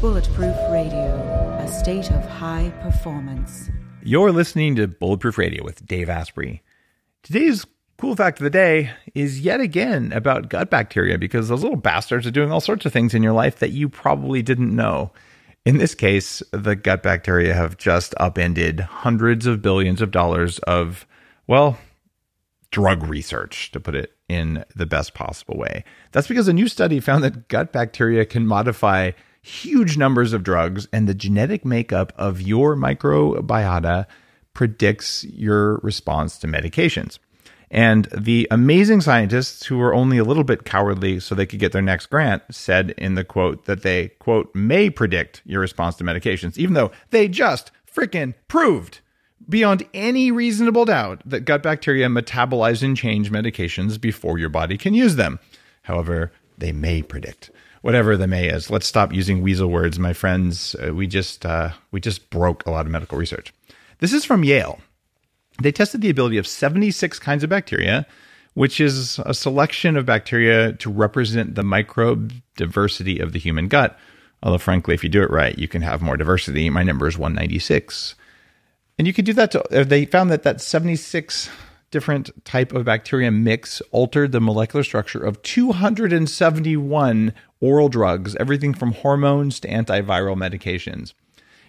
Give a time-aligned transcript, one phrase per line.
[0.00, 3.70] Bulletproof Radio, a state of high performance.
[4.02, 6.62] You're listening to Bulletproof Radio with Dave Asprey.
[7.22, 7.66] Today's
[7.98, 12.26] cool fact of the day is yet again about gut bacteria because those little bastards
[12.26, 15.10] are doing all sorts of things in your life that you probably didn't know.
[15.64, 21.04] In this case, the gut bacteria have just upended hundreds of billions of dollars of,
[21.48, 21.78] well,
[22.70, 25.84] drug research, to put it in the best possible way.
[26.12, 30.88] That's because a new study found that gut bacteria can modify huge numbers of drugs,
[30.92, 34.06] and the genetic makeup of your microbiota
[34.54, 37.18] predicts your response to medications.
[37.70, 41.72] And the amazing scientists who were only a little bit cowardly so they could get
[41.72, 46.04] their next grant said in the quote that they, quote, may predict your response to
[46.04, 49.00] medications, even though they just freaking proved
[49.48, 54.94] beyond any reasonable doubt that gut bacteria metabolize and change medications before your body can
[54.94, 55.38] use them.
[55.82, 57.50] However, they may predict
[57.82, 58.70] whatever the may is.
[58.70, 60.74] Let's stop using weasel words, my friends.
[60.74, 63.52] Uh, we just uh, we just broke a lot of medical research.
[63.98, 64.80] This is from Yale.
[65.62, 68.06] They tested the ability of 76 kinds of bacteria,
[68.54, 73.98] which is a selection of bacteria to represent the microbe diversity of the human gut.
[74.42, 76.68] Although, frankly, if you do it right, you can have more diversity.
[76.68, 78.16] My number is 196.
[78.98, 81.50] And you could do that to, uh, they found that that 76
[81.90, 88.92] different type of bacteria mix altered the molecular structure of 271 oral drugs, everything from
[88.92, 91.12] hormones to antiviral medications.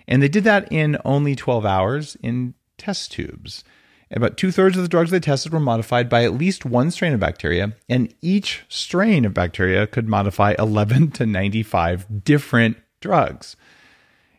[0.07, 3.63] And they did that in only 12 hours in test tubes.
[4.09, 7.13] About two thirds of the drugs they tested were modified by at least one strain
[7.13, 13.57] of bacteria, and each strain of bacteria could modify 11 to 95 different drugs.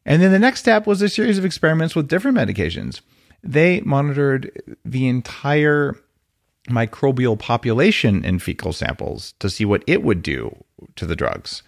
[0.08, 3.02] And then the next step was a series of experiments with different medications.
[3.44, 4.50] They monitored
[4.82, 5.96] the entire
[6.66, 10.64] microbial population in fecal samples to see what it would do
[10.96, 11.62] to the drugs.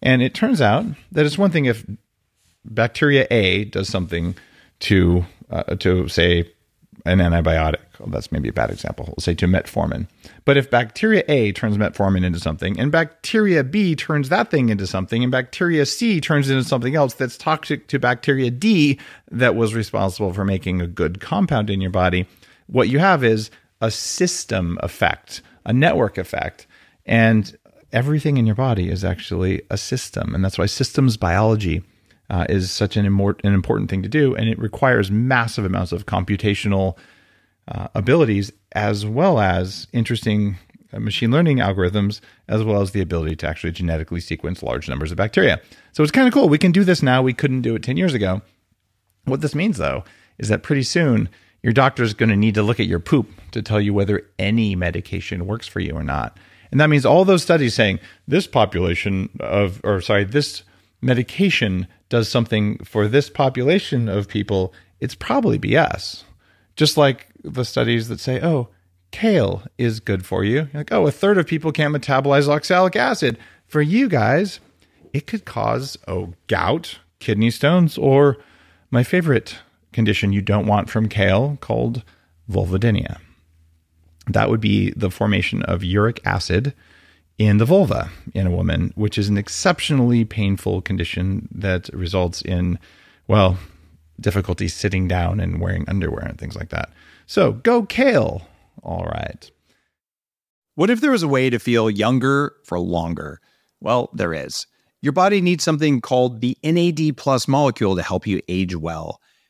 [0.00, 1.84] And it turns out that it's one thing if
[2.64, 4.34] bacteria A does something
[4.80, 6.50] to uh, to say
[7.04, 7.80] an antibiotic.
[7.98, 9.06] Well, that's maybe a bad example.
[9.06, 10.08] We'll say to metformin.
[10.44, 14.86] But if bacteria A turns metformin into something, and bacteria B turns that thing into
[14.86, 18.98] something, and bacteria C turns into something else that's toxic to bacteria D
[19.30, 22.26] that was responsible for making a good compound in your body,
[22.66, 23.50] what you have is
[23.80, 26.66] a system effect, a network effect.
[27.04, 27.56] And
[27.92, 30.34] everything in your body is actually a system.
[30.34, 31.82] And that's why systems biology
[32.30, 34.34] uh, is such an, an important thing to do.
[34.34, 36.96] And it requires massive amounts of computational
[37.68, 40.56] uh, abilities as well as interesting
[40.92, 45.10] uh, machine learning algorithms, as well as the ability to actually genetically sequence large numbers
[45.10, 45.60] of bacteria.
[45.92, 46.48] So it's kind of cool.
[46.48, 47.22] We can do this now.
[47.22, 48.42] We couldn't do it 10 years ago.
[49.24, 50.04] What this means, though,
[50.38, 51.28] is that pretty soon
[51.62, 54.28] your doctor is going to need to look at your poop to tell you whether
[54.38, 56.38] any medication works for you or not.
[56.70, 60.62] And that means all those studies saying this population of, or sorry, this
[61.04, 66.24] medication does something for this population of people, it's probably BS.
[66.76, 68.68] Just like the studies that say, oh,
[69.10, 70.56] kale is good for you.
[70.56, 73.38] You're like, oh, a third of people can't metabolize oxalic acid.
[73.66, 74.60] For you guys,
[75.12, 78.38] it could cause, oh, gout, kidney stones, or
[78.90, 79.58] my favorite
[79.92, 82.02] condition you don't want from kale called
[82.50, 83.18] vulvodynia
[84.28, 86.74] that would be the formation of uric acid
[87.38, 92.78] in the vulva in a woman, which is an exceptionally painful condition that results in,
[93.26, 93.58] well,
[94.20, 96.90] difficulty sitting down and wearing underwear and things like that.
[97.26, 98.46] So go kale.
[98.82, 99.50] All right.
[100.76, 103.40] What if there was a way to feel younger for longer?
[103.80, 104.66] Well, there is.
[105.02, 109.20] Your body needs something called the NAD plus molecule to help you age well.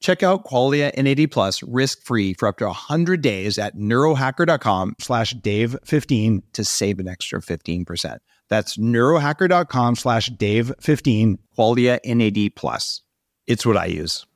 [0.00, 6.42] Check out Qualia NAD Plus risk-free for up to 100 days at neurohacker.com slash dave15
[6.54, 8.18] to save an extra 15%.
[8.48, 13.02] That's neurohacker.com slash dave15, Qualia NAD Plus.
[13.46, 14.26] It's what I use.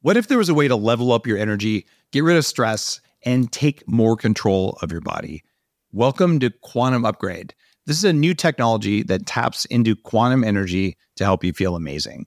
[0.00, 3.00] What if there was a way to level up your energy, get rid of stress,
[3.24, 5.42] and take more control of your body?
[5.92, 7.54] Welcome to Quantum Upgrade.
[7.86, 12.26] This is a new technology that taps into quantum energy to help you feel amazing.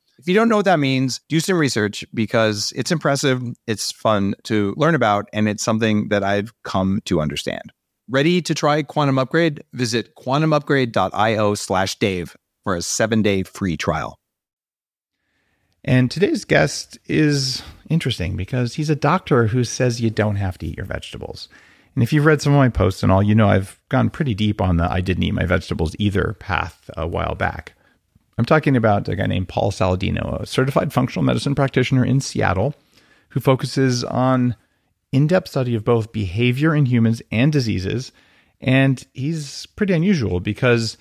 [0.21, 4.35] If you don't know what that means, do some research because it's impressive, it's fun
[4.43, 7.73] to learn about, and it's something that I've come to understand.
[8.07, 9.63] Ready to try Quantum Upgrade?
[9.73, 14.19] Visit quantumupgrade.io slash Dave for a seven day free trial.
[15.83, 20.67] And today's guest is interesting because he's a doctor who says you don't have to
[20.67, 21.49] eat your vegetables.
[21.95, 24.35] And if you've read some of my posts and all, you know I've gone pretty
[24.35, 27.73] deep on the I didn't eat my vegetables either path a while back.
[28.37, 32.73] I'm talking about a guy named Paul Saladino, a certified functional medicine practitioner in Seattle
[33.29, 34.55] who focuses on
[35.11, 38.11] in depth study of both behavior in humans and diseases.
[38.59, 40.97] And he's pretty unusual because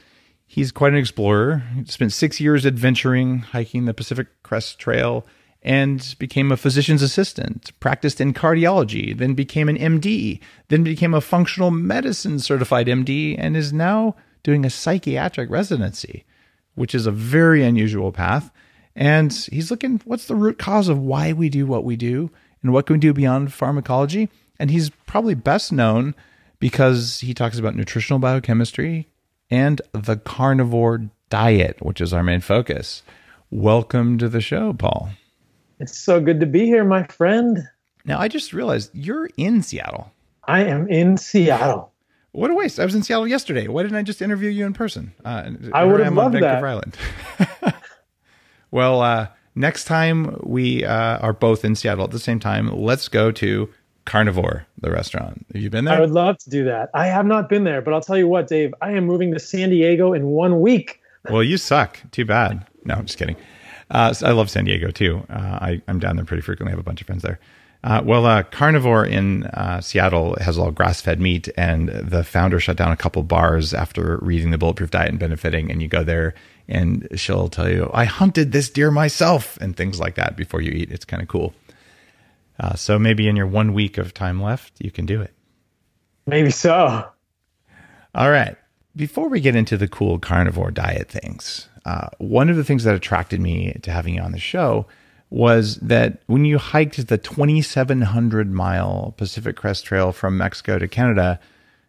[0.51, 1.63] He's quite an explorer.
[1.77, 5.25] He spent six years adventuring, hiking the Pacific Crest Trail,
[5.63, 11.21] and became a physician's assistant, practiced in cardiology, then became an MD, then became a
[11.21, 16.25] functional medicine certified MD, and is now doing a psychiatric residency,
[16.75, 18.51] which is a very unusual path.
[18.95, 22.31] And he's looking what's the root cause of why we do what we do
[22.63, 24.29] and what can we do beyond pharmacology.
[24.59, 26.15] And he's probably best known
[26.59, 29.09] because he talks about nutritional biochemistry,
[29.51, 33.03] and the carnivore diet, which is our main focus.
[33.51, 35.11] Welcome to the show, Paul.
[35.81, 37.67] It's so good to be here, my friend.
[38.05, 40.13] Now, I just realized you're in Seattle.
[40.45, 41.93] I am in Seattle.
[42.33, 42.79] What a waste.
[42.79, 43.67] I was in Seattle yesterday.
[43.67, 45.13] Why didn't I just interview you in person?
[45.25, 46.63] Uh, I would have loved that.
[46.63, 46.97] Island.
[48.71, 53.09] well, uh, next time we uh, are both in Seattle at the same time, let's
[53.09, 53.69] go to
[54.05, 55.45] Carnivore, the restaurant.
[55.53, 55.97] Have you been there?
[55.97, 56.91] I would love to do that.
[56.95, 59.41] I have not been there, but I'll tell you what, Dave, I am moving to
[59.41, 60.99] San Diego in one week.
[61.29, 62.01] Well, you suck.
[62.13, 62.67] Too bad.
[62.87, 63.37] No, I'm just kidding.
[63.91, 65.23] Uh, I love San Diego too.
[65.29, 66.71] Uh, I, am down there pretty frequently.
[66.71, 67.39] I have a bunch of friends there.
[67.83, 72.61] Uh, well, uh, Carnivore in uh, Seattle has all grass fed meat, and the founder
[72.61, 75.71] shut down a couple bars after reading the Bulletproof Diet and benefiting.
[75.71, 76.35] And you go there,
[76.69, 80.73] and she'll tell you, I hunted this deer myself, and things like that before you
[80.73, 80.93] eat.
[80.93, 81.55] It's kind of cool.
[82.59, 85.33] Uh, so maybe in your one week of time left, you can do it.
[86.27, 87.09] Maybe so.
[88.15, 88.57] All right.
[88.95, 92.95] Before we get into the cool carnivore diet things, uh, one of the things that
[92.95, 94.87] attracted me to having you on the show
[95.31, 101.39] was that when you hiked the 2,700 mile Pacific Crest Trail from Mexico to Canada,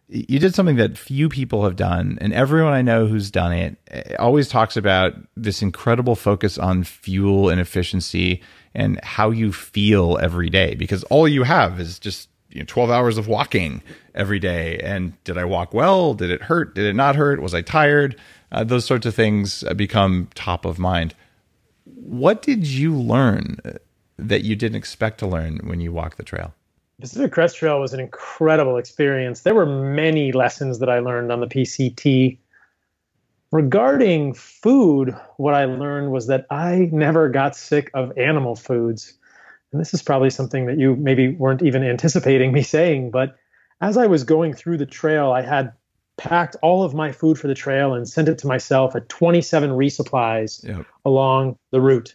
[0.08, 2.18] you did something that few people have done.
[2.20, 6.84] And everyone I know who's done it eh, always talks about this incredible focus on
[6.84, 8.42] fuel and efficiency
[8.74, 12.90] and how you feel every day because all you have is just you know, 12
[12.90, 13.82] hours of walking
[14.14, 14.78] every day.
[14.78, 16.14] And did I walk well?
[16.14, 16.74] Did it hurt?
[16.74, 17.40] Did it not hurt?
[17.40, 18.16] Was I tired?
[18.50, 21.14] Uh, those sorts of things uh, become top of mind.
[22.04, 23.72] What did you learn uh,
[24.18, 26.54] that you didn't expect to learn when you walked the trail?
[27.00, 29.40] Pacific Crest Trail was an incredible experience.
[29.40, 32.38] There were many lessons that I learned on the PCT
[33.52, 39.12] Regarding food, what I learned was that I never got sick of animal foods.
[39.70, 43.36] And this is probably something that you maybe weren't even anticipating me saying, but
[43.82, 45.74] as I was going through the trail, I had
[46.16, 49.70] packed all of my food for the trail and sent it to myself at 27
[49.70, 50.86] resupplies yep.
[51.04, 52.14] along the route.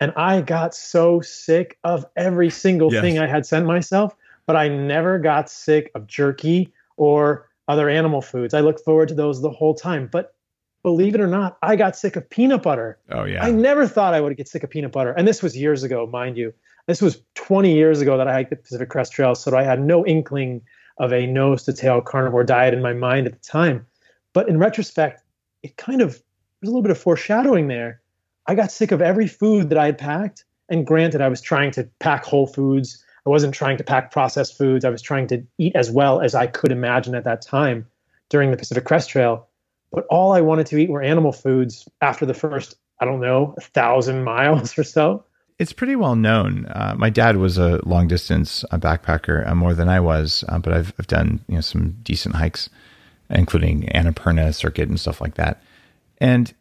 [0.00, 3.02] And I got so sick of every single yes.
[3.02, 4.14] thing I had sent myself,
[4.46, 8.54] but I never got sick of jerky or other animal foods.
[8.54, 10.08] I looked forward to those the whole time.
[10.10, 10.34] But
[10.82, 12.98] believe it or not, I got sick of peanut butter.
[13.10, 13.44] Oh yeah.
[13.44, 15.12] I never thought I would get sick of peanut butter.
[15.12, 16.54] And this was years ago, mind you.
[16.86, 19.80] This was 20 years ago that I hiked the Pacific Crest Trail, so I had
[19.80, 20.62] no inkling
[20.98, 23.86] of a nose to tail carnivore diet in my mind at the time.
[24.32, 25.22] But in retrospect,
[25.62, 26.22] it kind of
[26.60, 28.00] there's a little bit of foreshadowing there.
[28.46, 30.44] I got sick of every food that I had packed.
[30.68, 33.02] And granted, I was trying to pack whole foods.
[33.26, 34.84] I wasn't trying to pack processed foods.
[34.84, 37.86] I was trying to eat as well as I could imagine at that time
[38.28, 39.46] during the Pacific Crest Trail.
[39.92, 43.54] But all I wanted to eat were animal foods after the first, I don't know,
[43.56, 45.24] a thousand miles or so.
[45.58, 46.66] It's pretty well known.
[46.66, 50.58] Uh, my dad was a long distance uh, backpacker uh, more than I was, uh,
[50.60, 52.70] but I've, I've done you know some decent hikes,
[53.28, 55.60] including Annapurna circuit and stuff like that.
[56.18, 56.54] And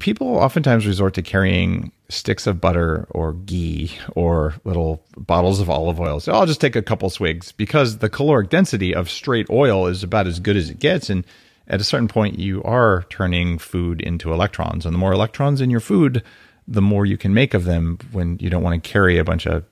[0.00, 5.98] people oftentimes resort to carrying sticks of butter or ghee or little bottles of olive
[5.98, 6.20] oil.
[6.20, 10.02] So I'll just take a couple swigs because the caloric density of straight oil is
[10.02, 11.08] about as good as it gets.
[11.08, 11.24] And
[11.68, 14.84] at a certain point, you are turning food into electrons.
[14.84, 16.22] And the more electrons in your food,
[16.66, 19.46] the more you can make of them when you don't want to carry a bunch
[19.46, 19.64] of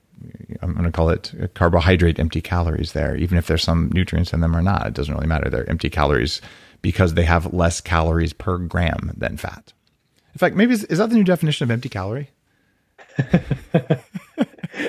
[0.61, 4.39] I'm going to call it carbohydrate empty calories there, even if there's some nutrients in
[4.39, 4.87] them or not.
[4.87, 5.49] It doesn't really matter.
[5.49, 6.41] They're empty calories
[6.81, 9.73] because they have less calories per gram than fat.
[10.33, 12.29] In fact, maybe is, is that the new definition of empty calorie?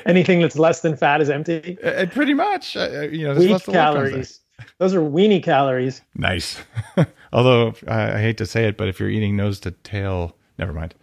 [0.06, 1.78] Anything that's less than fat is empty.
[1.82, 2.76] Uh, uh pretty much.
[2.76, 4.40] Uh, uh you know, weak calories.
[4.78, 6.00] Those are weenie calories.
[6.14, 6.62] Nice.
[7.32, 10.73] Although uh, I hate to say it, but if you're eating nose to tail, never
[10.73, 10.94] mind.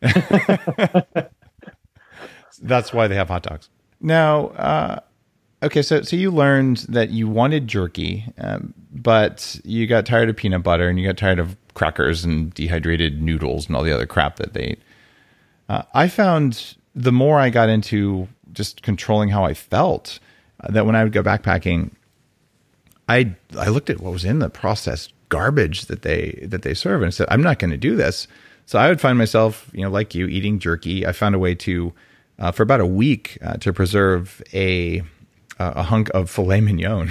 [2.62, 3.70] That's why they have hot dogs.
[4.00, 5.00] Now, uh,
[5.62, 10.36] okay, so so you learned that you wanted jerky, um, but you got tired of
[10.36, 14.06] peanut butter and you got tired of crackers and dehydrated noodles and all the other
[14.06, 14.76] crap that they.
[15.68, 20.18] Uh, I found the more I got into just controlling how I felt,
[20.60, 21.90] uh, that when I would go backpacking,
[23.08, 27.02] I I looked at what was in the processed garbage that they that they serve
[27.02, 28.26] and said, I'm not going to do this.
[28.68, 31.06] So I would find myself, you know, like you, eating jerky.
[31.06, 31.90] I found a way to
[32.38, 35.00] uh, for about a week uh, to preserve a
[35.58, 37.10] a hunk of filet mignon.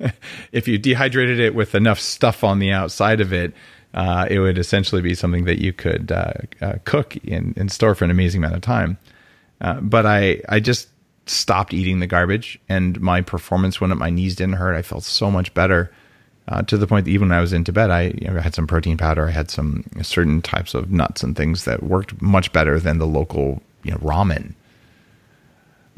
[0.52, 3.54] if you dehydrated it with enough stuff on the outside of it,
[3.94, 7.94] uh, it would essentially be something that you could uh, uh, cook in, and store
[7.94, 8.98] for an amazing amount of time.
[9.60, 10.88] Uh, but I I just
[11.26, 14.00] stopped eating the garbage, and my performance went up.
[14.00, 14.74] My knees didn't hurt.
[14.74, 15.92] I felt so much better.
[16.48, 18.40] Uh, to the point that even when I was in bed, I, you know, I
[18.40, 19.28] had some protein powder.
[19.28, 23.06] I had some certain types of nuts and things that worked much better than the
[23.06, 24.54] local you know, ramen.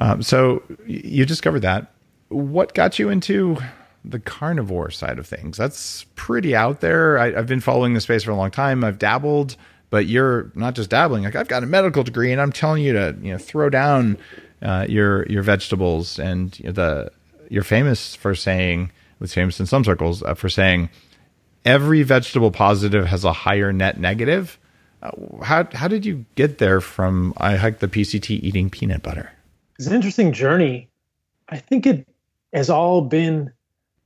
[0.00, 1.92] Um, so you discovered that.
[2.30, 3.58] What got you into
[4.04, 5.56] the carnivore side of things?
[5.56, 7.18] That's pretty out there.
[7.18, 8.82] I, have been following the space for a long time.
[8.82, 9.56] I've dabbled,
[9.90, 11.24] but you're not just dabbling.
[11.24, 14.16] Like I've got a medical degree, and I'm telling you to you know throw down
[14.62, 16.18] uh, your your vegetables.
[16.18, 17.12] And you know, the
[17.50, 18.90] you're famous for saying,
[19.20, 20.90] was famous in some circles uh, for saying
[21.64, 24.58] every vegetable positive has a higher net negative.
[25.02, 25.10] Uh,
[25.42, 29.30] how how did you get there from I hiked the PCT eating peanut butter?
[29.78, 30.88] It's an interesting journey.
[31.48, 32.06] I think it
[32.52, 33.52] has all been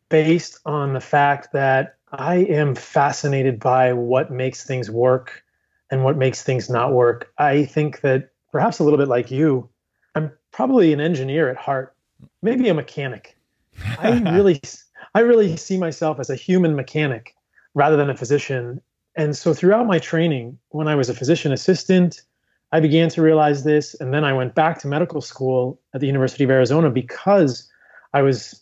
[0.08, 5.42] based on the fact that I am fascinated by what makes things work
[5.90, 7.32] and what makes things not work.
[7.38, 9.68] I think that perhaps a little bit like you,
[10.14, 11.94] I'm probably an engineer at heart,
[12.42, 13.36] maybe a mechanic.
[13.98, 14.60] I really
[15.14, 17.34] I really see myself as a human mechanic
[17.74, 18.80] rather than a physician.
[19.16, 22.22] And so throughout my training, when I was a physician assistant,
[22.72, 23.94] I began to realize this.
[23.94, 27.70] And then I went back to medical school at the University of Arizona because
[28.12, 28.60] I was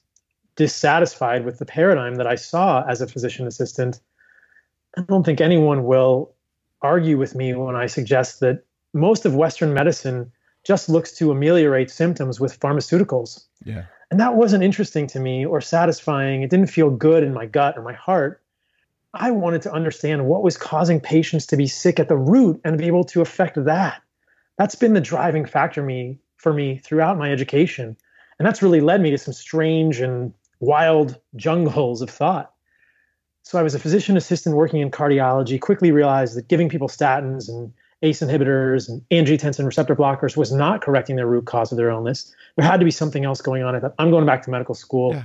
[0.56, 4.00] dissatisfied with the paradigm that I saw as a physician assistant.
[4.96, 6.34] I don't think anyone will
[6.82, 10.30] argue with me when I suggest that most of Western medicine
[10.64, 13.44] just looks to ameliorate symptoms with pharmaceuticals.
[13.64, 13.84] Yeah.
[14.12, 16.42] And that wasn't interesting to me or satisfying.
[16.42, 18.42] It didn't feel good in my gut or my heart.
[19.14, 22.76] I wanted to understand what was causing patients to be sick at the root and
[22.76, 24.02] be able to affect that.
[24.58, 27.96] That's been the driving factor me for me throughout my education.
[28.38, 32.52] And that's really led me to some strange and wild jungles of thought.
[33.44, 37.48] So I was a physician assistant working in cardiology, quickly realized that giving people statins
[37.48, 41.90] and ACE inhibitors and angiotensin receptor blockers was not correcting the root cause of their
[41.90, 42.34] illness.
[42.56, 43.74] There had to be something else going on.
[43.76, 45.14] I thought, I'm going back to medical school.
[45.14, 45.24] Yeah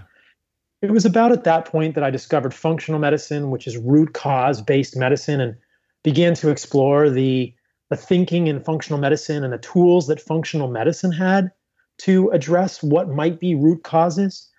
[0.81, 4.61] it was about at that point that I discovered functional medicine, which is root cause
[4.61, 5.55] based medicine, and
[6.03, 7.53] began to explore the,
[7.89, 11.51] the thinking in functional medicine and the tools that functional medicine had
[11.99, 14.49] to address what might be root causes.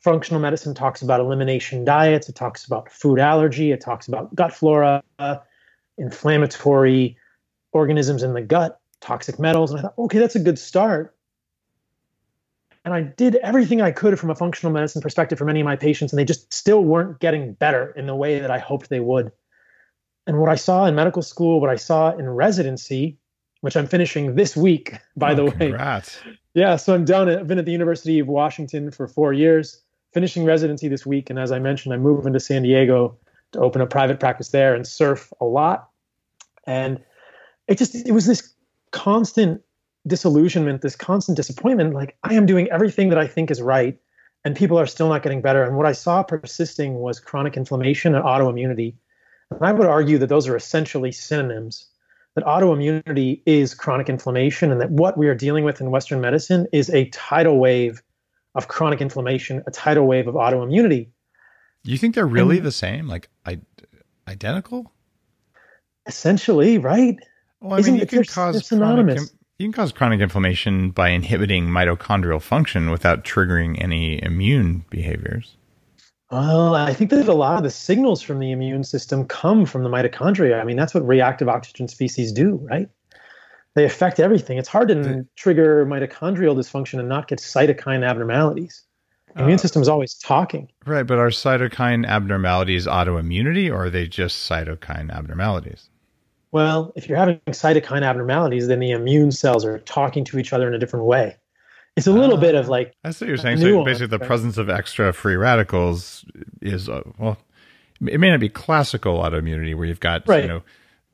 [0.00, 4.52] Functional medicine talks about elimination diets, it talks about food allergy, it talks about gut
[4.52, 5.02] flora,
[5.96, 7.16] inflammatory
[7.72, 9.70] organisms in the gut, toxic metals.
[9.70, 11.14] And I thought, okay, that's a good start.
[12.84, 15.76] And I did everything I could from a functional medicine perspective for many of my
[15.76, 19.00] patients, and they just still weren't getting better in the way that I hoped they
[19.00, 19.30] would.
[20.26, 23.18] And what I saw in medical school, what I saw in residency,
[23.60, 25.50] which I'm finishing this week, by oh, the way.
[25.58, 26.18] Congrats.
[26.54, 27.28] Yeah, so I'm done.
[27.28, 29.82] I've been at the University of Washington for four years,
[30.12, 31.30] finishing residency this week.
[31.30, 33.16] And as I mentioned, I'm moving to San Diego
[33.52, 35.90] to open a private practice there and surf a lot.
[36.66, 37.00] And
[37.68, 38.52] it just, it was this
[38.90, 39.62] constant
[40.06, 41.94] disillusionment, this constant disappointment.
[41.94, 43.98] Like I am doing everything that I think is right,
[44.44, 45.62] and people are still not getting better.
[45.64, 48.94] And what I saw persisting was chronic inflammation and autoimmunity.
[49.50, 51.86] And I would argue that those are essentially synonyms.
[52.34, 56.66] That autoimmunity is chronic inflammation, and that what we are dealing with in Western medicine
[56.72, 58.02] is a tidal wave
[58.54, 61.08] of chronic inflammation, a tidal wave of autoimmunity.
[61.82, 63.58] You think they're really and, the same, like I,
[64.28, 64.92] identical?
[66.06, 67.18] Essentially, right?
[67.60, 69.32] Well, I Isn't mean, you can cause synonymous.
[69.58, 75.56] You can cause chronic inflammation by inhibiting mitochondrial function without triggering any immune behaviors.
[76.30, 79.82] Well, I think that a lot of the signals from the immune system come from
[79.82, 80.60] the mitochondria.
[80.60, 82.88] I mean, that's what reactive oxygen species do, right?
[83.78, 84.58] they affect everything.
[84.58, 88.82] It's hard to the, trigger mitochondrial dysfunction and not get cytokine abnormalities.
[89.36, 90.68] The immune uh, system is always talking.
[90.84, 95.90] Right, but are cytokine abnormalities autoimmunity or are they just cytokine abnormalities?
[96.58, 100.66] Well, if you're having cytokine abnormalities, then the immune cells are talking to each other
[100.66, 101.36] in a different way.
[101.96, 102.94] It's a little uh, bit of ah, like.
[103.04, 103.58] I see what you're saying.
[103.58, 106.24] So basically, the presence of extra free radicals
[106.60, 107.38] is, uh, well,
[108.04, 110.42] it may not be classical autoimmunity where you've got, right.
[110.42, 110.62] you know,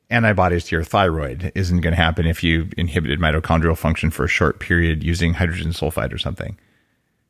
[0.09, 4.27] antibodies to your thyroid isn't going to happen if you inhibited mitochondrial function for a
[4.27, 6.57] short period using hydrogen sulfide or something.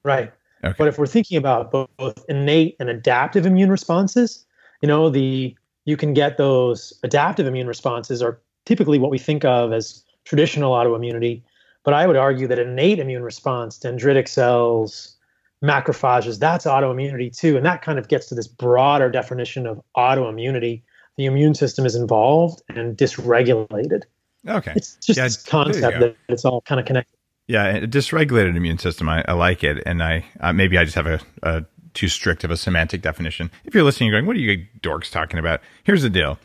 [0.04, 0.32] Right.
[0.64, 0.76] Okay.
[0.78, 4.46] But if we're thinking about both innate and adaptive immune responses,
[4.82, 9.46] you know, the you can get those adaptive immune responses are typically what we think
[9.46, 11.44] of as traditional autoimmunity.
[11.84, 15.16] But I would argue that innate immune response, dendritic cells,
[15.64, 17.56] macrophages, that's autoimmunity too.
[17.58, 20.82] And that kind of gets to this broader definition of autoimmunity.
[21.18, 24.02] The immune system is involved and dysregulated.
[24.48, 24.74] Okay.
[24.76, 27.16] It's just yeah, this concept that it's all kind of connected.
[27.48, 29.08] Yeah, a dysregulated immune system.
[29.08, 31.64] I, I like it, and I uh, maybe I just have a, a,
[31.96, 33.50] too strict of a semantic definition.
[33.64, 36.38] If you're listening, you're going, "What are you dorks talking about?" Here's the deal.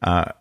[0.00, 0.32] Uh,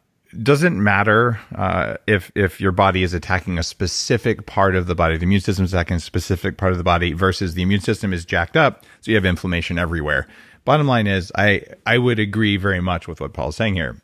[0.41, 5.17] doesn't matter uh, if if your body is attacking a specific part of the body.
[5.17, 8.13] The immune system is attacking a specific part of the body versus the immune system
[8.13, 10.27] is jacked up, so you have inflammation everywhere.
[10.63, 14.01] Bottom line is, I I would agree very much with what Paul's saying here,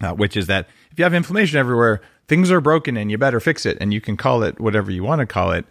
[0.00, 3.40] uh, which is that if you have inflammation everywhere, things are broken and you better
[3.40, 3.78] fix it.
[3.80, 5.66] And you can call it whatever you want to call it,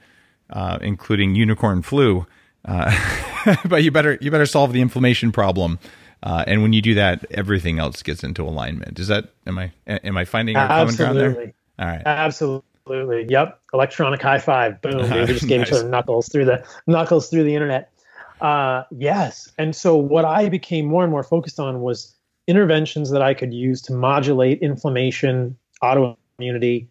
[0.49, 2.25] uh, including unicorn flu.
[2.65, 5.79] Uh, but you better you better solve the inflammation problem.
[6.21, 8.97] Uh, and when you do that, everything else gets into alignment.
[8.99, 11.53] Is that am I am I finding a common ground there?
[11.79, 12.01] All right.
[12.05, 13.25] Absolutely.
[13.27, 13.59] Yep.
[13.73, 14.81] Electronic high five.
[14.81, 15.01] Boom.
[15.01, 15.67] we just gave nice.
[15.67, 17.91] each other knuckles through the knuckles through the internet.
[18.39, 19.51] Uh, yes.
[19.57, 22.15] And so what I became more and more focused on was
[22.47, 26.89] interventions that I could use to modulate inflammation, auto community.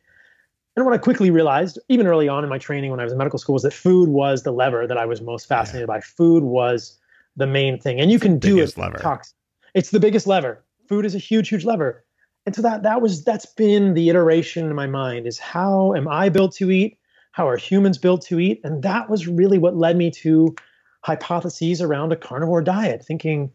[0.77, 3.19] And what I quickly realized, even early on in my training when I was in
[3.19, 5.97] medical school, was that food was the lever that I was most fascinated yeah.
[5.97, 6.01] by.
[6.01, 6.99] Food was
[7.37, 8.77] the main thing, and you it's can do it.
[8.79, 8.99] Lever.
[8.99, 9.35] Talks.
[9.75, 10.65] It's the biggest lever.
[10.89, 12.05] Food is a huge, huge lever.
[12.47, 16.09] And so that that was that's been the iteration in my mind is how am
[16.09, 16.99] I built to eat?
[17.33, 18.61] How are humans built to eat?
[18.65, 20.55] And that was really what led me to
[21.03, 23.51] hypotheses around a carnivore diet, thinking,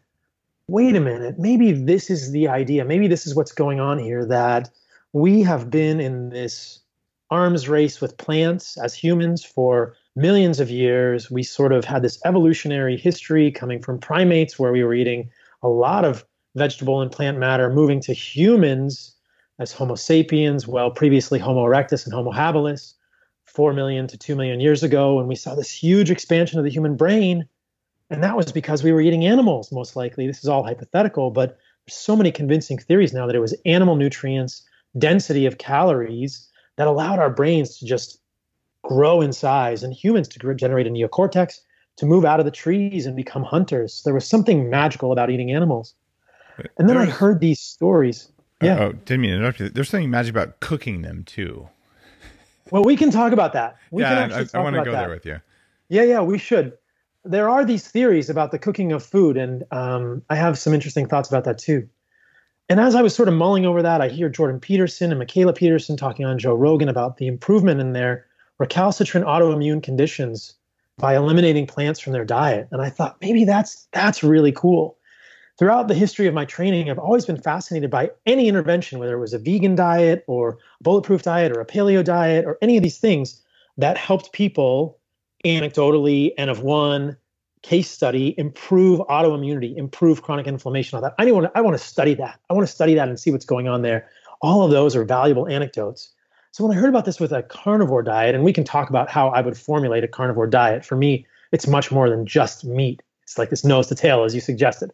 [0.68, 2.84] wait a minute, maybe this is the idea.
[2.84, 4.70] Maybe this is what's going on here that
[5.12, 6.80] we have been in this
[7.30, 11.30] arms race with plants as humans for millions of years.
[11.30, 15.30] We sort of had this evolutionary history coming from primates where we were eating
[15.62, 16.24] a lot of
[16.56, 19.14] vegetable and plant matter, moving to humans
[19.58, 22.94] as Homo sapiens, well, previously Homo erectus and Homo habilis,
[23.46, 25.18] 4 million to 2 million years ago.
[25.18, 27.48] And we saw this huge expansion of the human brain.
[28.10, 30.26] And that was because we were eating animals, most likely.
[30.26, 33.96] This is all hypothetical, but there's so many convincing theories now that it was animal
[33.96, 34.62] nutrients
[34.96, 36.47] density of calories
[36.78, 38.20] that allowed our brains to just
[38.84, 41.58] grow in size and humans to generate a neocortex
[41.96, 44.00] to move out of the trees and become hunters.
[44.04, 45.94] There was something magical about eating animals.
[46.78, 48.30] And then I heard these stories.
[48.62, 48.78] Uh, yeah.
[48.78, 49.68] Oh, didn't mean to interrupt you.
[49.68, 51.68] There's something magic about cooking them too.
[52.70, 53.76] Well, we can talk about that.
[53.90, 55.00] We yeah, I, I want to go that.
[55.00, 55.40] there with you.
[55.88, 56.74] Yeah, yeah, we should.
[57.24, 61.08] There are these theories about the cooking of food, and um, I have some interesting
[61.08, 61.88] thoughts about that too.
[62.68, 65.56] And as I was sort of mulling over that, I hear Jordan Peterson and Mikhaila
[65.56, 68.26] Peterson talking on Joe Rogan about the improvement in their
[68.58, 70.54] recalcitrant autoimmune conditions
[70.98, 72.68] by eliminating plants from their diet.
[72.70, 74.98] And I thought maybe that's that's really cool.
[75.58, 79.20] Throughout the history of my training, I've always been fascinated by any intervention, whether it
[79.20, 80.50] was a vegan diet or
[80.80, 83.42] a bulletproof diet or a paleo diet or any of these things
[83.76, 84.98] that helped people
[85.44, 87.16] anecdotally and of one
[87.62, 91.14] case study improve autoimmunity, improve chronic inflammation, all that.
[91.18, 92.38] I want to, I want to study that.
[92.50, 94.08] I want to study that and see what's going on there.
[94.40, 96.10] All of those are valuable anecdotes.
[96.52, 99.10] So when I heard about this with a carnivore diet, and we can talk about
[99.10, 103.02] how I would formulate a carnivore diet, for me, it's much more than just meat.
[103.22, 104.92] It's like this nose to tail, as you suggested.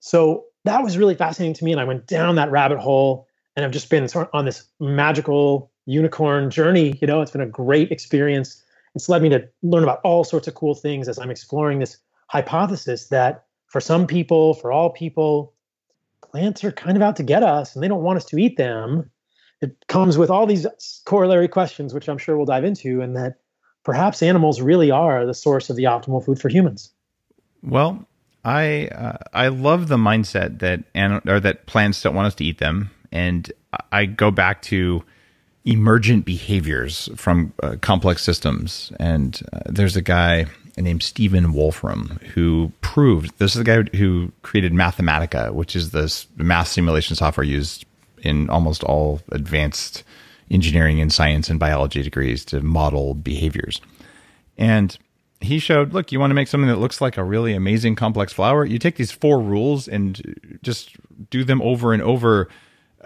[0.00, 1.72] So that was really fascinating to me.
[1.72, 3.26] And I went down that rabbit hole
[3.56, 6.98] and I've just been sort of on this magical unicorn journey.
[7.00, 8.62] You know, it's been a great experience
[8.96, 11.98] it's led me to learn about all sorts of cool things as I'm exploring this
[12.28, 15.52] hypothesis that for some people, for all people,
[16.32, 18.56] plants are kind of out to get us and they don't want us to eat
[18.56, 19.10] them.
[19.60, 20.66] It comes with all these
[21.04, 23.36] corollary questions, which I'm sure we'll dive into, and that
[23.84, 26.90] perhaps animals really are the source of the optimal food for humans.
[27.62, 28.06] Well,
[28.44, 32.44] I uh, I love the mindset that and or that plants don't want us to
[32.44, 33.50] eat them, and
[33.92, 35.02] I go back to
[35.66, 38.92] emergent behaviors from uh, complex systems.
[38.98, 40.46] And uh, there's a guy
[40.78, 46.26] named Stephen Wolfram who proved this is the guy who created Mathematica, which is this
[46.36, 47.84] math simulation software used
[48.22, 50.04] in almost all advanced
[50.50, 53.80] engineering and science and biology degrees to model behaviors.
[54.56, 54.96] And
[55.40, 58.32] he showed, look, you want to make something that looks like a really amazing complex
[58.32, 58.64] flower?
[58.64, 60.96] You take these four rules and just
[61.30, 62.48] do them over and over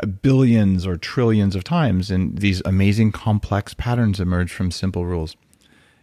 [0.07, 5.37] billions or trillions of times, and these amazing complex patterns emerge from simple rules.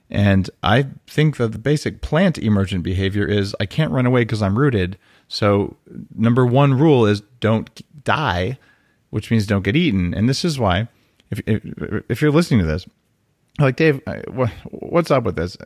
[0.10, 4.41] And I think that the basic plant emergent behavior is I can't run away because
[4.41, 4.97] I'm rooted.
[5.27, 5.75] So,
[6.15, 7.69] number one rule is don't
[8.05, 8.57] die,
[9.10, 10.13] which means don't get eaten.
[10.13, 10.88] And this is why,
[11.29, 11.62] if, if,
[12.10, 12.86] if you're listening to this,
[13.60, 14.01] like, Dave,
[14.69, 15.57] what's up with this?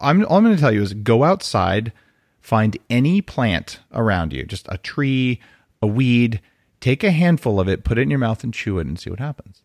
[0.00, 1.92] I'm, all I'm going to tell you is go outside,
[2.40, 5.40] find any plant around you, just a tree,
[5.80, 6.40] a weed,
[6.82, 9.08] take a handful of it, put it in your mouth, and chew it and see
[9.08, 9.62] what happens.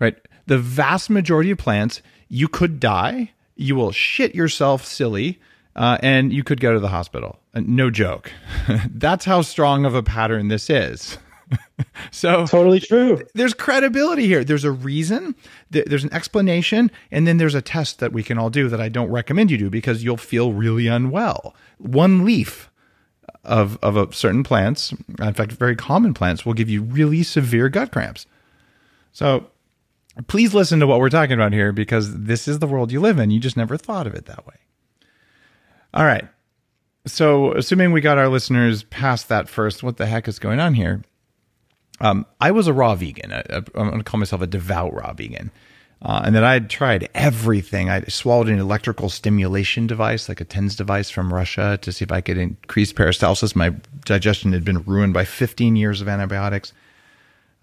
[0.00, 0.16] Right?
[0.46, 5.38] The vast majority of plants, you could die, you will shit yourself silly,
[5.76, 7.38] uh, and you could go to the hospital.
[7.54, 8.32] Uh, no joke.
[8.90, 11.18] That's how strong of a pattern this is.
[12.10, 13.22] so totally true.
[13.34, 14.42] There's credibility here.
[14.42, 15.36] There's a reason.
[15.70, 18.88] There's an explanation, and then there's a test that we can all do that I
[18.88, 21.54] don't recommend you do because you'll feel really unwell.
[21.78, 22.70] One leaf
[23.46, 27.68] of of a certain plants, in fact, very common plants, will give you really severe
[27.68, 28.26] gut cramps.
[29.12, 29.46] So
[30.26, 33.18] please listen to what we're talking about here because this is the world you live
[33.18, 33.30] in.
[33.30, 34.56] You just never thought of it that way.
[35.94, 36.26] All right.
[37.06, 40.74] So, assuming we got our listeners past that first, what the heck is going on
[40.74, 41.02] here?
[42.00, 43.32] Um, I was a raw vegan.
[43.32, 45.52] I, am going to call myself a devout raw vegan.
[46.02, 47.88] Uh, and then I had tried everything.
[47.88, 52.12] I swallowed an electrical stimulation device, like a TENS device from Russia, to see if
[52.12, 53.56] I could increase peristalsis.
[53.56, 56.72] My digestion had been ruined by 15 years of antibiotics.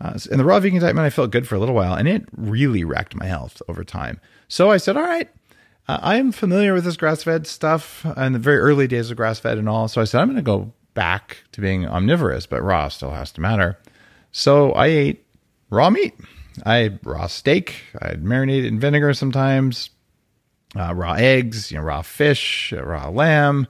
[0.02, 2.08] Uh, in the raw vegan diet, man, I felt good for a little while, and
[2.08, 4.20] it really wrecked my health over time.
[4.48, 5.30] So I said, all right,
[5.88, 9.18] uh, I am familiar with this grass fed stuff and the very early days of
[9.18, 9.88] grass fed and all.
[9.88, 13.32] So I said, I'm going to go back to being omnivorous, but raw still has
[13.34, 13.78] to matter.
[14.32, 15.26] So I ate
[15.70, 16.14] raw meat.
[16.66, 17.76] I raw steak.
[18.02, 19.90] I had marinated in vinegar sometimes.
[20.76, 23.68] Uh, raw eggs, you know, raw fish, uh, raw lamb,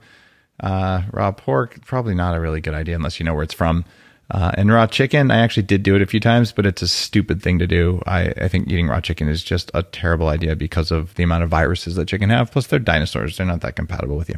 [0.60, 1.84] uh, raw pork.
[1.84, 3.84] Probably not a really good idea unless you know where it's from.
[4.30, 6.88] Uh, and raw chicken, I actually did do it a few times, but it's a
[6.88, 8.02] stupid thing to do.
[8.06, 11.44] I, I think eating raw chicken is just a terrible idea because of the amount
[11.44, 12.50] of viruses that chicken have.
[12.50, 14.36] Plus, they're dinosaurs; they're not that compatible with you.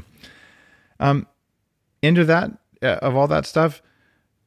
[0.99, 1.27] Um,
[2.03, 2.51] into that
[2.83, 3.81] uh, of all that stuff,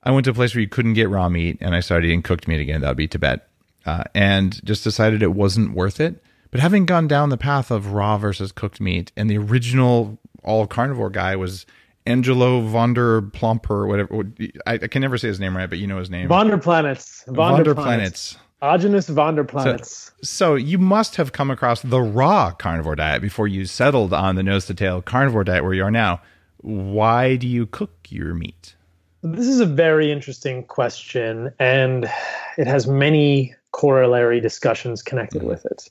[0.04, 2.22] I went to a place where you couldn't get raw meat, and I started eating
[2.22, 2.82] cooked meat again.
[2.82, 3.49] That would be Tibet
[3.90, 6.24] uh, and just decided it wasn't worth it.
[6.52, 10.68] But having gone down the path of raw versus cooked meat, and the original all
[10.68, 11.66] carnivore guy was
[12.06, 14.24] Angelo von der Plomper, whatever.
[14.66, 16.28] I, I, can never say his name right, but you know his name.
[16.28, 17.28] Vonderplanitz.
[17.28, 18.38] Vonderplanitz.
[18.62, 19.86] Aajonus Vonderplanitz.
[19.86, 24.36] So, so you must have come across the raw carnivore diet before you settled on
[24.36, 26.22] the nose to tail carnivore diet where you are now.
[26.58, 28.76] Why do you cook your meat?
[29.22, 32.10] This is a very interesting question, and
[32.58, 35.90] it has many corollary discussions connected with it.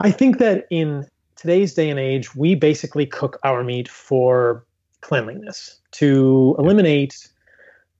[0.00, 4.64] I think that in today's day and age, we basically cook our meat for
[5.00, 7.28] cleanliness, to eliminate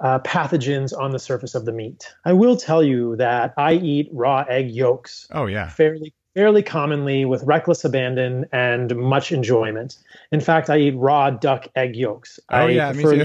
[0.01, 2.13] uh, pathogens on the surface of the meat.
[2.25, 5.29] I will tell you that I eat raw egg yolks.
[5.31, 9.97] Oh yeah, fairly fairly commonly with reckless abandon and much enjoyment.
[10.33, 12.39] In fact, I eat raw duck egg yolks.
[12.51, 13.25] Oh I yeah, me too.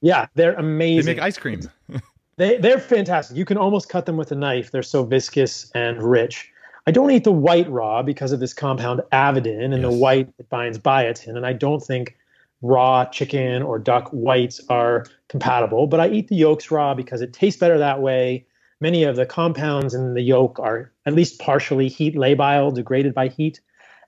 [0.00, 1.06] yeah, they're amazing.
[1.06, 1.60] They make ice cream.
[2.38, 3.36] They they're fantastic.
[3.36, 4.70] You can almost cut them with a knife.
[4.70, 6.50] They're so viscous and rich.
[6.86, 9.82] I don't eat the white raw because of this compound avidin and yes.
[9.82, 12.16] the white that binds biotin, and I don't think
[12.62, 15.86] raw chicken or duck whites are compatible.
[15.86, 18.46] But I eat the yolks raw because it tastes better that way.
[18.80, 23.28] Many of the compounds in the yolk are at least partially heat labile, degraded by
[23.28, 23.60] heat,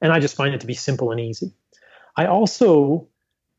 [0.02, 1.52] and I just find it to be simple and easy.
[2.16, 3.08] I also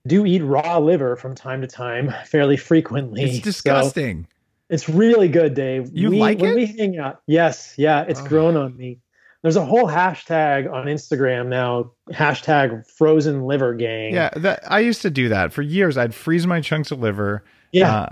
[0.05, 3.23] do eat raw liver from time to time, fairly frequently.
[3.23, 4.23] It's disgusting.
[4.23, 4.38] So
[4.69, 5.89] it's really good, Dave.
[5.93, 6.55] You we, like when it?
[6.55, 7.21] we hang out.
[7.27, 8.27] Yes, yeah, it's oh.
[8.27, 8.99] grown on me.
[9.41, 14.13] There's a whole hashtag on Instagram now, hashtag frozen liver gang.
[14.13, 15.97] Yeah, that, I used to do that for years.
[15.97, 17.43] I'd freeze my chunks of liver.
[17.71, 18.10] Yeah.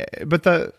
[0.00, 0.72] Uh, but the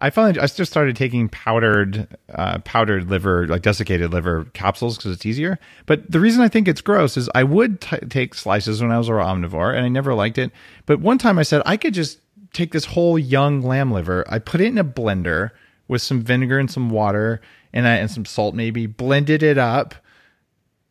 [0.00, 5.12] I finally I just started taking powdered uh, powdered liver like desiccated liver capsules because
[5.12, 5.58] it's easier.
[5.86, 8.98] But the reason I think it's gross is I would t- take slices when I
[8.98, 10.52] was a raw omnivore and I never liked it.
[10.86, 12.20] But one time I said I could just
[12.52, 15.50] take this whole young lamb liver, I put it in a blender
[15.86, 17.40] with some vinegar and some water
[17.72, 19.94] and I, and some salt maybe, blended it up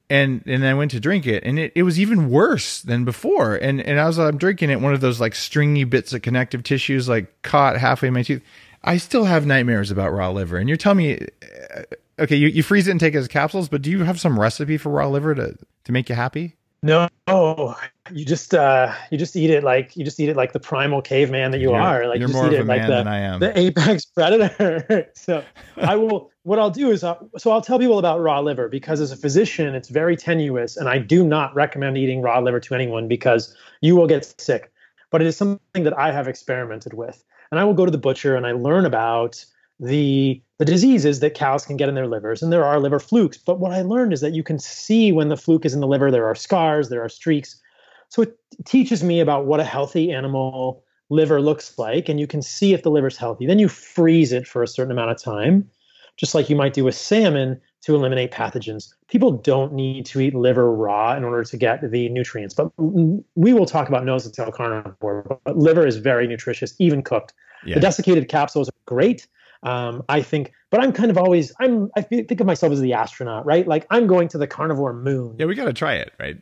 [0.10, 3.56] and and I went to drink it, and it, it was even worse than before.
[3.56, 7.10] And and as I'm drinking it, one of those like stringy bits of connective tissues
[7.10, 8.42] like caught halfway in my tooth.
[8.84, 10.58] I still have nightmares about raw liver.
[10.58, 11.28] And you're telling me,
[11.76, 11.82] uh,
[12.20, 14.40] okay, you, you freeze it and take it as capsules, but do you have some
[14.40, 16.56] recipe for raw liver to to make you happy?
[16.88, 17.76] No,
[18.14, 21.02] you just uh, you just eat it like you just eat it like the primal
[21.02, 22.08] caveman that you you're, are.
[22.08, 23.40] Like you're you more eat of it a like man the, than I am.
[23.42, 25.10] the apex predator.
[25.14, 25.44] so
[25.76, 29.02] I will what I'll do is, uh, so I'll tell people about raw liver because
[29.02, 32.74] as a physician, it's very tenuous, and I do not recommend eating raw liver to
[32.74, 34.72] anyone because you will get sick.
[35.12, 37.22] But it is something that I have experimented with,
[37.52, 39.44] and I will go to the butcher and I learn about
[39.80, 43.38] the the diseases that cows can get in their livers, and there are liver flukes.
[43.38, 45.88] But what I learned is that you can see when the fluke is in the
[45.88, 46.10] liver.
[46.10, 47.62] There are scars, there are streaks.
[48.10, 52.42] So it teaches me about what a healthy animal liver looks like, and you can
[52.42, 53.46] see if the liver's healthy.
[53.46, 55.70] Then you freeze it for a certain amount of time,
[56.18, 58.94] just like you might do with salmon to eliminate pathogens.
[59.08, 63.54] People don't need to eat liver raw in order to get the nutrients, but we
[63.54, 65.40] will talk about nose and tail carnivore.
[65.46, 67.34] But liver is very nutritious, even cooked.
[67.66, 67.76] Yeah.
[67.76, 69.28] The desiccated capsules are great.
[69.68, 72.94] Um, I think, but I'm kind of always I'm I think of myself as the
[72.94, 73.68] astronaut, right?
[73.68, 75.36] Like I'm going to the carnivore moon.
[75.38, 76.38] Yeah, we got to try it, right?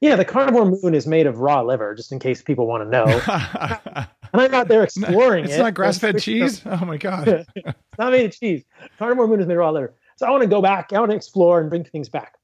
[0.00, 2.90] Yeah, the carnivore moon is made of raw liver, just in case people want to
[2.90, 3.04] know.
[4.32, 5.56] and I'm out there exploring it's it.
[5.56, 6.60] It's not grass-fed cheese.
[6.66, 8.64] Oh my god, it's not made of cheese.
[8.98, 9.94] Carnivore moon is made of raw liver.
[10.16, 10.92] So I want to go back.
[10.92, 12.34] I want to explore and bring things back.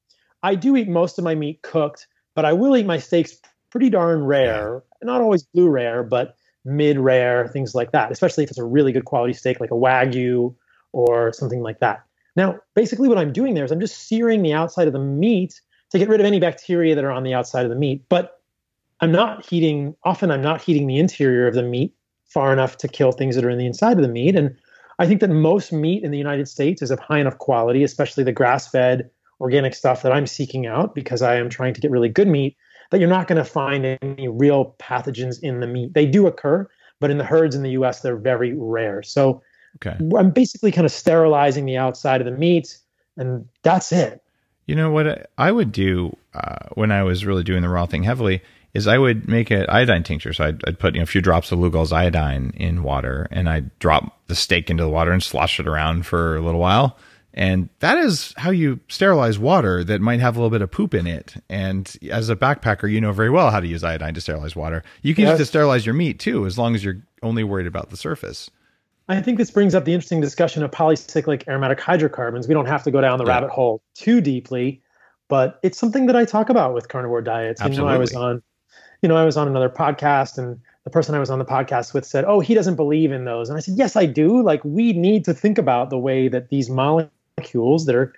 [0.45, 2.07] I do eat most of my meat cooked,
[2.37, 3.39] but I will eat my steaks
[3.71, 4.85] pretty darn rare.
[5.03, 5.07] Yeah.
[5.07, 8.13] Not always blue rare, but mid rare, things like that.
[8.13, 10.55] Especially if it's a really good quality steak, like a wagyu
[10.93, 12.05] or something like that.
[12.37, 15.61] Now, basically, what I'm doing there is I'm just searing the outside of the meat
[15.91, 18.05] to get rid of any bacteria that are on the outside of the meat.
[18.09, 18.41] But
[19.01, 21.95] I'm not heating, often I'm not heating the interior of the meat
[22.25, 24.35] far enough to kill things that are in the inside of the meat.
[24.35, 24.57] And
[24.99, 28.25] I think that most meat in the United States is of high enough quality, especially
[28.25, 31.91] the grass fed organic stuff that I'm seeking out because I am trying to get
[31.91, 32.57] really good meat,
[32.93, 35.95] that you're not going to find any real pathogens in the meat.
[35.95, 36.69] They do occur,
[37.01, 39.03] but in the herds in the US, they're very rare.
[39.03, 39.43] So
[39.77, 39.97] okay.
[40.17, 42.79] I'm basically kind of sterilizing the outside of the meat,
[43.17, 44.23] and that's it.
[44.67, 48.03] You know what I would do uh, when I was really doing the raw thing
[48.03, 48.43] heavily
[48.75, 50.35] is I would make an iodine tincture.
[50.35, 53.49] So I'd, I'd put you know, a few drops of Lugol's iodine in water, and
[53.49, 56.99] I'd drop the steak into the water and slosh it around for a little while.
[57.35, 60.93] And that is how you sterilize water that might have a little bit of poop
[60.95, 61.35] in it.
[61.49, 64.83] And as a backpacker, you know very well how to use iodine to sterilize water.
[65.03, 65.33] You can yes.
[65.33, 67.97] use it to sterilize your meat too, as long as you're only worried about the
[67.97, 68.51] surface.
[69.09, 72.49] I think this brings up the interesting discussion of polycyclic aromatic hydrocarbons.
[72.49, 73.33] We don't have to go down the yeah.
[73.33, 74.83] rabbit hole too deeply,
[75.29, 77.61] but it's something that I talk about with carnivore diets.
[77.61, 77.83] Absolutely.
[77.83, 78.43] You know, I was on,
[79.03, 81.95] you know, I was on another podcast and the person I was on the podcast
[81.95, 84.43] with said, "Oh, he doesn't believe in those." And I said, "Yes, I do.
[84.43, 87.13] Like we need to think about the way that these molecules
[87.51, 88.13] that are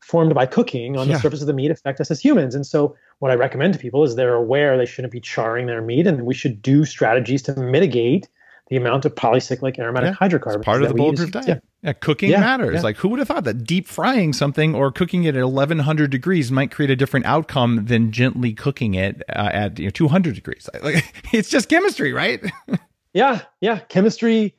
[0.00, 1.14] formed by cooking on yeah.
[1.14, 2.54] the surface of the meat affect us as humans.
[2.54, 5.82] And so what I recommend to people is they're aware they shouldn't be charring their
[5.82, 8.28] meat and we should do strategies to mitigate
[8.68, 10.64] the amount of polycyclic aromatic yeah, hydrocarbons.
[10.64, 11.48] part of the bulletproof diet.
[11.48, 11.58] Yeah.
[11.82, 11.92] yeah.
[11.94, 12.84] cooking matters.
[12.84, 16.52] Like, who would have thought that deep frying something or cooking it at 1100 degrees
[16.52, 20.68] might create a different outcome than gently cooking it uh, at you know, 200 degrees?
[20.82, 22.44] Like, it's just chemistry, right?
[23.14, 23.78] yeah, yeah.
[23.88, 24.54] Chemistry,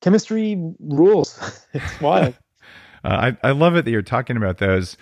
[0.00, 1.62] chemistry rules.
[1.72, 2.34] it's wild.
[3.04, 4.96] Uh, I, I love it that you're talking about those.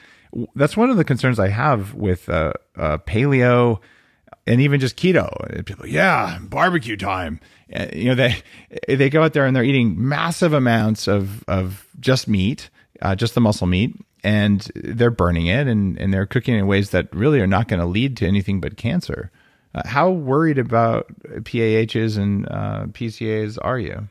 [0.55, 3.81] That's one of the concerns I have with uh, uh paleo
[4.47, 5.65] and even just keto.
[5.65, 7.41] People, yeah, barbecue time.
[7.75, 8.37] Uh, you know, they
[8.89, 12.71] they go out there and they're eating massive amounts of of just meat,
[13.03, 16.91] uh, just the muscle meat, and they're burning it and and they're cooking in ways
[16.91, 19.31] that really are not going to lead to anything but cancer.
[19.73, 21.07] Uh, how worried about
[21.45, 24.09] PAHs and uh, PCAs are you?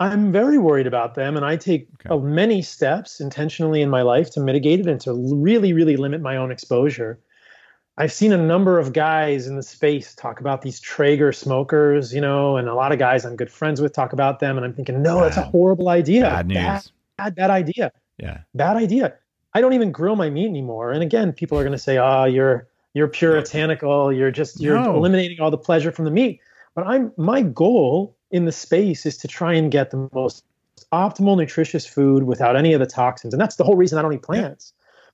[0.00, 2.24] I'm very worried about them, and I take okay.
[2.24, 6.36] many steps intentionally in my life to mitigate it and to really, really limit my
[6.38, 7.20] own exposure.
[7.98, 12.20] I've seen a number of guys in the space talk about these Traeger smokers, you
[12.22, 14.56] know, and a lot of guys I'm good friends with talk about them.
[14.56, 16.22] And I'm thinking, no, that's a horrible idea.
[16.22, 16.56] Bad news.
[16.56, 17.92] Bad, bad, bad idea.
[18.16, 18.38] Yeah.
[18.54, 19.14] Bad idea.
[19.52, 20.92] I don't even grill my meat anymore.
[20.92, 24.10] And again, people are going to say, oh, you're, you're puritanical.
[24.10, 24.96] You're just, you're no.
[24.96, 26.40] eliminating all the pleasure from the meat.
[26.74, 30.44] But I'm, my goal in the space is to try and get the most
[30.92, 33.34] optimal nutritious food without any of the toxins.
[33.34, 34.72] And that's the whole reason I don't eat plants.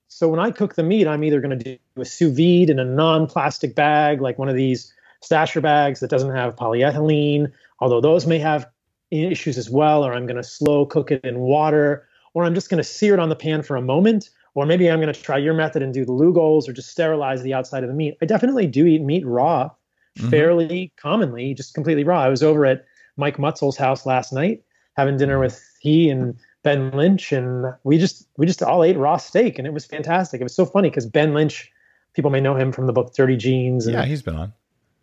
[0.09, 2.79] So when I cook the meat, I'm either going to do a sous vide in
[2.79, 7.51] a non-plastic bag, like one of these stasher bags that doesn't have polyethylene,
[7.81, 8.69] although those may have
[9.11, 12.71] issues as well, or I'm going to slow cook it in water, or I'm just
[12.71, 15.21] going to sear it on the pan for a moment, or maybe I'm going to
[15.21, 18.17] try your method and do the Lugol's or just sterilize the outside of the meat.
[18.23, 19.71] I definitely do eat meat raw
[20.19, 20.31] mm-hmm.
[20.31, 22.21] fairly commonly, just completely raw.
[22.21, 22.85] I was over at
[23.17, 24.63] Mike Mutzel's house last night
[24.97, 29.17] having dinner with he and Ben Lynch, and we just we just all ate raw
[29.17, 30.41] steak, and it was fantastic.
[30.41, 31.71] It was so funny because Ben Lynch,
[32.15, 33.87] people may know him from the book Dirty Genes.
[33.87, 34.53] And, yeah, he's been on.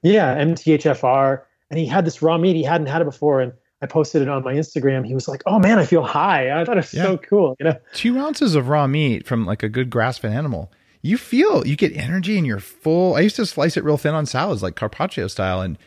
[0.01, 2.55] Yeah, MTHFR, and he had this raw meat.
[2.55, 5.05] He hadn't had it before, and I posted it on my Instagram.
[5.05, 7.03] He was like, "Oh man, I feel high." I thought it was yeah.
[7.03, 7.55] so cool.
[7.59, 10.71] You know, two ounces of raw meat from like a good grass-fed animal.
[11.01, 13.15] You feel you get energy and you're full.
[13.15, 15.77] I used to slice it real thin on salads, like carpaccio style, and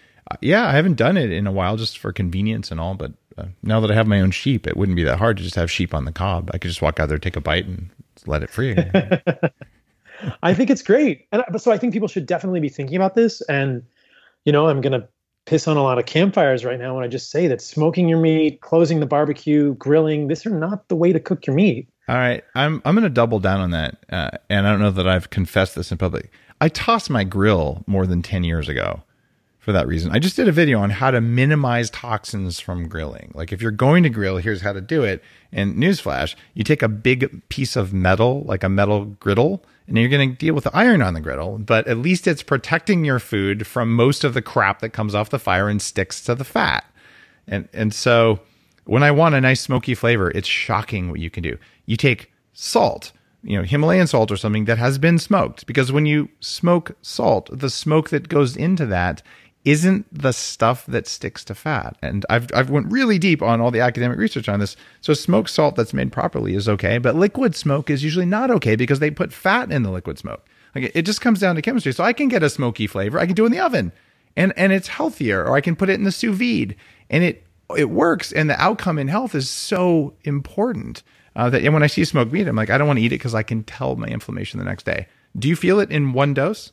[0.40, 3.46] yeah, I haven't done it in a while just for convenience and all, but uh,
[3.62, 5.70] now that I have my own sheep, it wouldn't be that hard to just have
[5.70, 6.50] sheep on the cob.
[6.52, 7.90] I could just walk out there, take a bite, and
[8.26, 8.76] let it free.
[10.42, 13.14] I think it's great, and but so I think people should definitely be thinking about
[13.14, 13.42] this.
[13.42, 13.84] And
[14.44, 15.08] you know, I'm gonna
[15.44, 18.18] piss on a lot of campfires right now when I just say that smoking your
[18.18, 21.88] meat, closing the barbecue, grilling, these are not the way to cook your meat.
[22.08, 24.90] All right, I'm I'm going to double down on that, uh, and I don't know
[24.90, 26.30] that I've confessed this in public.
[26.60, 29.02] I tossed my grill more than ten years ago
[29.66, 30.12] for that reason.
[30.12, 33.32] I just did a video on how to minimize toxins from grilling.
[33.34, 35.24] Like if you're going to grill, here's how to do it.
[35.50, 40.08] And newsflash, you take a big piece of metal, like a metal griddle, and you're
[40.08, 43.18] going to deal with the iron on the griddle, but at least it's protecting your
[43.18, 46.44] food from most of the crap that comes off the fire and sticks to the
[46.44, 46.84] fat.
[47.48, 48.38] And and so
[48.84, 51.58] when I want a nice smoky flavor, it's shocking what you can do.
[51.86, 53.10] You take salt,
[53.42, 57.48] you know, Himalayan salt or something that has been smoked because when you smoke salt,
[57.52, 59.22] the smoke that goes into that
[59.66, 61.96] isn't the stuff that sticks to fat.
[62.00, 64.76] And I've I've went really deep on all the academic research on this.
[65.00, 68.76] So smoked salt that's made properly is okay, but liquid smoke is usually not okay
[68.76, 70.46] because they put fat in the liquid smoke.
[70.74, 71.92] Like it just comes down to chemistry.
[71.92, 73.18] So I can get a smoky flavor.
[73.18, 73.92] I can do it in the oven.
[74.36, 76.76] And and it's healthier or I can put it in the sous vide
[77.10, 77.44] and it
[77.76, 81.02] it works and the outcome in health is so important.
[81.34, 83.12] Uh, that and when I see smoked meat, I'm like, I don't want to eat
[83.12, 85.08] it because I can tell my inflammation the next day.
[85.36, 86.72] Do you feel it in one dose?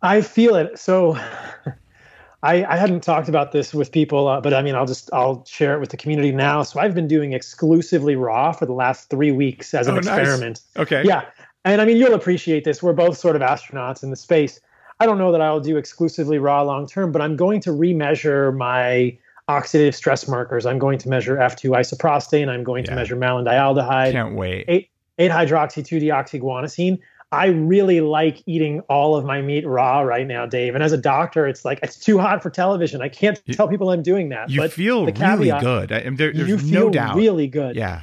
[0.00, 0.78] I feel it.
[0.78, 1.18] So
[2.44, 5.44] I, I hadn't talked about this with people, uh, but I mean, I'll just I'll
[5.46, 6.62] share it with the community now.
[6.62, 10.60] So I've been doing exclusively raw for the last three weeks as an oh, experiment.
[10.76, 10.82] Nice.
[10.82, 11.02] Okay.
[11.04, 11.24] Yeah,
[11.64, 12.82] and I mean, you'll appreciate this.
[12.82, 14.60] We're both sort of astronauts in the space.
[15.00, 18.54] I don't know that I'll do exclusively raw long term, but I'm going to remeasure
[18.54, 19.16] my
[19.48, 20.66] oxidative stress markers.
[20.66, 22.48] I'm going to measure F2 isoprostane.
[22.48, 22.90] I'm going yeah.
[22.90, 24.12] to measure malondialdehyde.
[24.12, 24.66] Can't wait.
[24.68, 26.98] 8, 8 hydroxy 2 deoxyguanosine.
[27.34, 30.74] I really like eating all of my meat raw right now, Dave.
[30.74, 33.02] And as a doctor, it's like it's too hot for television.
[33.02, 34.50] I can't you, tell people I'm doing that.
[34.50, 35.92] You but feel caveat, really good.
[35.92, 37.16] I, there, there's you feel no doubt.
[37.16, 37.76] Really good.
[37.76, 38.02] Yeah.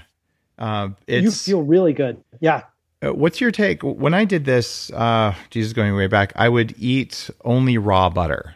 [0.60, 2.24] Uh, you feel really good.
[2.40, 2.64] Yeah.
[3.04, 3.82] Uh, what's your take?
[3.82, 8.56] When I did this, uh, Jesus, going way back, I would eat only raw butter.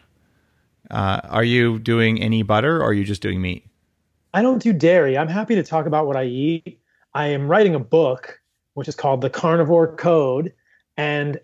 [0.91, 3.65] Uh, are you doing any butter, or are you just doing meat?
[4.35, 5.17] I don't do dairy.
[5.17, 6.79] I'm happy to talk about what I eat.
[7.13, 8.39] I am writing a book,
[8.75, 10.53] which is called The Carnivore Code
[10.97, 11.39] and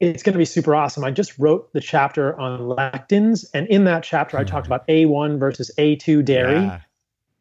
[0.00, 1.04] it's going to be super awesome.
[1.04, 4.48] I just wrote the chapter on lectins, and in that chapter, I hmm.
[4.48, 6.60] talked about A1 versus A2 dairy.
[6.60, 6.80] Yeah.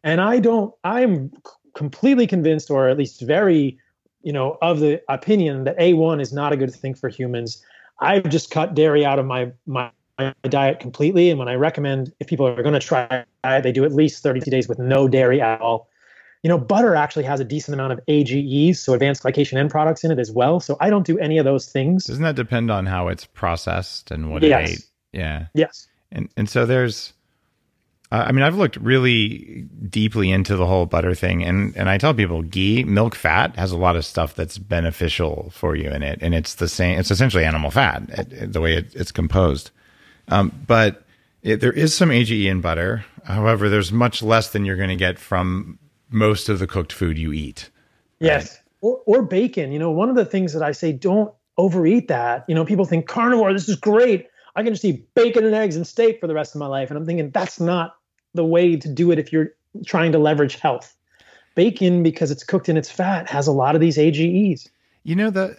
[0.04, 1.32] And I don't, I'm
[1.76, 3.78] completely convinced, or at least very,
[4.24, 7.64] you know, of the opinion that A1 is not a good thing for humans.
[8.00, 12.14] I've just cut dairy out of my my, my diet completely, and when I recommend
[12.20, 15.08] if people are going to try it, they do at least 30 days with no
[15.08, 15.90] dairy at all
[16.44, 20.04] you know, butter actually has a decent amount of AGEs, so advanced glycation end products
[20.04, 20.60] in it as well.
[20.60, 22.06] So I don't do any of those things.
[22.06, 24.70] Doesn't that depend on how it's processed and what yes.
[24.70, 24.86] it ate?
[25.14, 25.48] Yeah.
[25.54, 25.88] Yes.
[26.12, 27.14] And and so there's,
[28.12, 31.98] uh, I mean, I've looked really deeply into the whole butter thing, and and I
[31.98, 36.04] tell people, ghee, milk fat, has a lot of stuff that's beneficial for you in
[36.04, 37.00] it, and it's the same.
[37.00, 39.72] It's essentially animal fat, it, it, the way it, it's composed.
[40.30, 41.04] Um, but
[41.42, 43.06] it, there is some AGE in butter.
[43.26, 47.18] However, there's much less than you're going to get from most of the cooked food
[47.18, 47.70] you eat.
[48.20, 48.54] Yes.
[48.54, 48.62] Right?
[48.82, 49.72] Or, or bacon.
[49.72, 52.46] You know, one of the things that I say, don't overeat that.
[52.48, 54.28] You know, people think carnivore, this is great.
[54.56, 56.90] I can just eat bacon and eggs and steak for the rest of my life.
[56.90, 57.96] And I'm thinking that's not
[58.34, 59.50] the way to do it if you're
[59.86, 60.96] trying to leverage health.
[61.56, 64.70] Bacon, because it's cooked in its fat, has a lot of these AGEs.
[65.04, 65.58] You know, the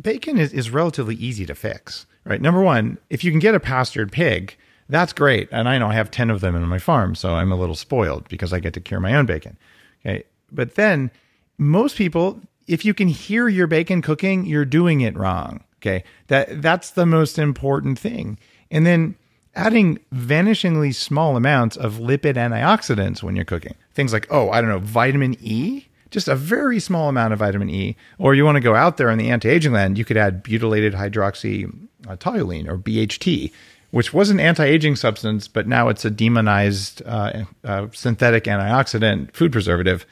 [0.00, 2.40] bacon is, is relatively easy to fix, right?
[2.40, 4.56] Number one, if you can get a pastured pig,
[4.88, 5.48] that's great.
[5.50, 7.74] And I know I have 10 of them in my farm, so I'm a little
[7.74, 9.58] spoiled because I get to cure my own bacon.
[10.04, 10.24] Okay.
[10.50, 11.10] But then
[11.58, 15.64] most people, if you can hear your bacon cooking, you're doing it wrong.
[15.80, 16.04] Okay.
[16.28, 18.38] That that's the most important thing.
[18.70, 19.16] And then
[19.54, 23.74] adding vanishingly small amounts of lipid antioxidants when you're cooking.
[23.92, 27.68] Things like, oh, I don't know, vitamin E, just a very small amount of vitamin
[27.68, 27.96] E.
[28.18, 30.94] Or you want to go out there on the anti-aging land, you could add butylated
[30.94, 33.52] hydroxytoluene or BHT,
[33.90, 39.52] which was an anti-aging substance, but now it's a demonized uh, uh, synthetic antioxidant food
[39.52, 40.04] preservative.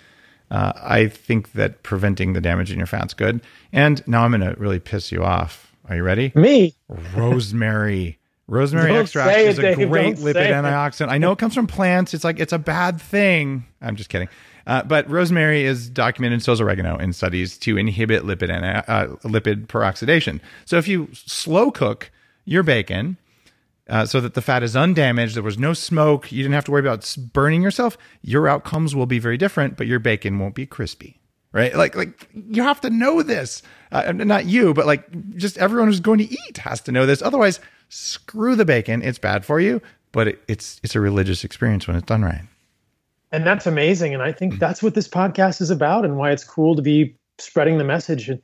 [0.51, 3.41] Uh, I think that preventing the damage in your fat's good.
[3.73, 5.73] And now I'm going to really piss you off.
[5.89, 6.33] Are you ready?
[6.35, 6.75] Me.
[7.15, 8.19] Rosemary.
[8.49, 11.09] Rosemary don't extract is a great lipid antioxidant.
[11.09, 12.15] I know it comes from plants.
[12.15, 13.65] It's like it's a bad thing.
[13.83, 14.29] I'm just kidding.
[14.67, 18.51] Uh, but rosemary is documented, so is oregano, in studies to inhibit lipid
[18.89, 20.41] uh, lipid peroxidation.
[20.65, 22.11] So if you slow cook
[22.45, 23.17] your bacon,
[23.89, 25.35] uh, so that the fat is undamaged.
[25.35, 26.33] There was no smoke.
[26.33, 27.97] You didn't have to worry about burning yourself.
[28.23, 31.21] Your outcomes will be very different, but your bacon won't be crispy,
[31.53, 31.75] right?
[31.75, 33.63] Like, like you have to know this.
[33.93, 37.23] Uh, not you, but like just everyone who's going to eat has to know this.
[37.23, 39.03] Otherwise, screw the bacon.
[39.03, 39.81] It's bad for you,
[40.13, 42.43] but it, it's it's a religious experience when it's done right.
[43.33, 44.15] And that's amazing.
[44.15, 47.17] And I think that's what this podcast is about and why it's cool to be
[47.39, 48.29] spreading the message.
[48.29, 48.41] And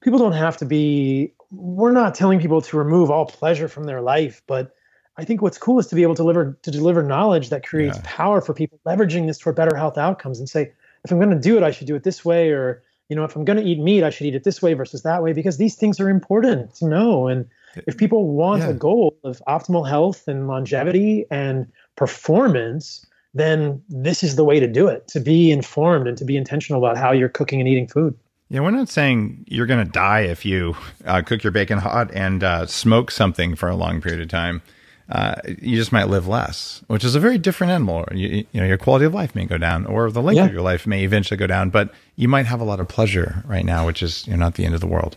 [0.00, 4.00] people don't have to be, we're not telling people to remove all pleasure from their
[4.00, 4.74] life, but
[5.18, 7.98] I think what's cool is to be able to deliver to deliver knowledge that creates
[7.98, 8.02] yeah.
[8.04, 10.72] power for people, leveraging this toward better health outcomes and say,
[11.04, 13.24] if I'm going to do it, I should do it this way, or you know,
[13.24, 15.34] if I'm going to eat meat, I should eat it this way versus that way
[15.34, 17.28] because these things are important to know.
[17.28, 17.46] And
[17.86, 18.70] if people want yeah.
[18.70, 24.66] a goal of optimal health and longevity and performance, then this is the way to
[24.66, 27.86] do it to be informed and to be intentional about how you're cooking and eating
[27.86, 28.16] food.
[28.52, 30.76] Yeah, we're not saying you're going to die if you
[31.06, 34.60] uh, cook your bacon hot and uh, smoke something for a long period of time.
[35.08, 38.04] Uh, you just might live less, which is a very different animal.
[38.12, 40.44] You, you know, your quality of life may go down, or the length yeah.
[40.44, 41.70] of your life may eventually go down.
[41.70, 44.56] But you might have a lot of pleasure right now, which is you know, not
[44.56, 45.16] the end of the world.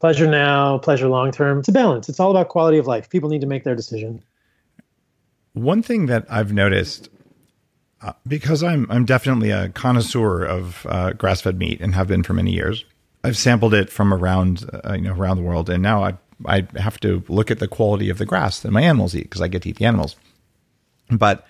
[0.00, 1.60] Pleasure now, pleasure long term.
[1.60, 2.08] It's a balance.
[2.08, 3.08] It's all about quality of life.
[3.10, 4.24] People need to make their decision.
[5.52, 7.10] One thing that I've noticed
[8.26, 12.32] because I'm I'm definitely a connoisseur of uh, grass fed meat and have been for
[12.32, 12.84] many years.
[13.22, 16.14] I've sampled it from around uh, you know around the world, and now I
[16.46, 19.42] I have to look at the quality of the grass that my animals eat because
[19.42, 20.16] I get to eat the animals.
[21.10, 21.46] But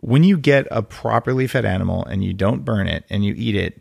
[0.00, 3.54] when you get a properly fed animal and you don't burn it and you eat
[3.54, 3.80] it,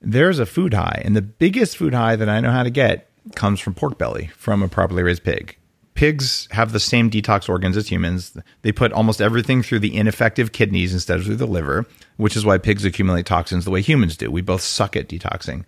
[0.00, 3.08] there's a food high, and the biggest food high that I know how to get
[3.34, 5.56] comes from pork belly from a properly raised pig
[5.94, 8.36] pigs have the same detox organs as humans.
[8.62, 11.86] They put almost everything through the ineffective kidneys instead of through the liver,
[12.16, 14.30] which is why pigs accumulate toxins the way humans do.
[14.30, 15.64] We both suck at detoxing.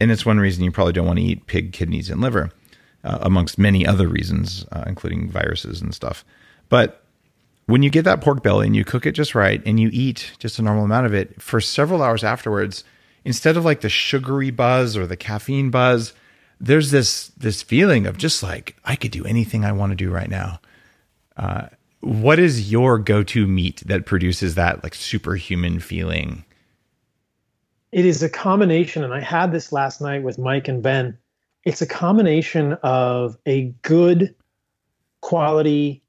[0.00, 2.50] And it's one reason you probably don't want to eat pig kidneys and liver,
[3.04, 6.24] uh, amongst many other reasons, uh, including viruses and stuff.
[6.68, 7.02] But
[7.66, 10.32] when you get that pork belly and you cook it just right and you eat
[10.38, 12.84] just a normal amount of it for several hours afterwards,
[13.24, 16.12] instead of like the sugary buzz or the caffeine buzz,
[16.60, 20.10] there's this this feeling of just like I could do anything I want to do
[20.10, 20.60] right now.
[21.36, 21.68] Uh,
[22.00, 26.44] what is your go-to meat that produces that like superhuman feeling?
[27.90, 31.16] It is a combination, and I had this last night with Mike and Ben.
[31.64, 34.34] It's a combination of a good
[35.20, 36.02] quality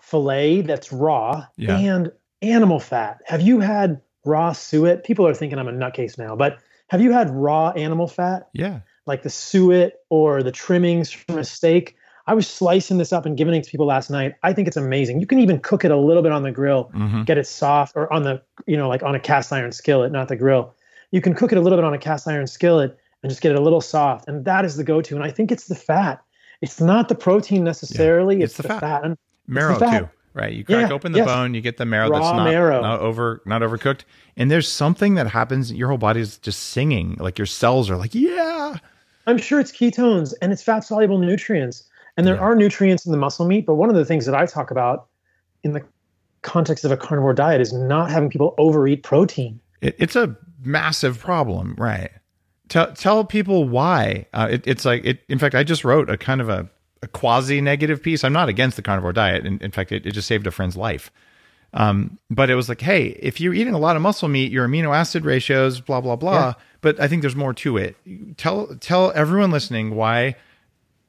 [0.00, 1.78] fillet that's raw yeah.
[1.78, 3.20] and animal fat.
[3.26, 5.04] Have you had raw suet?
[5.04, 8.48] People are thinking I'm a nutcase now, but have you had raw animal fat?
[8.52, 11.96] Yeah like the suet or the trimmings from a steak.
[12.26, 14.34] I was slicing this up and giving it to people last night.
[14.44, 15.20] I think it's amazing.
[15.20, 17.24] You can even cook it a little bit on the grill, mm-hmm.
[17.24, 20.28] get it soft, or on the, you know, like on a cast iron skillet, not
[20.28, 20.74] the grill.
[21.10, 23.52] You can cook it a little bit on a cast iron skillet and just get
[23.52, 24.28] it a little soft.
[24.28, 25.16] And that is the go to.
[25.16, 26.22] And I think it's the fat.
[26.60, 29.02] It's not the protein necessarily, yeah, it's, it's, the, the fat.
[29.02, 29.18] fat.
[29.48, 30.00] Marrow, the fat.
[30.00, 30.52] too right?
[30.52, 31.26] You crack yeah, open the yes.
[31.26, 32.80] bone, you get the marrow Raw that's not, marrow.
[32.80, 34.02] not over not overcooked,
[34.36, 35.72] and there's something that happens.
[35.72, 38.76] Your whole body is just singing, like your cells are like, yeah,
[39.26, 41.84] I'm sure it's ketones and it's fat soluble nutrients.
[42.16, 42.42] And there yeah.
[42.42, 45.06] are nutrients in the muscle meat, but one of the things that I talk about
[45.62, 45.82] in the
[46.42, 49.60] context of a carnivore diet is not having people overeat protein.
[49.80, 52.10] It, it's a massive problem, right?
[52.68, 54.26] Tell tell people why.
[54.32, 55.20] Uh, it, it's like it.
[55.28, 56.68] In fact, I just wrote a kind of a,
[57.02, 58.24] a quasi negative piece.
[58.24, 59.44] I'm not against the carnivore diet.
[59.44, 61.10] In, in fact, it, it just saved a friend's life.
[61.74, 64.68] Um, but it was like, hey, if you're eating a lot of muscle meat, your
[64.68, 66.32] amino acid ratios, blah blah blah.
[66.32, 66.52] Yeah.
[66.82, 67.96] But I think there's more to it.
[68.36, 70.36] Tell tell everyone listening why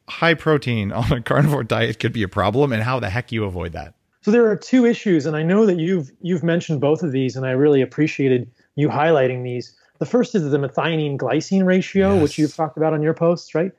[0.08, 3.44] high protein on a carnivore diet could be a problem and how the heck you
[3.44, 3.94] avoid that.
[4.22, 7.36] So there are two issues, and I know that you've you've mentioned both of these,
[7.36, 9.76] and I really appreciated you highlighting these.
[10.00, 12.24] The first is the methionine glycine ratio, yes.
[12.24, 13.74] which you've talked about on your posts, right?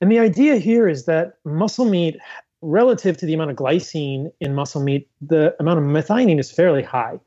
[0.00, 2.16] And the idea here is that muscle meat
[2.62, 6.82] relative to the amount of glycine in muscle meat, the amount of methionine is fairly
[6.82, 7.18] high.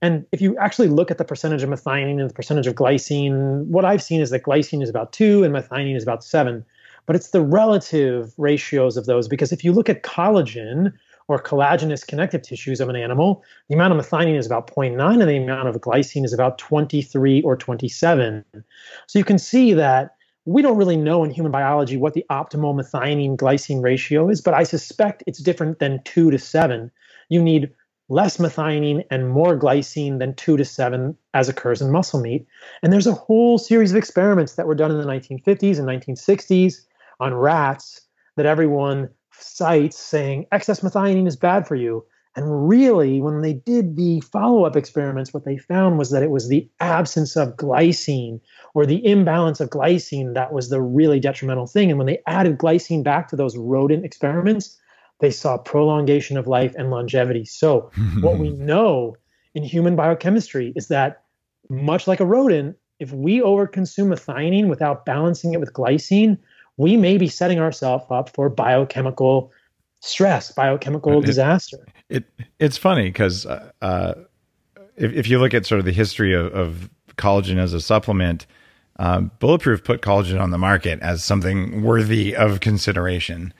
[0.00, 3.66] And if you actually look at the percentage of methionine and the percentage of glycine,
[3.66, 6.64] what I've seen is that glycine is about two and methionine is about seven.
[7.06, 10.92] But it's the relative ratios of those because if you look at collagen
[11.26, 15.28] or collagenous connective tissues of an animal, the amount of methionine is about 0.9 and
[15.28, 18.44] the amount of glycine is about 23 or 27.
[19.06, 20.14] So you can see that
[20.48, 24.54] we don't really know in human biology what the optimal methionine glycine ratio is, but
[24.54, 26.90] I suspect it's different than two to seven.
[27.28, 27.70] You need
[28.08, 32.46] less methionine and more glycine than two to seven, as occurs in muscle meat.
[32.82, 36.76] And there's a whole series of experiments that were done in the 1950s and 1960s
[37.20, 38.00] on rats
[38.36, 42.06] that everyone cites saying excess methionine is bad for you.
[42.38, 46.30] And really, when they did the follow up experiments, what they found was that it
[46.30, 48.40] was the absence of glycine
[48.74, 51.90] or the imbalance of glycine that was the really detrimental thing.
[51.90, 54.78] And when they added glycine back to those rodent experiments,
[55.18, 57.44] they saw prolongation of life and longevity.
[57.44, 59.16] So, what we know
[59.56, 61.24] in human biochemistry is that,
[61.68, 66.38] much like a rodent, if we overconsume methionine without balancing it with glycine,
[66.76, 69.50] we may be setting ourselves up for biochemical
[70.00, 71.84] stress, biochemical it, disaster.
[72.08, 72.24] It
[72.58, 74.14] it's funny because uh, uh,
[74.96, 78.46] if, if you look at sort of the history of, of collagen as a supplement,
[78.98, 83.52] um, Bulletproof put collagen on the market as something worthy of consideration.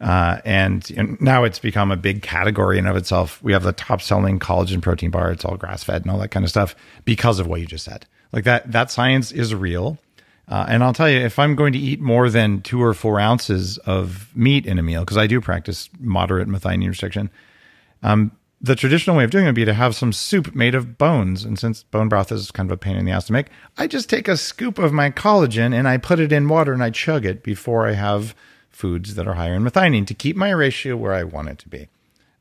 [0.00, 3.42] Uh, and, and now it's become a big category in of itself.
[3.42, 5.30] We have the top selling collagen protein bar.
[5.30, 6.74] It's all grass fed and all that kind of stuff
[7.04, 8.04] because of what you just said.
[8.32, 9.98] Like that, that science is real.
[10.48, 13.18] Uh, and I'll tell you, if I'm going to eat more than two or four
[13.18, 17.30] ounces of meat in a meal, because I do practice moderate methionine restriction,
[18.04, 18.30] um,
[18.60, 21.44] the traditional way of doing it would be to have some soup made of bones.
[21.44, 23.46] And since bone broth is kind of a pain in the ass to make,
[23.76, 26.82] I just take a scoop of my collagen and I put it in water and
[26.82, 28.34] I chug it before I have
[28.70, 31.68] foods that are higher in methionine to keep my ratio where I want it to
[31.68, 31.88] be.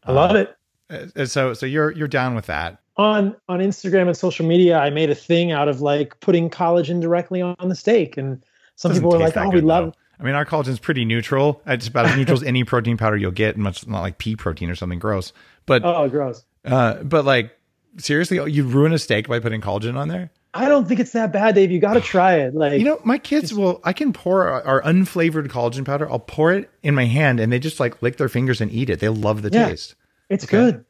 [0.03, 0.45] I love uh,
[0.89, 1.15] it.
[1.15, 4.89] Uh, so, so you're you're down with that on on Instagram and social media, I
[4.89, 8.43] made a thing out of like putting collagen directly on the steak, and
[8.75, 9.93] some people were like, "Oh, we love." Though.
[10.19, 11.61] I mean, our collagen's pretty neutral.
[11.65, 14.69] It's about as neutral as any protein powder you'll get, much not like pea protein
[14.69, 15.33] or something gross.
[15.65, 16.43] But oh, gross.
[16.65, 17.57] Uh, but like
[17.97, 20.31] seriously, you ruin a steak by putting collagen on there.
[20.55, 21.71] I don't think it's that bad, Dave.
[21.71, 22.53] You got to try it.
[22.53, 23.81] Like you know, my kids just, will.
[23.83, 26.09] I can pour our, our, unflavored collagen powder.
[26.09, 28.89] I'll pour it in my hand, and they just like lick their fingers and eat
[28.89, 28.99] it.
[28.99, 29.95] They love the yeah, taste.
[30.29, 30.51] It's okay.
[30.51, 30.85] good.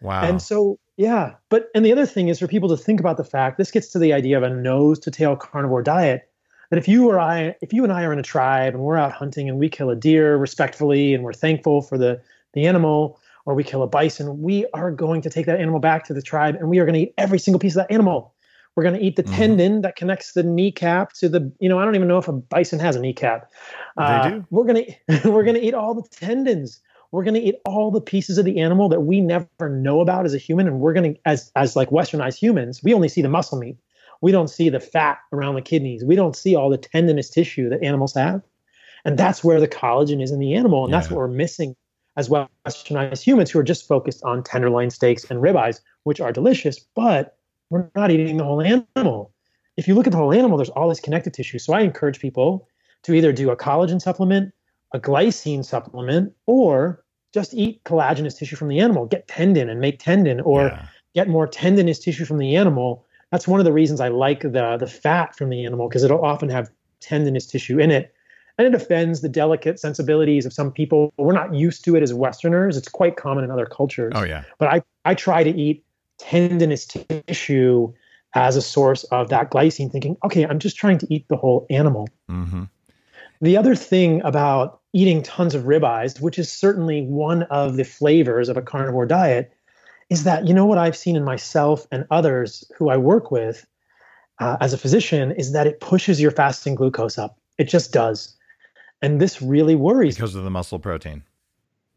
[0.00, 0.22] Wow.
[0.22, 3.24] And so yeah, but and the other thing is for people to think about the
[3.24, 6.30] fact this gets to the idea of a nose to tail carnivore diet.
[6.70, 8.96] That if you or I, if you and I are in a tribe and we're
[8.96, 12.20] out hunting and we kill a deer respectfully and we're thankful for the
[12.54, 16.04] the animal, or we kill a bison, we are going to take that animal back
[16.04, 18.34] to the tribe and we are going to eat every single piece of that animal.
[18.74, 19.34] We're going to eat the mm-hmm.
[19.34, 22.32] tendon that connects the kneecap to the, you know, I don't even know if a
[22.32, 23.50] bison has a kneecap.
[23.96, 24.46] Uh, they do.
[24.50, 26.80] We're going to we're going to eat all the tendons
[27.12, 30.24] we're going to eat all the pieces of the animal that we never know about
[30.26, 33.22] as a human and we're going to as as like westernized humans we only see
[33.22, 33.76] the muscle meat
[34.20, 37.68] we don't see the fat around the kidneys we don't see all the tendinous tissue
[37.68, 38.42] that animals have
[39.04, 40.98] and that's where the collagen is in the animal and yeah.
[40.98, 41.74] that's what we're missing
[42.16, 46.78] as westernized humans who are just focused on tenderloin steaks and ribeyes which are delicious
[46.94, 47.36] but
[47.70, 49.32] we're not eating the whole animal
[49.76, 52.20] if you look at the whole animal there's all this connective tissue so i encourage
[52.20, 52.68] people
[53.02, 54.52] to either do a collagen supplement
[54.92, 57.04] a glycine supplement or
[57.36, 60.86] just eat collagenous tissue from the animal, get tendon and make tendon, or yeah.
[61.14, 63.04] get more tendinous tissue from the animal.
[63.30, 66.24] That's one of the reasons I like the the fat from the animal because it'll
[66.24, 68.14] often have tendinous tissue in it.
[68.58, 71.12] And it offends the delicate sensibilities of some people.
[71.18, 72.76] We're not used to it as Westerners.
[72.76, 74.12] It's quite common in other cultures.
[74.16, 74.44] Oh yeah.
[74.58, 75.84] But I, I try to eat
[76.18, 77.92] tendinous tissue
[78.34, 81.66] as a source of that glycine, thinking, okay, I'm just trying to eat the whole
[81.70, 82.08] animal.
[82.30, 82.64] Mm-hmm.
[83.40, 88.48] The other thing about eating tons of ribeyes, which is certainly one of the flavors
[88.48, 89.52] of a carnivore diet,
[90.08, 93.66] is that you know what I've seen in myself and others who I work with
[94.38, 97.38] uh, as a physician is that it pushes your fasting glucose up.
[97.58, 98.35] It just does,
[99.02, 101.22] and this really worries because of the muscle protein.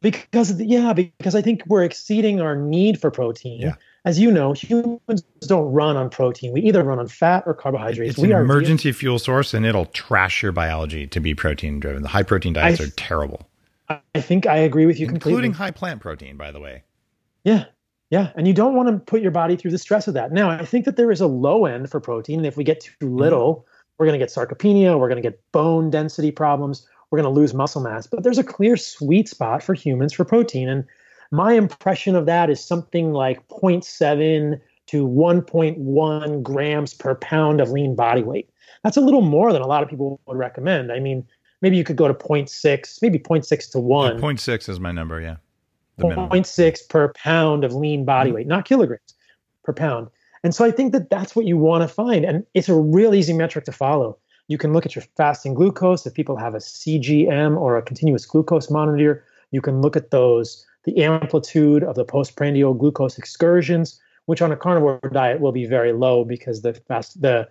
[0.01, 3.61] Because the, yeah, because I think we're exceeding our need for protein.
[3.61, 3.75] Yeah
[4.05, 6.53] as you know, humans don't run on protein.
[6.53, 8.11] We either run on fat or carbohydrates.
[8.11, 12.03] It's we an emergency fuel source, and it'll trash your biology to be protein driven.
[12.03, 13.47] The high protein diets are terrible.
[13.89, 15.33] I think I agree with you including completely.
[15.33, 16.83] Including high plant protein, by the way.
[17.43, 17.65] Yeah,
[18.09, 20.31] yeah, and you don't want to put your body through the stress of that.
[20.31, 22.39] Now, I think that there is a low end for protein.
[22.39, 23.15] And if we get too mm-hmm.
[23.15, 23.68] little, mm-hmm.
[23.99, 24.97] We're going to get sarcopenia.
[24.97, 26.87] We're going to get bone density problems.
[27.11, 28.07] We're going to lose muscle mass.
[28.07, 30.85] But there's a clear sweet spot for humans for protein, and
[31.31, 37.95] my impression of that is something like 0.7 to 1.1 grams per pound of lean
[37.95, 38.49] body weight.
[38.83, 40.91] That's a little more than a lot of people would recommend.
[40.91, 41.27] I mean,
[41.61, 44.15] maybe you could go to 0.6, maybe 0.6 to 1.
[44.15, 45.35] Yeah, 0.6 is my number, yeah.
[45.97, 48.35] The 0.6 per pound of lean body mm-hmm.
[48.37, 49.13] weight, not kilograms
[49.63, 50.07] per pound.
[50.43, 52.25] And so I think that that's what you want to find.
[52.25, 54.17] And it's a real easy metric to follow.
[54.47, 56.05] You can look at your fasting glucose.
[56.05, 60.65] If people have a CGM or a continuous glucose monitor, you can look at those
[60.85, 65.91] the amplitude of the postprandial glucose excursions, which on a carnivore diet will be very
[65.91, 67.47] low because the fast the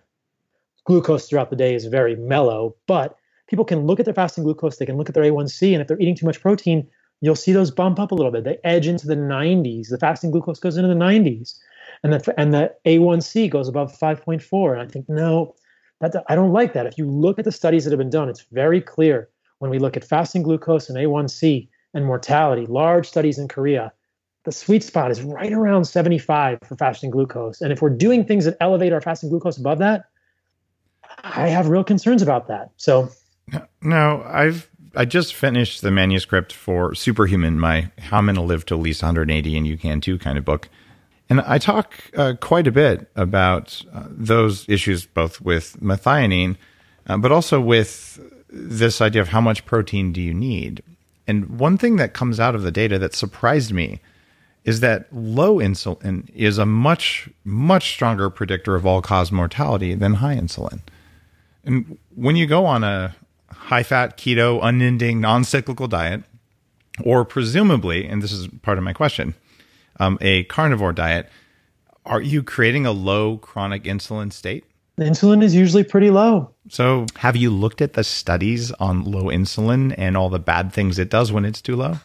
[0.85, 2.75] glucose throughout the day is very mellow.
[2.87, 3.17] But
[3.49, 5.89] people can look at their fasting glucose, they can look at their A1C, and if
[5.89, 6.89] they're eating too much protein,
[7.21, 8.45] you'll see those bump up a little bit.
[8.45, 9.89] They edge into the 90s.
[9.91, 11.59] The fasting glucose goes into the 90s,
[12.03, 14.73] and the and the A1C goes above 5.4.
[14.73, 15.55] And I think no,
[16.01, 16.87] that I don't like that.
[16.87, 19.29] If you look at the studies that have been done, it's very clear
[19.59, 23.93] when we look at fasting glucose and A1C and mortality, large studies in Korea,
[24.45, 27.61] the sweet spot is right around 75 for fasting glucose.
[27.61, 30.05] And if we're doing things that elevate our fasting glucose above that,
[31.25, 32.71] I have real concerns about that.
[32.77, 33.11] So,
[33.83, 38.75] no, I've I just finished the manuscript for Superhuman, my How I'm to Live to
[38.75, 40.69] at least 180 and You Can Too kind of book.
[41.31, 46.57] And I talk uh, quite a bit about uh, those issues, both with methionine,
[47.07, 48.19] uh, but also with
[48.49, 50.83] this idea of how much protein do you need.
[51.27, 54.01] And one thing that comes out of the data that surprised me
[54.65, 60.15] is that low insulin is a much, much stronger predictor of all cause mortality than
[60.15, 60.81] high insulin.
[61.65, 63.15] And when you go on a
[63.51, 66.23] high fat, keto, unending, non cyclical diet,
[67.05, 69.35] or presumably, and this is part of my question,
[69.99, 71.29] um, a carnivore diet,
[72.07, 74.65] are you creating a low chronic insulin state?
[74.97, 76.51] The insulin is usually pretty low.
[76.69, 80.99] So, have you looked at the studies on low insulin and all the bad things
[80.99, 81.99] it does when it's too low?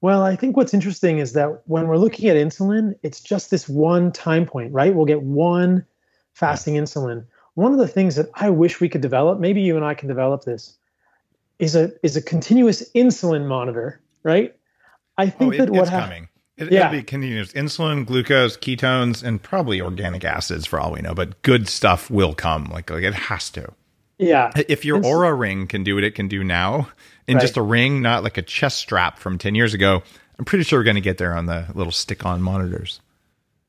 [0.00, 3.68] Well, I think what's interesting is that when we're looking at insulin, it's just this
[3.68, 4.94] one time point, right?
[4.94, 5.84] We'll get one
[6.32, 6.82] fasting yeah.
[6.82, 7.26] insulin.
[7.54, 10.08] One of the things that I wish we could develop, maybe you and I can
[10.08, 10.76] develop this,
[11.58, 14.56] is a is a continuous insulin monitor, right?
[15.18, 16.28] I think oh, it, that what happening.
[16.56, 16.86] It, yeah.
[16.86, 21.14] It'll be continuous insulin, glucose, ketones, and probably organic acids for all we know.
[21.14, 22.66] But good stuff will come.
[22.66, 23.72] Like, like it has to.
[24.18, 24.50] Yeah.
[24.68, 26.90] If your Oura ring can do what it can do now,
[27.26, 27.40] in right.
[27.40, 30.02] just a ring, not like a chest strap from ten years ago,
[30.38, 33.00] I'm pretty sure we're going to get there on the little stick-on monitors.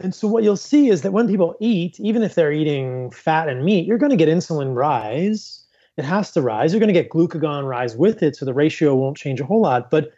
[0.01, 3.47] And so what you'll see is that when people eat, even if they're eating fat
[3.47, 5.63] and meat, you're going to get insulin rise.
[5.95, 6.73] It has to rise.
[6.73, 9.61] You're going to get glucagon rise with it, so the ratio won't change a whole
[9.61, 9.91] lot.
[9.91, 10.11] But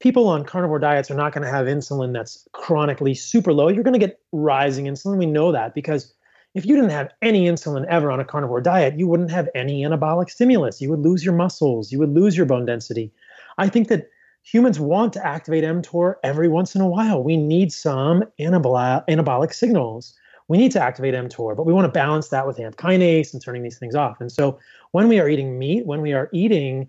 [0.00, 3.68] people on carnivore diets are not going to have insulin that's chronically super low.
[3.68, 5.18] You're going to get rising insulin.
[5.18, 6.12] We know that because
[6.54, 9.82] if you didn't have any insulin ever on a carnivore diet, you wouldn't have any
[9.82, 10.80] anabolic stimulus.
[10.80, 13.12] You would lose your muscles, you would lose your bone density.
[13.58, 14.08] I think that
[14.42, 17.22] humans want to activate mTOR every once in a while.
[17.22, 20.14] We need some anabolic, anabolic signals.
[20.48, 23.42] We need to activate mTOR, but we want to balance that with AMP kinase and
[23.42, 24.18] turning these things off.
[24.20, 24.58] And so
[24.92, 26.88] when we are eating meat, when we are eating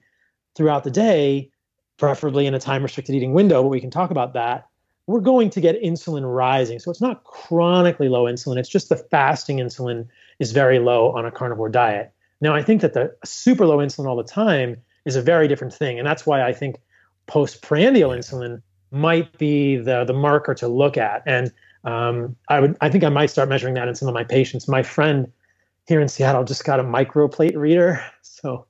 [0.55, 1.51] throughout the day,
[1.99, 4.67] preferably in a time restricted eating window, but we can talk about that.
[5.05, 6.79] We're going to get insulin rising.
[6.79, 10.07] So it's not chronically low insulin, it's just the fasting insulin
[10.39, 12.13] is very low on a carnivore diet.
[12.41, 15.73] Now, I think that the super low insulin all the time is a very different
[15.73, 15.97] thing.
[15.97, 16.79] And that's why I think
[17.27, 21.23] postprandial insulin might be the, the marker to look at.
[21.25, 21.51] And
[21.83, 24.67] um, I would I think I might start measuring that in some of my patients.
[24.67, 25.31] My friend
[25.87, 28.03] here in Seattle just got a microplate reader.
[28.21, 28.67] So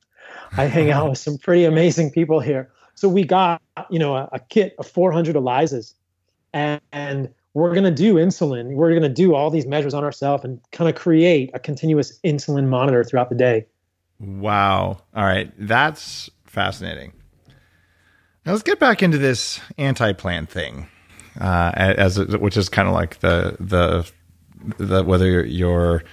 [0.58, 2.72] I hang out with some pretty amazing people here.
[3.00, 5.94] So we got, you know, a, a kit of 400 ELISAs
[6.52, 8.74] and, and we're going to do insulin.
[8.74, 12.20] We're going to do all these measures on ourselves and kind of create a continuous
[12.26, 13.68] insulin monitor throughout the day.
[14.20, 14.98] Wow.
[15.16, 15.50] All right.
[15.58, 17.14] That's fascinating.
[18.46, 20.90] Now let's get back into this anti-plan thing,
[21.40, 24.12] uh, as which is kind of like the the
[24.78, 26.08] the whether you're uh,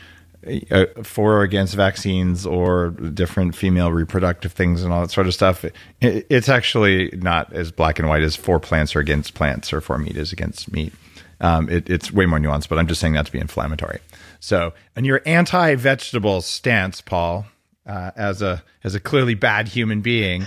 [1.03, 5.65] for or against vaccines or different female reproductive things and all that sort of stuff.
[5.65, 9.81] It, it's actually not as black and white as for plants or against plants or
[9.81, 10.93] for meat is against meat.
[11.41, 14.01] Um, it, it's way more nuanced, but I'm just saying that to be inflammatory.
[14.41, 17.47] So, and your anti-vegetable stance, Paul,
[17.87, 20.47] uh, as a as a clearly bad human being,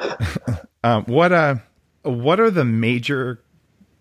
[0.84, 1.56] um, what uh,
[2.02, 3.40] what are the major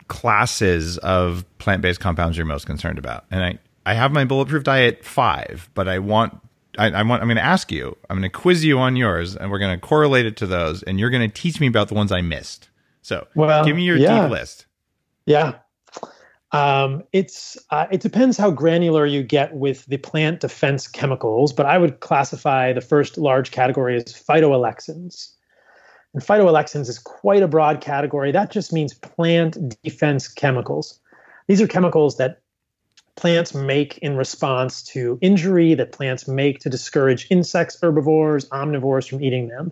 [0.07, 3.25] classes of plant-based compounds you're most concerned about?
[3.31, 6.39] And I I have my bulletproof diet five, but I want
[6.77, 7.97] I, I want I'm going to ask you.
[8.09, 10.83] I'm going to quiz you on yours, and we're going to correlate it to those,
[10.83, 12.69] and you're going to teach me about the ones I missed.
[13.01, 14.23] So, well, give me your yeah.
[14.23, 14.65] deep list.
[15.25, 15.59] Yeah.
[16.51, 21.65] Um, it's uh, it depends how granular you get with the plant defense chemicals, but
[21.65, 25.31] I would classify the first large category as phytoalexins.
[26.13, 28.31] And phytoalexins is quite a broad category.
[28.31, 30.97] That just means plant defense chemicals.
[31.47, 32.41] These are chemicals that
[33.15, 39.23] plants make in response to injury, that plants make to discourage insects, herbivores, omnivores from
[39.23, 39.71] eating them.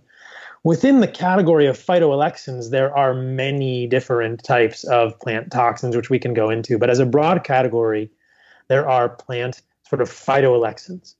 [0.63, 6.19] Within the category of phytoalexins, there are many different types of plant toxins, which we
[6.19, 6.77] can go into.
[6.77, 8.09] But as a broad category,
[8.69, 11.15] there are plant sort of phytoalexins.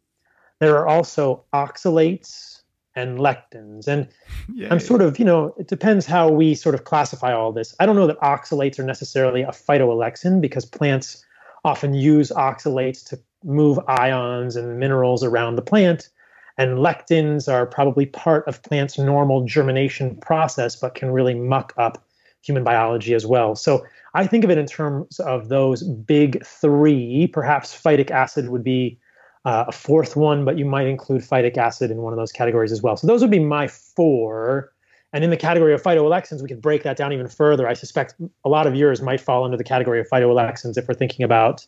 [0.60, 2.62] There are also oxalates
[2.96, 3.86] and lectins.
[3.88, 4.08] And
[4.54, 4.70] Yay.
[4.70, 7.76] I'm sort of, you know, it depends how we sort of classify all this.
[7.82, 11.26] I don't know that oxalates are necessarily a phytoalexin because plants
[11.64, 16.10] often use oxalates to move ions and minerals around the plant.
[16.58, 22.04] And lectins are probably part of plants' normal germination process, but can really muck up
[22.42, 23.56] human biology as well.
[23.56, 27.28] So I think of it in terms of those big three.
[27.28, 29.00] Perhaps phytic acid would be
[29.46, 32.72] uh, a fourth one, but you might include phytic acid in one of those categories
[32.72, 32.96] as well.
[32.96, 34.72] So those would be my four.
[35.14, 37.68] And in the category of phytoalexins, we could break that down even further.
[37.68, 40.96] I suspect a lot of yours might fall under the category of phytoalexins if we're
[40.96, 41.66] thinking about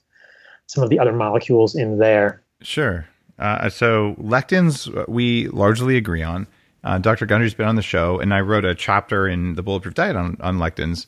[0.65, 2.41] some of the other molecules in there.
[2.61, 3.07] Sure.
[3.37, 6.47] Uh, so lectins, uh, we largely agree on.
[6.83, 7.27] Uh, Dr.
[7.27, 10.37] Gundry's been on the show, and I wrote a chapter in the Bulletproof Diet on,
[10.39, 11.05] on lectins.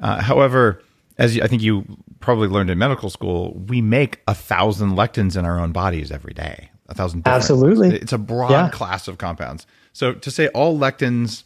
[0.00, 0.82] Uh, however,
[1.18, 1.84] as I think you
[2.20, 6.34] probably learned in medical school, we make a thousand lectins in our own bodies every
[6.34, 6.70] day.
[6.88, 7.22] A thousand.
[7.26, 7.96] Absolutely.
[7.96, 8.70] It's a broad yeah.
[8.70, 9.66] class of compounds.
[9.92, 11.44] So to say all lectins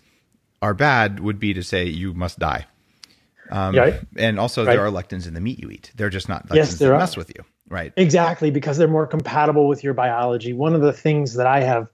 [0.67, 2.67] are bad would be to say you must die.
[3.51, 3.79] Um.
[4.17, 4.73] And also, Right.
[4.75, 5.93] there are lectins in the meat you eat.
[5.97, 6.99] They're just not lectins Yes, there that are.
[6.99, 7.45] mess with you.
[7.69, 7.93] Right.
[7.97, 10.53] Exactly, because they're more compatible with your biology.
[10.53, 11.87] One of the things that I have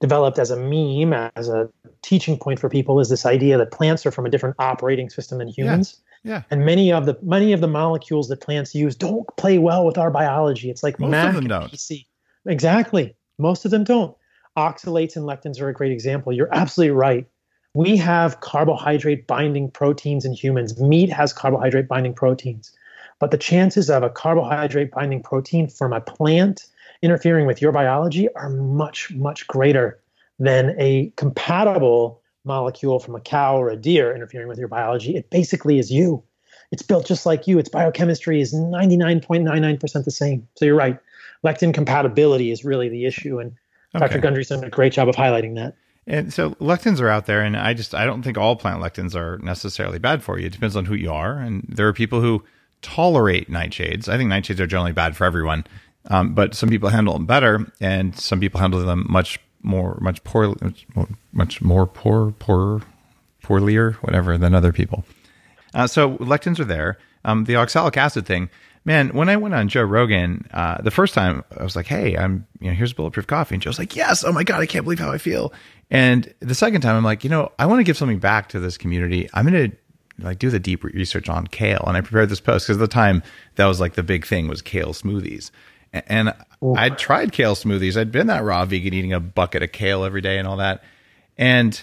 [0.00, 1.68] developed as a meme, as a
[2.02, 5.38] teaching point for people, is this idea that plants are from a different operating system
[5.38, 6.00] than humans.
[6.22, 6.42] Yeah.
[6.50, 9.98] And many of the many of the molecules that plants use don't play well with
[9.98, 10.70] our biology.
[10.70, 11.72] It's like Most of Mac them and don't.
[11.72, 12.06] PC.
[12.46, 13.14] Exactly.
[13.38, 14.16] Most of them don't.
[14.56, 16.32] Oxalates and lectins are a great example.
[16.32, 17.26] You're absolutely right.
[17.74, 20.80] We have carbohydrate binding proteins in humans.
[20.80, 22.72] Meat has carbohydrate binding proteins.
[23.18, 26.66] But the chances of a carbohydrate binding protein from a plant
[27.02, 30.00] interfering with your biology are much, much greater
[30.38, 35.16] than a compatible molecule from a cow or a deer interfering with your biology.
[35.16, 36.22] It basically is you.
[36.70, 37.58] It's built just like you.
[37.58, 40.46] Its biochemistry is 99.99% the same.
[40.56, 40.98] So you're right.
[41.44, 43.38] Lectin compatibility is really the issue.
[43.38, 43.52] And
[43.92, 44.04] Dr.
[44.04, 44.20] Okay.
[44.20, 45.74] Gundry's done a great job of highlighting that.
[46.06, 49.14] And so lectins are out there, and I just I don't think all plant lectins
[49.14, 50.46] are necessarily bad for you.
[50.46, 52.44] It depends on who you are, and there are people who
[52.82, 54.08] tolerate nightshades.
[54.08, 55.64] I think nightshades are generally bad for everyone,
[56.10, 60.22] um, but some people handle them better, and some people handle them much more, much
[60.24, 62.82] poor, much more, much more poor, poorer,
[63.42, 65.04] poorlier, whatever than other people.
[65.72, 66.98] Uh, so lectins are there.
[67.24, 68.50] Um, the oxalic acid thing,
[68.84, 69.08] man.
[69.10, 72.46] When I went on Joe Rogan uh, the first time, I was like, "Hey, I'm
[72.60, 74.98] you know here's bulletproof coffee," and Joe's like, "Yes, oh my god, I can't believe
[74.98, 75.52] how I feel."
[75.90, 78.60] And the second time, I'm like, you know, I want to give something back to
[78.60, 79.28] this community.
[79.34, 79.72] I'm gonna
[80.18, 82.88] like do the deep research on kale, and I prepared this post because at the
[82.88, 83.22] time
[83.56, 85.50] that was like the big thing was kale smoothies.
[85.92, 86.34] And
[86.76, 87.96] I'd tried kale smoothies.
[87.96, 90.82] I'd been that raw vegan eating a bucket of kale every day and all that.
[91.38, 91.80] And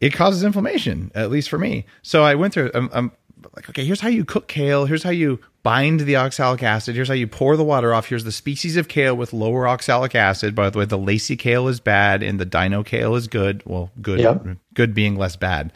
[0.00, 1.86] it causes inflammation, at least for me.
[2.02, 3.12] So I went through, I'm, I'm
[3.54, 4.84] like, okay, here's how you cook kale.
[4.84, 6.94] Here's how you bind the oxalic acid.
[6.94, 8.06] Here's how you pour the water off.
[8.06, 10.54] Here's the species of kale with lower oxalic acid.
[10.54, 13.64] By the way, the lacy kale is bad and the dino kale is good.
[13.66, 14.20] Well, good,
[14.74, 15.72] good being less bad.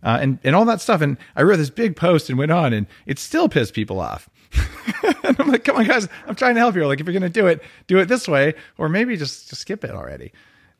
[0.00, 1.00] Uh, and, and all that stuff.
[1.00, 4.30] And I wrote this big post and went on and it still pissed people off.
[5.24, 6.86] and I'm like, come on, guys, I'm trying to help you.
[6.86, 9.62] Like, if you're going to do it, do it this way, or maybe just, just
[9.62, 10.32] skip it already.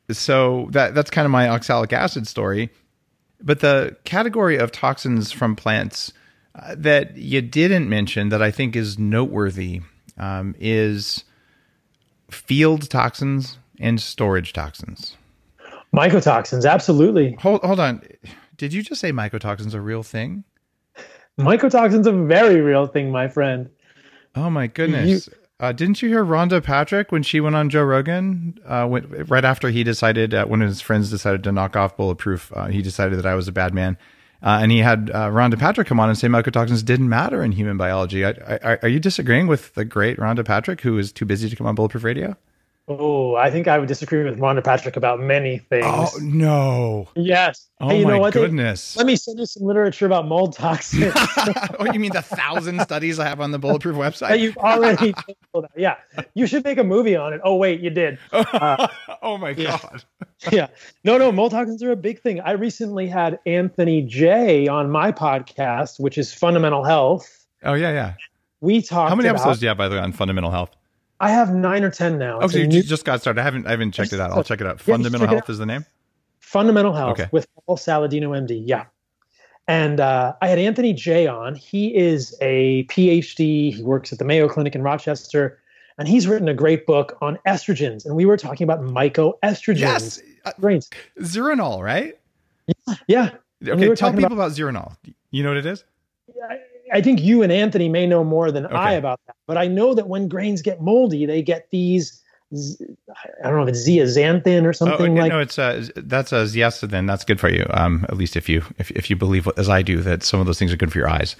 [0.09, 2.69] So that that's kind of my oxalic acid story.
[3.41, 6.13] But the category of toxins from plants
[6.55, 9.81] uh, that you didn't mention that I think is noteworthy
[10.17, 11.23] um, is
[12.29, 15.17] field toxins and storage toxins.
[15.93, 17.33] Mycotoxins, absolutely.
[17.41, 18.01] Hold hold on.
[18.57, 20.43] Did you just say mycotoxins are a real thing?
[21.39, 23.69] Mycotoxins a very real thing, my friend.
[24.35, 25.29] Oh my goodness.
[25.59, 28.57] uh, didn't you hear Rhonda Patrick when she went on Joe Rogan?
[28.65, 32.51] Uh, when, right after he decided, uh, when his friends decided to knock off Bulletproof,
[32.55, 33.97] uh, he decided that I was a bad man.
[34.43, 37.53] Uh, and he had uh, Rhonda Patrick come on and say mycotoxins didn't matter in
[37.53, 38.25] human biology.
[38.25, 38.31] I,
[38.61, 41.65] I, are you disagreeing with the great Rhonda Patrick, who is too busy to come
[41.65, 42.35] on Bulletproof Radio?
[42.89, 45.85] Oh, I think I would disagree with Rhonda Patrick about many things.
[45.87, 47.07] Oh no!
[47.15, 47.69] yes.
[47.79, 48.33] Oh hey, you my know what?
[48.33, 48.97] They- goodness!
[48.97, 53.19] let me send you some literature about mold toxins oh, you mean the thousand studies
[53.19, 54.39] I have on the Bulletproof that website?
[54.39, 55.13] you've already
[55.53, 55.67] told.
[55.77, 55.95] Yeah,
[56.33, 57.39] you should make a movie on it.
[57.45, 58.19] Oh wait, you did.
[58.33, 58.87] Oh, uh,
[59.21, 59.79] oh my yeah.
[59.81, 60.03] god!
[60.51, 60.67] yeah.
[61.05, 62.41] No, no, mold toxins are a big thing.
[62.41, 67.45] I recently had Anthony Jay on my podcast, which is Fundamental Health.
[67.63, 68.13] Oh yeah, yeah.
[68.59, 69.09] We talked.
[69.09, 70.75] How many about, episodes do you have by the way on fundamental health?
[71.19, 72.39] I have nine or ten now.
[72.41, 73.39] It's Okay, a you new- just got started.
[73.39, 74.31] I haven't I haven't checked it out.
[74.31, 74.77] I'll check it out.
[74.85, 75.49] Yeah, Fundamental Health out.
[75.49, 75.85] is the name.
[76.39, 77.29] Fundamental Health Okay.
[77.31, 78.61] with Paul Saladino, MD.
[78.65, 78.85] Yeah.
[79.67, 81.55] And uh, I had Anthony Jay on.
[81.55, 83.73] He is a PhD.
[83.73, 85.57] He works at the Mayo Clinic in Rochester,
[85.97, 88.05] and he's written a great book on estrogens.
[88.05, 89.79] And we were talking about mycoestrogens.
[89.79, 90.89] Yes, uh, Brains.
[91.21, 92.19] Zeranol, right?
[93.07, 93.29] Yeah.
[93.61, 94.97] we Okay, were tell people about, Zeranol.
[95.31, 95.85] You know what it is?
[96.49, 96.59] I,
[96.93, 99.35] I think you and Anthony may know more than I about that.
[99.47, 102.21] But I know that when grains get moldy, they get these.
[103.43, 105.31] I don't know if it's zeaxanthin or Oh, something okay, like.
[105.31, 107.07] no, it's uh, that's a zeaxanthin.
[107.07, 107.65] That's good for you.
[107.71, 110.45] Um, at least if you if if you believe as I do that some of
[110.45, 111.35] those things are good for your eyes,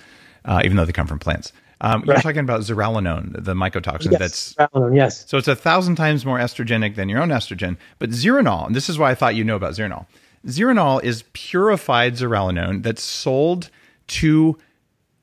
[0.45, 1.53] uh, even though they come from plants.
[1.81, 5.29] Um, You're talking about zearalenone, the mycotoxin yes, that's Zearalenone, yes.
[5.29, 7.75] So it's a thousand times more estrogenic than your own estrogen.
[7.99, 10.05] But Zeranol, and this is why I thought you know about Zeranol.
[10.47, 13.69] Zeranol is purified zearalenone that's sold
[14.07, 14.57] to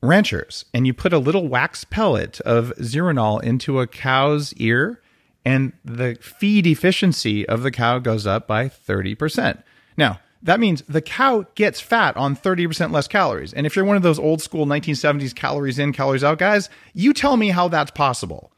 [0.03, 0.65] ranchers.
[0.73, 5.01] And you put a little wax pellet of Zeranol into a cow's ear,
[5.45, 9.63] and the feed efficiency of the cow goes up by 30%.
[9.97, 13.53] Now, that means the cow gets fat on 30% less calories.
[13.53, 17.13] And if you're one of those old school 1970s calories in, calories out guys, you
[17.13, 18.51] tell me how that's possible.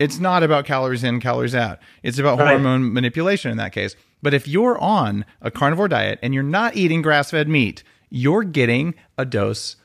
[0.00, 1.78] It's not about calories in, calories out.
[2.02, 2.48] It's about Right.
[2.50, 3.94] hormone manipulation in that case.
[4.20, 8.42] But if you're on a carnivore diet and you're not eating grass fed meat, you're
[8.42, 9.76] getting a dose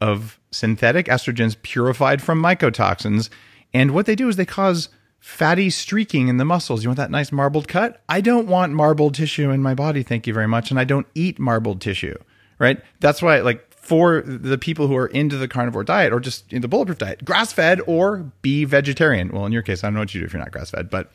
[0.00, 3.28] of synthetic estrogens purified from mycotoxins.
[3.72, 4.88] And what they do is they cause
[5.18, 6.82] fatty streaking in the muscles.
[6.82, 8.02] You want that nice marbled cut?
[8.08, 10.70] I don't want marbled tissue in my body, thank you very much.
[10.70, 12.16] And I don't eat marbled tissue,
[12.58, 12.80] right?
[13.00, 16.62] That's why, like, for the people who are into the carnivore diet or just in
[16.62, 19.30] the bulletproof diet, grass fed or be vegetarian.
[19.30, 20.90] Well, in your case, I don't know what you do if you're not grass fed,
[20.90, 21.12] but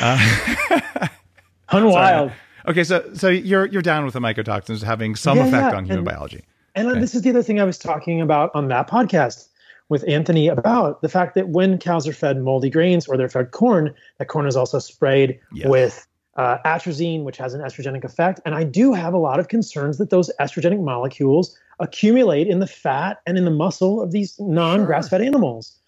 [0.00, 1.08] uh,
[1.68, 2.32] unwild.
[2.66, 5.76] Okay, so so you're you're down with the mycotoxins having some yeah, effect yeah.
[5.76, 6.44] on human and, biology.
[6.74, 7.00] And okay.
[7.00, 9.48] this is the other thing I was talking about on that podcast
[9.88, 13.50] with Anthony about the fact that when cows are fed moldy grains or they're fed
[13.50, 15.68] corn, that corn is also sprayed yes.
[15.68, 16.06] with
[16.36, 18.40] uh, atrazine, which has an estrogenic effect.
[18.44, 22.66] And I do have a lot of concerns that those estrogenic molecules accumulate in the
[22.66, 25.26] fat and in the muscle of these non grass fed sure.
[25.26, 25.78] animals.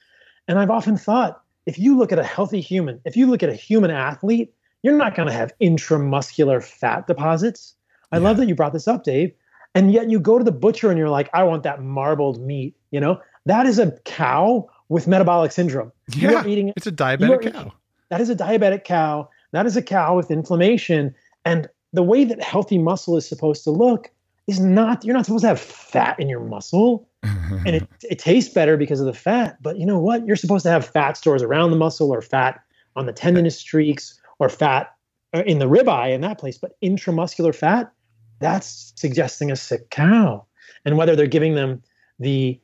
[0.47, 3.49] And I've often thought if you look at a healthy human, if you look at
[3.49, 7.74] a human athlete, you're not going to have intramuscular fat deposits.
[8.12, 8.22] I yeah.
[8.22, 9.32] love that you brought this up, Dave.
[9.77, 12.74] And yet you go to the butcher and you're like, I want that marbled meat.
[12.91, 15.93] You know, that is a cow with metabolic syndrome.
[16.14, 17.61] Yeah, you are eating, it's a diabetic cow.
[17.61, 17.72] Eating,
[18.09, 19.29] that is a diabetic cow.
[19.53, 21.14] That is a cow with inflammation.
[21.45, 24.11] And the way that healthy muscle is supposed to look
[24.47, 27.09] is not, you're not supposed to have fat in your muscle.
[27.22, 29.61] and it, it tastes better because of the fat.
[29.62, 30.27] But you know what?
[30.27, 32.61] You're supposed to have fat stores around the muscle or fat
[32.95, 34.95] on the tendinous streaks or fat
[35.35, 36.59] uh, in the ribeye in that place.
[36.59, 37.93] But intramuscular fat,
[38.39, 40.45] that's suggesting a sick cow.
[40.84, 41.82] And whether they're giving them
[42.18, 42.61] the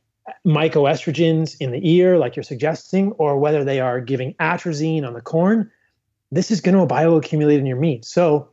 [0.46, 5.20] mycoestrogens in the ear, like you're suggesting, or whether they are giving atrazine on the
[5.20, 5.70] corn,
[6.30, 8.04] this is going to bioaccumulate in your meat.
[8.04, 8.48] So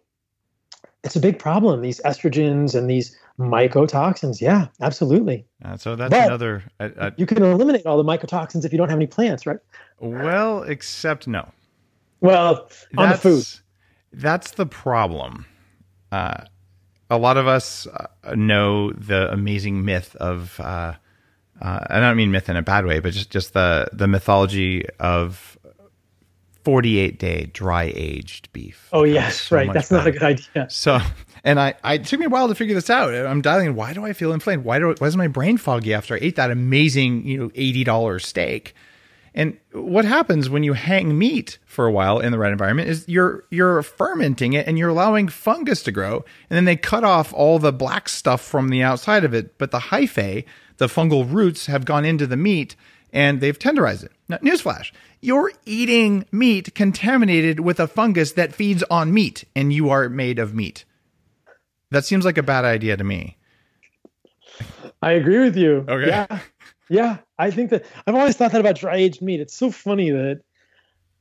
[1.04, 1.82] it's a big problem.
[1.82, 4.42] These estrogens and these mycotoxins.
[4.42, 5.46] Yeah, absolutely.
[5.64, 6.64] Uh, so that's but another.
[6.80, 9.60] Uh, uh, you can eliminate all the mycotoxins if you don't have any plants, right?
[10.00, 11.50] Well, except no.
[12.22, 13.46] Well, on that's, the food.
[14.12, 15.46] That's the problem.
[16.12, 16.46] Uh,
[17.10, 20.60] a lot of us uh, know the amazing myth of.
[20.60, 20.94] Uh,
[21.62, 25.58] I don't mean myth in a bad way, but just just the the mythology of
[26.64, 28.90] 48 day dry aged beef.
[28.94, 29.74] Oh yes, so right.
[29.74, 30.04] That's better.
[30.04, 30.70] not a good idea.
[30.70, 31.00] So,
[31.44, 33.14] and I, I took me a while to figure this out.
[33.14, 33.76] I'm dialing.
[33.76, 34.64] Why do I feel inflamed?
[34.64, 37.84] Why do why is my brain foggy after I ate that amazing, you know, eighty
[37.84, 38.74] dollars steak?
[39.40, 43.08] And what happens when you hang meat for a while in the right environment is
[43.08, 47.34] you're you're fermenting it and you're allowing fungus to grow, and then they cut off
[47.34, 50.44] all the black stuff from the outside of it, but the hyphae,
[50.76, 52.76] the fungal roots, have gone into the meat
[53.14, 54.12] and they've tenderized it.
[54.28, 59.90] Now, newsflash: you're eating meat contaminated with a fungus that feeds on meat, and you
[59.90, 60.84] are made of meat.
[61.92, 63.38] That seems like a bad idea to me.
[65.02, 65.86] I agree with you.
[65.88, 66.08] Okay.
[66.08, 66.40] Yeah.
[66.90, 67.18] Yeah.
[67.38, 69.40] I think that I've always thought that about dry aged meat.
[69.40, 70.42] It's so funny that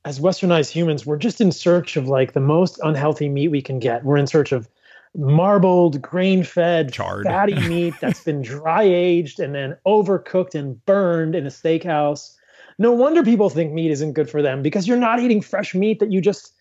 [0.04, 3.78] as westernized humans, we're just in search of like the most unhealthy meat we can
[3.78, 4.04] get.
[4.04, 4.68] We're in search of
[5.14, 6.92] marbled, grain fed,
[7.24, 12.34] fatty meat that's been dry aged and then overcooked and burned in a steakhouse
[12.78, 15.98] no wonder people think meat isn't good for them because you're not eating fresh meat
[15.98, 16.54] that you just,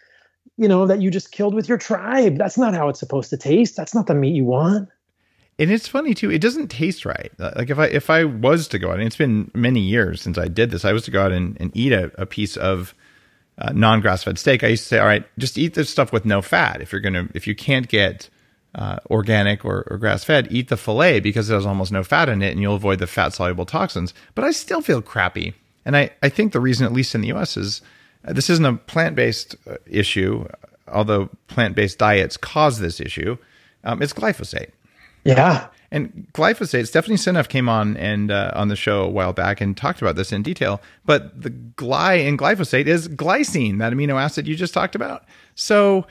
[0.58, 2.38] you know, that you just killed with your tribe.
[2.38, 3.76] That's not how it's supposed to taste.
[3.76, 4.90] That's not the meat you want.
[5.60, 6.32] And it's funny too.
[6.32, 7.32] It doesn't taste right.
[7.40, 10.38] Like if I if I was to go out, and it's been many years since
[10.38, 10.86] I did this.
[10.86, 12.94] I was to go out and, and eat a, a piece of
[13.58, 14.64] uh, non grass fed steak.
[14.64, 16.82] I used to say, all right, just eat this stuff with no fat.
[16.82, 18.30] If you're gonna, if you can't get
[18.76, 22.30] uh, organic or, or grass fed, eat the fillet because it has almost no fat
[22.30, 24.14] in it, and you'll avoid the fat soluble toxins.
[24.36, 25.56] But I still feel crappy
[25.88, 27.82] and I, I think the reason, at least in the US, is
[28.28, 30.46] uh, this isn't a plant based uh, issue,
[30.86, 33.38] although plant based diets cause this issue.
[33.86, 34.72] Um, it's glyphosate.
[35.28, 35.68] Yeah.
[35.90, 39.76] And glyphosate, Stephanie Seneff came on and uh, on the show a while back and
[39.76, 40.82] talked about this in detail.
[41.06, 45.24] But the gly in glyphosate is glycine, that amino acid you just talked about.
[45.56, 46.06] So,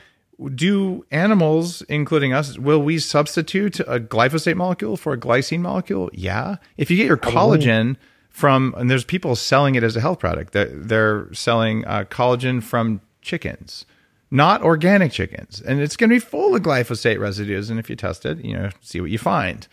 [0.53, 6.09] do animals, including us, will we substitute a glyphosate molecule for a glycine molecule?
[6.13, 6.57] Yeah.
[6.77, 7.97] If you get your collagen
[8.29, 10.53] from, and there's people selling it as a health product.
[10.53, 13.87] They're, they're selling uh, collagen from chickens,
[14.29, 17.69] not organic chickens, and it's going to be full of glyphosate residues.
[17.69, 19.67] And if you test it, you know, see what you find.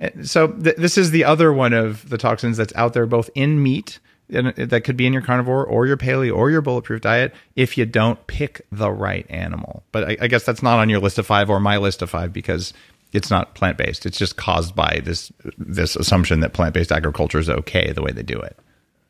[0.00, 3.30] And so th- this is the other one of the toxins that's out there, both
[3.34, 3.98] in meat
[4.30, 7.76] and that could be in your carnivore or your paleo or your bulletproof diet if
[7.76, 9.82] you don't pick the right animal.
[9.92, 12.10] But I, I guess that's not on your list of five or my list of
[12.10, 12.72] five because
[13.12, 14.06] it's not plant based.
[14.06, 18.12] It's just caused by this this assumption that plant based agriculture is okay the way
[18.12, 18.58] they do it.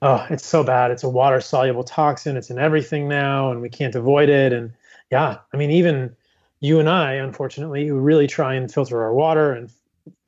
[0.03, 0.91] Oh, it's so bad.
[0.91, 2.37] It's a water soluble toxin.
[2.37, 4.53] It's in everything now, and we can't avoid it.
[4.53, 4.73] And
[5.15, 6.17] yeah, I mean, even
[6.59, 9.71] you and I, unfortunately, who really try and filter our water and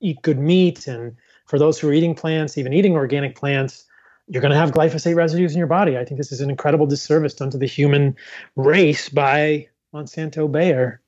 [0.00, 1.16] eat good meat, and
[1.46, 3.84] for those who are eating plants, even eating organic plants,
[4.28, 5.98] you're going to have glyphosate residues in your body.
[5.98, 8.14] I think this is an incredible disservice done to the human
[8.54, 11.00] race by Monsanto Bayer.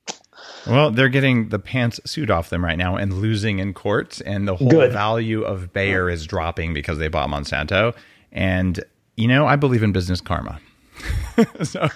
[0.67, 4.45] Well, they're getting the pants suit off them right now and losing in court, and
[4.45, 4.91] the whole Good.
[4.91, 7.95] value of Bayer is dropping because they bought Monsanto.
[8.33, 8.83] And
[9.15, 10.59] you know, I believe in business karma.
[11.63, 11.89] so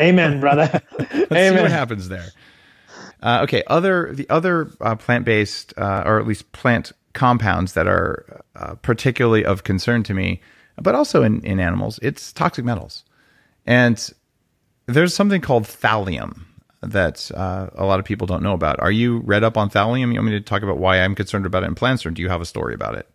[0.00, 0.82] Amen, brother.
[0.98, 1.56] let's Amen.
[1.56, 2.28] see what happens there.
[3.22, 7.86] Uh, okay, other the other uh, plant based uh, or at least plant compounds that
[7.86, 10.40] are uh, particularly of concern to me,
[10.76, 13.04] but also in, in animals, it's toxic metals.
[13.66, 14.10] And
[14.86, 16.44] there's something called thallium
[16.82, 18.80] that uh, a lot of people don't know about.
[18.80, 20.12] Are you read up on thallium?
[20.12, 22.22] You want me to talk about why I'm concerned about it in plants, or do
[22.22, 23.06] you have a story about it?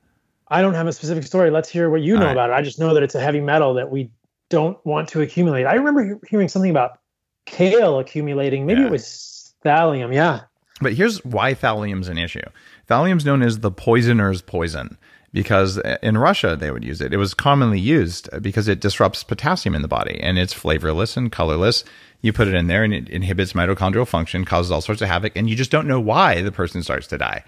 [0.48, 1.50] I don't have a specific story.
[1.50, 2.32] Let's hear what you know right.
[2.32, 2.54] about it.
[2.54, 4.12] I just know that it's a heavy metal that we
[4.50, 5.66] don't want to accumulate.
[5.66, 7.00] I remember hearing something about
[7.46, 8.66] kale accumulating.
[8.66, 8.88] Maybe yeah.
[8.88, 10.14] it was thallium.
[10.14, 10.42] Yeah.
[10.82, 12.42] But here's why thallium's an issue.
[12.88, 14.98] Thallium's known as the poisoner's poison
[15.32, 17.14] because uh, in Russia they would use it.
[17.14, 21.32] It was commonly used because it disrupts potassium in the body and it's flavorless and
[21.32, 21.84] colorless.
[22.22, 25.36] You put it in there and it inhibits mitochondrial function, causes all sorts of havoc,
[25.36, 27.44] and you just don't know why the person starts to die.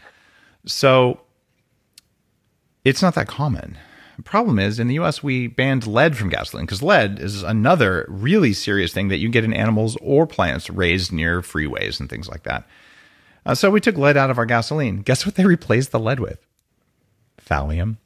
[0.66, 1.22] So
[2.84, 3.78] it's not that common.
[4.18, 8.06] The problem is in the US, we banned lead from gasoline because lead is another
[8.10, 12.28] really serious thing that you get in animals or plants raised near freeways and things
[12.28, 12.68] like that.
[13.46, 15.04] Uh, so we took lead out of our gasoline.
[15.04, 16.46] Guess what they replaced the lead with?
[17.46, 17.98] Thallium.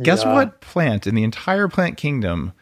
[0.00, 0.34] Guess yeah.
[0.34, 2.52] what plant in the entire plant kingdom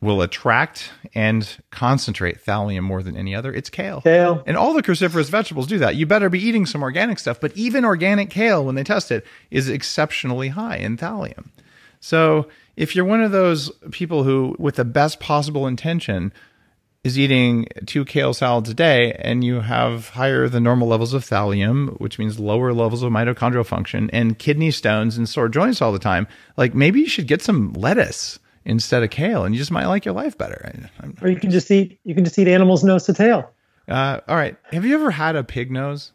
[0.00, 3.52] will attract and concentrate thallium more than any other.
[3.52, 4.00] It's kale.
[4.00, 4.42] Kale.
[4.46, 5.96] And all the cruciferous vegetables do that.
[5.96, 9.26] You better be eating some organic stuff, but even organic kale, when they test it,
[9.50, 11.48] is exceptionally high in thallium.
[12.04, 16.34] So if you're one of those people who, with the best possible intention,
[17.02, 21.24] is eating two kale salads a day and you have higher than normal levels of
[21.24, 25.92] thallium, which means lower levels of mitochondrial function and kidney stones and sore joints all
[25.92, 26.26] the time,
[26.58, 30.04] like maybe you should get some lettuce instead of kale, and you just might like
[30.04, 30.74] your life better.
[31.22, 33.50] or you can just eat you can just eat animals nose to tail.
[33.88, 34.58] Uh, all right.
[34.72, 36.12] Have you ever had a pig nose?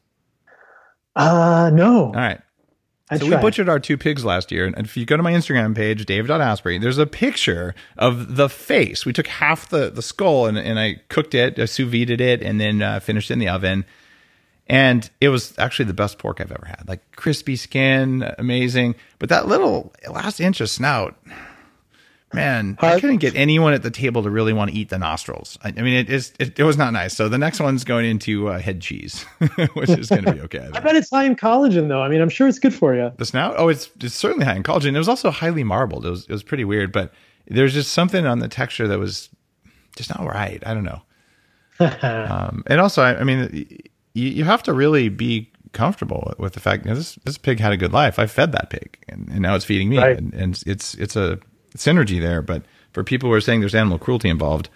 [1.16, 2.06] Uh, no.
[2.06, 2.42] All right.
[3.10, 3.38] I so tried.
[3.38, 6.06] we butchered our two pigs last year, and if you go to my Instagram page,
[6.06, 9.06] Dave.Asprey, there's a picture of the face.
[9.06, 12.42] We took half the the skull and, and I cooked it, I sous vide it,
[12.44, 13.86] and then uh, finished it in the oven.
[14.68, 16.88] And it was actually the best pork I've ever had.
[16.88, 18.94] Like crispy skin, amazing.
[19.18, 21.16] But that little last inch of snout,
[22.32, 25.58] Man, I couldn't get anyone at the table to really want to eat the nostrils.
[25.64, 27.16] I, I mean, it is it, it, was not nice.
[27.16, 29.24] So the next one's going into uh, head cheese,
[29.74, 30.70] which is going to be okay.
[30.74, 32.04] I, I bet it's high in collagen, though.
[32.04, 33.12] I mean, I'm sure it's good for you.
[33.18, 33.56] The snout?
[33.58, 34.94] Oh, it's it's certainly high in collagen.
[34.94, 36.06] It was also highly marbled.
[36.06, 37.12] It was it was pretty weird, but
[37.48, 39.30] there's just something on the texture that was
[39.96, 40.62] just not right.
[40.66, 41.02] I don't know.
[41.80, 43.80] um, and also, I, I mean,
[44.14, 47.60] you, you have to really be comfortable with the fact you know, this this pig
[47.60, 48.20] had a good life.
[48.20, 50.18] I fed that pig, and, and now it's feeding me, right.
[50.18, 51.40] and, and it's it's a
[51.76, 52.42] synergy there.
[52.42, 54.70] But for people who are saying there's animal cruelty involved,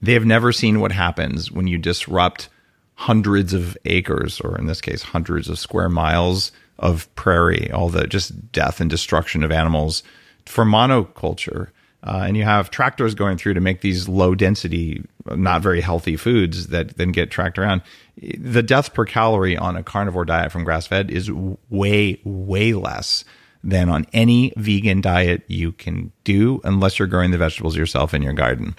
[0.00, 2.48] they have never seen what happens when you disrupt
[2.94, 8.06] hundreds of acres, or in this case, hundreds of square miles of prairie, all the
[8.06, 10.02] just death and destruction of animals
[10.44, 11.68] for monoculture.
[12.02, 16.16] Uh, and you have tractors going through to make these low density, not very healthy
[16.16, 17.82] foods that then get tracked around.
[18.16, 21.30] The death per calorie on a carnivore diet from grass fed is
[21.68, 23.24] way, way less
[23.66, 28.22] than on any vegan diet you can do, unless you're growing the vegetables yourself in
[28.22, 28.76] your garden.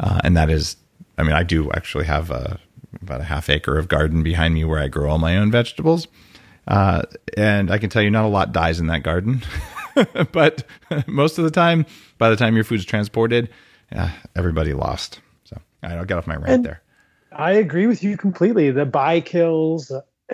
[0.00, 0.76] Uh, and that is,
[1.18, 2.58] I mean, I do actually have a,
[3.02, 6.08] about a half acre of garden behind me where I grow all my own vegetables.
[6.66, 7.02] Uh,
[7.36, 9.42] and I can tell you, not a lot dies in that garden.
[10.32, 10.64] but
[11.06, 11.84] most of the time,
[12.16, 13.50] by the time your food's transported,
[13.94, 15.20] uh, everybody lost.
[15.44, 16.82] So I will get off my rant and there.
[17.30, 18.70] I agree with you completely.
[18.70, 19.92] The by kills,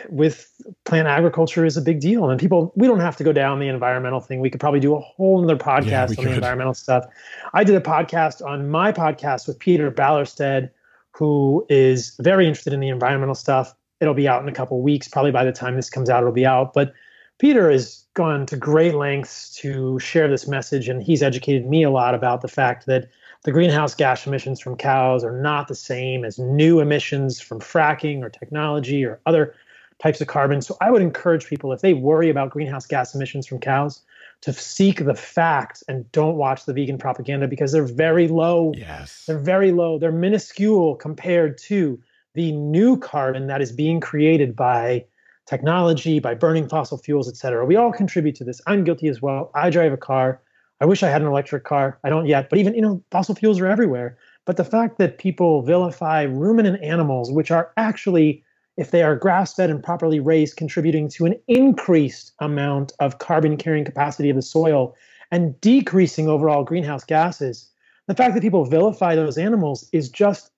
[0.09, 0.51] with
[0.84, 2.28] plant agriculture is a big deal.
[2.30, 4.40] And people, we don't have to go down the environmental thing.
[4.40, 6.24] We could probably do a whole other podcast yeah, on could.
[6.26, 7.07] the environmental stuff.
[7.55, 10.70] I did a podcast on my podcast with Peter Ballerstedt,
[11.12, 13.74] who is very interested in the environmental stuff.
[14.01, 15.09] It'll be out in a couple weeks.
[15.09, 16.72] Probably by the time this comes out, it'll be out.
[16.74, 16.92] But
[17.38, 21.90] Peter has gone to great lengths to share this message, and he's educated me a
[21.90, 23.09] lot about the fact that
[23.44, 28.22] the greenhouse gas emissions from cows are not the same as new emissions from fracking
[28.22, 29.55] or technology or other
[30.03, 30.62] types of carbon.
[30.62, 34.01] So I would encourage people if they worry about greenhouse gas emissions from cows
[34.42, 38.72] to seek the facts and don't watch the vegan propaganda because they're very low.
[38.76, 39.24] Yes.
[39.26, 39.99] They're very low.
[39.99, 42.01] They're minuscule compared to
[42.34, 45.05] the new carbon that is being created by
[45.46, 47.66] technology, by burning fossil fuels, et cetera.
[47.66, 48.61] We all contribute to this.
[48.66, 49.51] I'm guilty as well.
[49.55, 50.40] I drive a car.
[50.80, 51.99] I wish I had an electric car.
[52.05, 54.16] I don't yet, but even, you know, fossil fuels are everywhere.
[54.44, 58.44] But the fact that people vilify ruminant animals, which are actually
[58.79, 63.57] if they are grass fed and properly raised, contributing to an increased amount of carbon
[63.57, 64.97] carrying capacity of the soil
[65.31, 67.68] and decreasing overall greenhouse gases.
[68.07, 70.51] The fact that people vilify those animals is just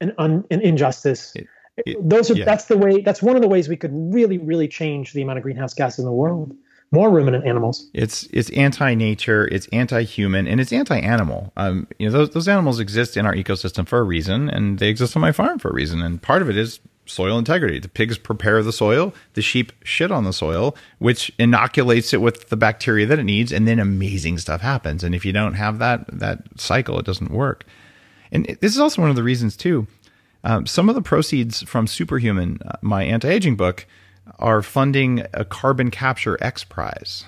[0.00, 1.36] an, un, an injustice.
[1.36, 1.46] It,
[1.86, 2.46] it, those are yeah.
[2.46, 5.38] that's the way that's one of the ways we could really really change the amount
[5.38, 6.56] of greenhouse gases in the world
[6.92, 7.90] more ruminant animals.
[7.92, 11.52] It's it's anti-nature, it's anti-human, and it's anti-animal.
[11.56, 14.88] Um, you know, those those animals exist in our ecosystem for a reason, and they
[14.88, 16.00] exist on my farm for a reason.
[16.00, 17.78] And part of it is soil integrity.
[17.78, 22.48] The pigs prepare the soil, the sheep shit on the soil, which inoculates it with
[22.48, 25.02] the bacteria that it needs, and then amazing stuff happens.
[25.02, 27.64] And if you don't have that that cycle, it doesn't work.
[28.32, 29.86] And this is also one of the reasons too.
[30.44, 33.86] Um, some of the proceeds from Superhuman, uh, my anti-aging book,
[34.38, 37.24] are funding a carbon capture X Prize.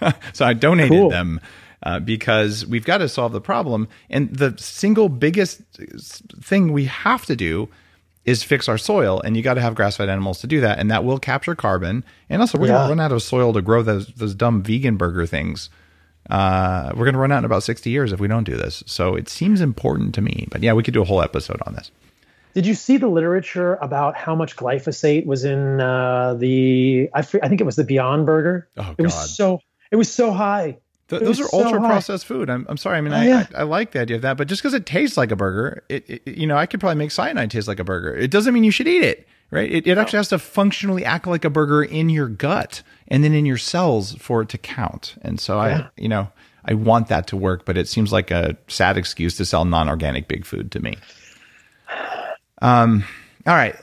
[0.32, 1.10] so I donated cool.
[1.10, 1.40] them
[1.82, 3.88] uh, because we've got to solve the problem.
[4.10, 5.60] And the single biggest
[6.40, 7.68] thing we have to do
[8.28, 10.90] is fix our soil, and you got to have grass-fed animals to do that, and
[10.90, 12.04] that will capture carbon.
[12.28, 12.74] And also, we're yeah.
[12.74, 15.70] gonna run out of soil to grow those those dumb vegan burger things.
[16.28, 18.84] Uh, we're gonna run out in about sixty years if we don't do this.
[18.86, 20.46] So it seems important to me.
[20.50, 21.90] But yeah, we could do a whole episode on this.
[22.54, 27.08] Did you see the literature about how much glyphosate was in uh, the?
[27.14, 28.68] I, I think it was the Beyond Burger.
[28.76, 29.00] Oh God!
[29.00, 29.60] Was so.
[29.90, 30.78] It was so high.
[31.08, 32.50] Th- those are so ultra processed food.
[32.50, 32.98] I'm, I'm sorry.
[32.98, 33.46] I mean, oh, I, yeah.
[33.54, 35.82] I, I, like the idea of that, but just because it tastes like a burger,
[35.88, 38.14] it, it, you know, I could probably make cyanide taste like a burger.
[38.14, 39.70] It doesn't mean you should eat it, right?
[39.70, 40.02] It, it no.
[40.02, 43.56] actually has to functionally act like a burger in your gut and then in your
[43.56, 45.14] cells for it to count.
[45.22, 45.78] And so yeah.
[45.78, 46.30] I, you know,
[46.64, 50.28] I want that to work, but it seems like a sad excuse to sell non-organic
[50.28, 50.96] big food to me.
[52.60, 53.04] Um,
[53.46, 53.76] all right,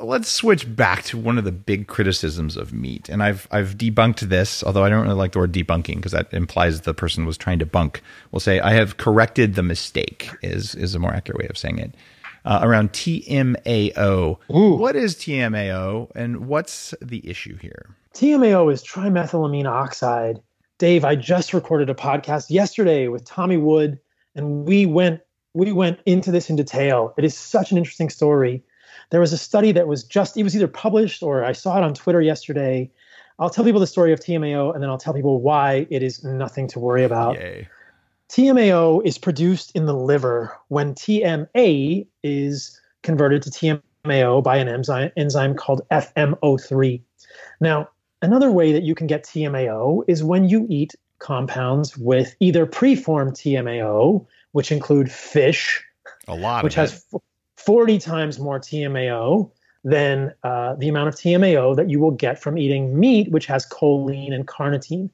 [0.00, 3.08] let's switch back to one of the big criticisms of meat.
[3.08, 6.32] And I've I've debunked this, although I don't really like the word debunking because that
[6.32, 8.02] implies the person was trying to bunk.
[8.30, 11.78] We'll say I have corrected the mistake is is a more accurate way of saying
[11.78, 11.94] it.
[12.44, 14.38] Uh, around TMAO.
[14.54, 14.74] Ooh.
[14.76, 17.96] What is TMAO and what's the issue here?
[18.14, 20.40] TMAO is trimethylamine oxide.
[20.78, 23.98] Dave, I just recorded a podcast yesterday with Tommy Wood
[24.36, 25.22] and we went
[25.54, 27.14] we went into this in detail.
[27.16, 28.62] It is such an interesting story.
[29.10, 31.84] There was a study that was just, it was either published or I saw it
[31.84, 32.90] on Twitter yesterday.
[33.38, 36.24] I'll tell people the story of TMAO and then I'll tell people why it is
[36.24, 37.36] nothing to worry about.
[37.36, 37.68] Yay.
[38.28, 45.12] TMAO is produced in the liver when TMA is converted to TMAO by an enzyme,
[45.16, 47.00] enzyme called FMO3.
[47.60, 47.88] Now,
[48.22, 53.34] another way that you can get TMAO is when you eat compounds with either preformed
[53.34, 55.84] TMAO, which include fish,
[56.26, 57.04] a lot, which has
[57.66, 59.50] 40 times more TMAO
[59.84, 63.66] than uh, the amount of TMAO that you will get from eating meat, which has
[63.66, 65.10] choline and carnitine.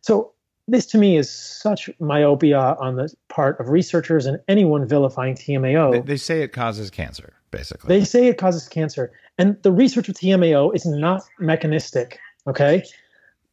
[0.00, 0.32] So,
[0.68, 5.92] this to me is such myopia on the part of researchers and anyone vilifying TMAO.
[5.92, 7.88] They, they say it causes cancer, basically.
[7.88, 9.12] They say it causes cancer.
[9.36, 12.84] And the research with TMAO is not mechanistic, okay?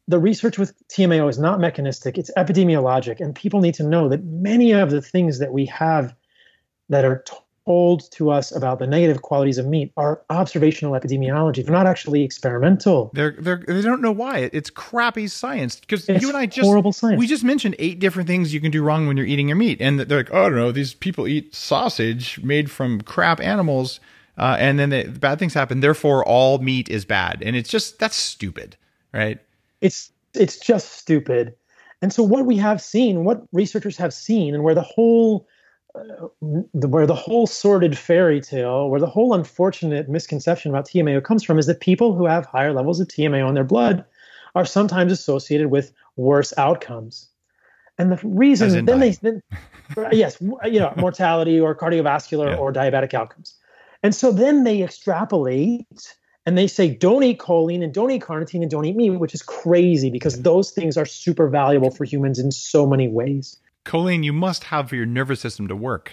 [0.06, 3.20] The research with TMAO is not mechanistic, it's epidemiologic.
[3.20, 6.14] And people need to know that many of the things that we have
[6.88, 7.24] that are
[7.68, 11.62] told to us about the negative qualities of meat are observational epidemiology.
[11.62, 13.10] They're not actually experimental.
[13.12, 14.48] They're, they're they don't know why.
[14.54, 17.18] It's crappy science because you and I just horrible science.
[17.18, 19.82] we just mentioned eight different things you can do wrong when you're eating your meat,
[19.82, 24.00] and they're like, oh, I don't know, these people eat sausage made from crap animals,
[24.38, 25.80] uh, and then the bad things happen.
[25.80, 28.78] Therefore, all meat is bad, and it's just that's stupid,
[29.12, 29.38] right?
[29.82, 31.54] It's it's just stupid.
[32.00, 35.46] And so what we have seen, what researchers have seen, and where the whole
[36.40, 41.58] where the whole sordid fairy tale, where the whole unfortunate misconception about TMAO comes from,
[41.58, 44.04] is that people who have higher levels of TMAO in their blood
[44.54, 47.28] are sometimes associated with worse outcomes.
[47.98, 49.42] And the reason then they then,
[50.12, 52.56] yes, uh, you know, mortality or cardiovascular yeah.
[52.56, 53.54] or diabetic outcomes.
[54.02, 56.14] And so then they extrapolate
[56.46, 59.34] and they say don't eat choline and don't eat carnitine and don't eat meat, which
[59.34, 63.56] is crazy because those things are super valuable for humans in so many ways
[63.88, 66.12] choline you must have for your nervous system to work.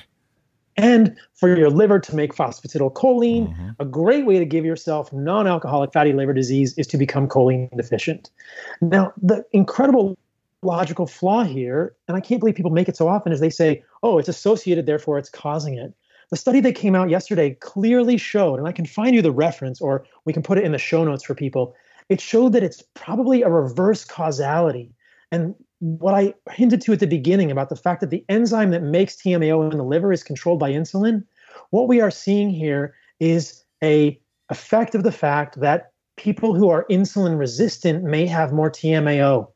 [0.78, 3.70] And for your liver to make phosphatidylcholine, mm-hmm.
[3.80, 7.76] a great way to give yourself non alcoholic fatty liver disease is to become choline
[7.78, 8.30] deficient.
[8.82, 10.18] Now, the incredible
[10.62, 13.84] logical flaw here, and I can't believe people make it so often, is they say,
[14.04, 15.94] oh, it's associated, therefore it's causing it.
[16.32, 19.80] The study that came out yesterday clearly showed, and I can find you the reference
[19.80, 21.76] or we can put it in the show notes for people.
[22.10, 24.92] It showed that it's probably a reverse causality.
[25.32, 25.56] And
[25.86, 29.16] what I hinted to at the beginning about the fact that the enzyme that makes
[29.16, 31.24] TMAO in the liver is controlled by insulin,
[31.70, 36.88] what we are seeing here is a effect of the fact that people who are
[36.90, 39.48] insulin resistant may have more TMAO.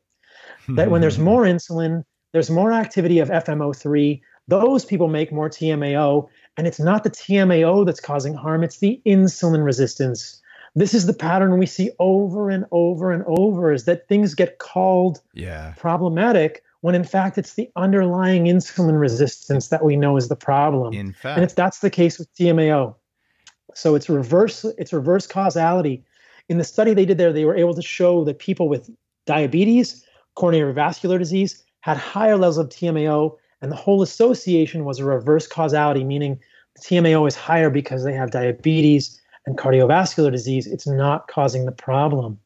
[0.68, 1.24] that when there's hmm.
[1.24, 4.20] more insulin, there's more activity of FMO3.
[4.46, 9.00] Those people make more TMAO, and it's not the TMAO that's causing harm, it's the
[9.04, 10.40] insulin resistance
[10.74, 14.58] this is the pattern we see over and over and over is that things get
[14.58, 15.74] called yeah.
[15.76, 20.94] problematic when in fact it's the underlying insulin resistance that we know is the problem.
[20.94, 22.94] In fact, and if that's the case with TMAO,
[23.74, 26.04] so it's reverse it's reverse causality.
[26.48, 28.90] In the study they did there, they were able to show that people with
[29.26, 35.04] diabetes, coronary vascular disease had higher levels of TMAO, and the whole association was a
[35.04, 36.40] reverse causality, meaning
[36.74, 41.72] the TMAO is higher because they have diabetes and cardiovascular disease, it's not causing the
[41.72, 42.38] problem.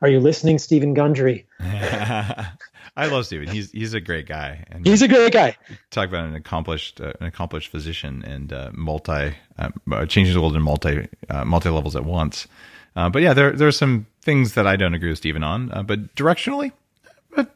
[0.00, 1.46] Are you listening, Steven Gundry?
[1.60, 3.48] I love Steven.
[3.48, 4.64] He's he's a great guy.
[4.70, 5.56] And he's a great guy.
[5.90, 10.56] Talk about an accomplished uh, an accomplished physician and uh, multi uh, changing the world
[10.56, 12.46] in multi uh, multi levels at once.
[12.94, 15.72] Uh, but yeah, there there's some things that I don't agree with Steven on.
[15.72, 16.72] Uh, but directionally,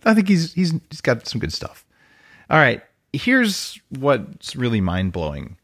[0.05, 1.85] I think he's he's he's got some good stuff.
[2.49, 2.83] All right,
[3.13, 5.57] here's what's really mind blowing.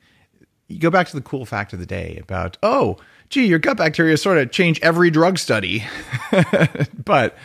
[0.68, 2.98] You go back to the cool fact of the day about oh,
[3.32, 5.84] gee, your gut bacteria sort of change every drug study,
[7.04, 7.36] but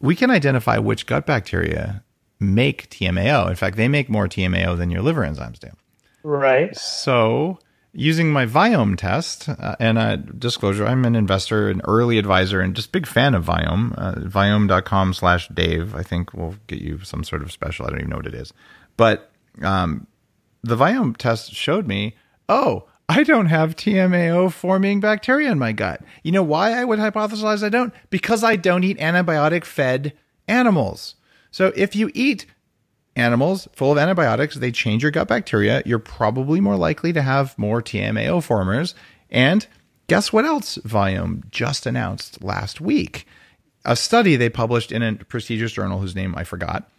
[0.00, 2.02] we can identify which gut bacteria
[2.40, 3.48] make TMAO.
[3.48, 5.68] In fact, they make more TMAO than your liver enzymes do.
[6.22, 6.74] Right.
[6.74, 7.58] So,
[7.92, 12.74] using my Viome test, uh, and uh, disclosure, I'm an investor, an early advisor, and
[12.74, 13.94] just big fan of Viome.
[13.96, 17.86] Uh, Viome.com slash Dave, I think will get you some sort of special.
[17.86, 18.52] I don't even know what it is.
[18.96, 19.30] But
[19.62, 20.06] um,
[20.62, 22.16] the Viome test showed me,
[22.48, 26.02] oh, I don't have TMAO forming bacteria in my gut.
[26.22, 27.94] You know why I would hypothesize I don't?
[28.10, 30.12] Because I don't eat antibiotic fed
[30.48, 31.14] animals.
[31.50, 32.46] So if you eat
[33.14, 35.82] animals full of antibiotics, they change your gut bacteria.
[35.86, 38.94] You're probably more likely to have more TMAO formers.
[39.30, 39.66] And
[40.08, 43.26] guess what else Viome just announced last week?
[43.84, 46.90] A study they published in a prestigious journal whose name I forgot.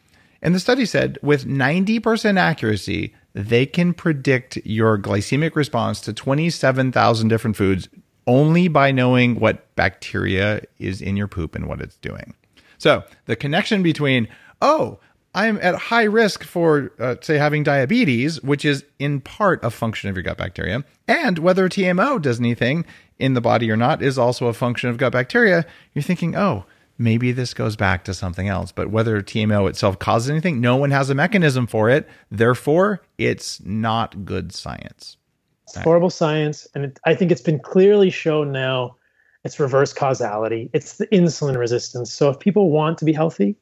[0.41, 7.27] And the study said with 90% accuracy, they can predict your glycemic response to 27,000
[7.27, 7.88] different foods
[8.26, 12.34] only by knowing what bacteria is in your poop and what it's doing.
[12.80, 14.27] So the connection between,
[14.59, 14.99] oh,
[15.35, 20.09] I'm at high risk for, uh, say, having diabetes, which is in part a function
[20.09, 22.85] of your gut bacteria, and whether TMO does anything
[23.19, 25.64] in the body or not is also a function of gut bacteria.
[25.93, 26.65] You're thinking, oh,
[26.98, 28.72] maybe this goes back to something else.
[28.72, 32.07] But whether TMO itself causes anything, no one has a mechanism for it.
[32.32, 35.18] Therefore, it's not good science.
[35.64, 36.68] It's horrible science.
[36.74, 38.95] And it, I think it's been clearly shown now
[39.44, 42.11] it's reverse causality, it's the insulin resistance.
[42.11, 43.56] So if people want to be healthy,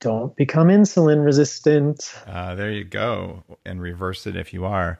[0.00, 2.14] don't become insulin resistant.
[2.26, 3.42] Uh, there you go.
[3.64, 4.98] And reverse it if you are.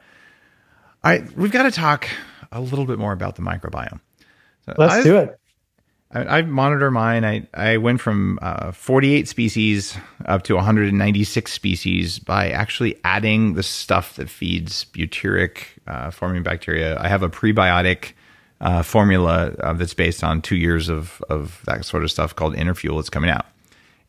[1.05, 2.09] All right, we've got to talk
[2.51, 4.01] a little bit more about the microbiome.
[4.65, 5.39] So Let's I've, do it.
[6.11, 7.25] I, I monitor mine.
[7.25, 13.63] I, I went from uh, 48 species up to 196 species by actually adding the
[13.63, 16.99] stuff that feeds butyric uh, forming bacteria.
[16.99, 18.13] I have a prebiotic
[18.61, 22.55] uh, formula uh, that's based on two years of, of that sort of stuff called
[22.55, 23.47] InnerFuel that's coming out.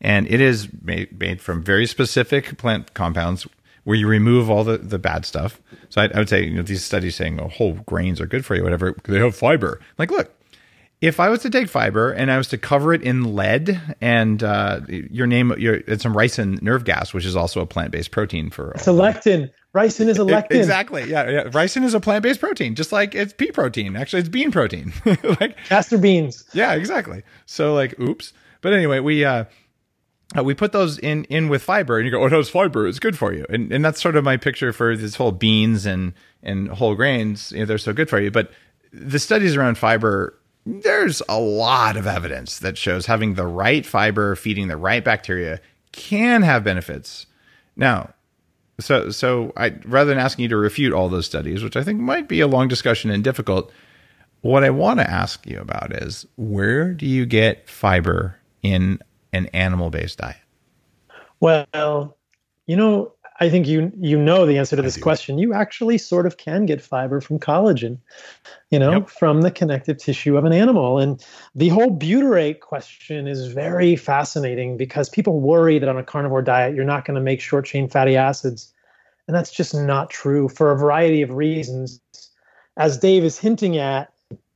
[0.00, 3.46] And it is made, made from very specific plant compounds
[3.84, 5.60] where you remove all the, the bad stuff.
[5.90, 8.44] So I, I would say, you know, these studies saying, oh, whole grains are good
[8.44, 9.80] for you, whatever, because they have fiber.
[9.98, 10.32] Like, look,
[11.00, 14.42] if I was to take fiber and I was to cover it in lead and
[14.42, 18.10] uh, your name, your it's some ricin nerve gas, which is also a plant based
[18.10, 19.50] protein for it's a lectin.
[19.74, 20.56] Ricin is a lectin.
[20.56, 21.08] Exactly.
[21.08, 21.44] Yeah, yeah.
[21.44, 23.96] Ricin is a plant based protein, just like it's pea protein.
[23.96, 24.92] Actually, it's bean protein.
[25.40, 26.44] like castor beans.
[26.52, 27.22] Yeah, exactly.
[27.46, 28.34] So like, oops.
[28.60, 29.44] But anyway, we uh,
[30.36, 32.86] uh, we put those in in with fiber, and you go, "Oh, it has fiber.
[32.86, 35.86] It's good for you." And and that's sort of my picture for this whole beans
[35.86, 36.12] and
[36.42, 37.52] and whole grains.
[37.52, 38.30] You know, they're so good for you.
[38.30, 38.50] But
[38.92, 40.36] the studies around fiber
[40.70, 45.60] there's a lot of evidence that shows having the right fiber feeding the right bacteria
[45.92, 47.26] can have benefits.
[47.76, 48.14] Now,
[48.78, 52.00] so so I rather than asking you to refute all those studies, which I think
[52.00, 53.72] might be a long discussion and difficult,
[54.42, 59.00] what I want to ask you about is where do you get fiber in
[59.32, 60.36] an animal-based diet?
[61.40, 62.16] Well,
[62.66, 65.38] you know, I think you you know the answer to this question.
[65.38, 67.98] You actually sort of can get fiber from collagen,
[68.70, 69.08] you know, yep.
[69.08, 70.98] from the connective tissue of an animal.
[70.98, 76.42] And the whole butyrate question is very fascinating because people worry that on a carnivore
[76.42, 78.72] diet you're not going to make short chain fatty acids,
[79.26, 82.00] and that's just not true for a variety of reasons.
[82.76, 84.12] As Dave is hinting at,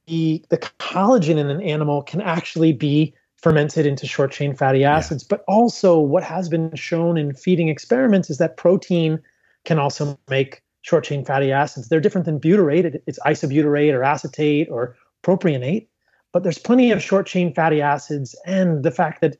[0.06, 3.14] the the collagen in an animal can actually be
[3.44, 5.22] fermented into short chain fatty acids.
[5.22, 5.36] Yeah.
[5.36, 9.20] But also, what has been shown in feeding experiments is that protein
[9.66, 11.88] can also make short chain fatty acids.
[11.88, 15.88] They're different than butyrate, it's isobutyrate or acetate or propionate.
[16.32, 18.34] But there's plenty of short chain fatty acids.
[18.46, 19.36] And the fact that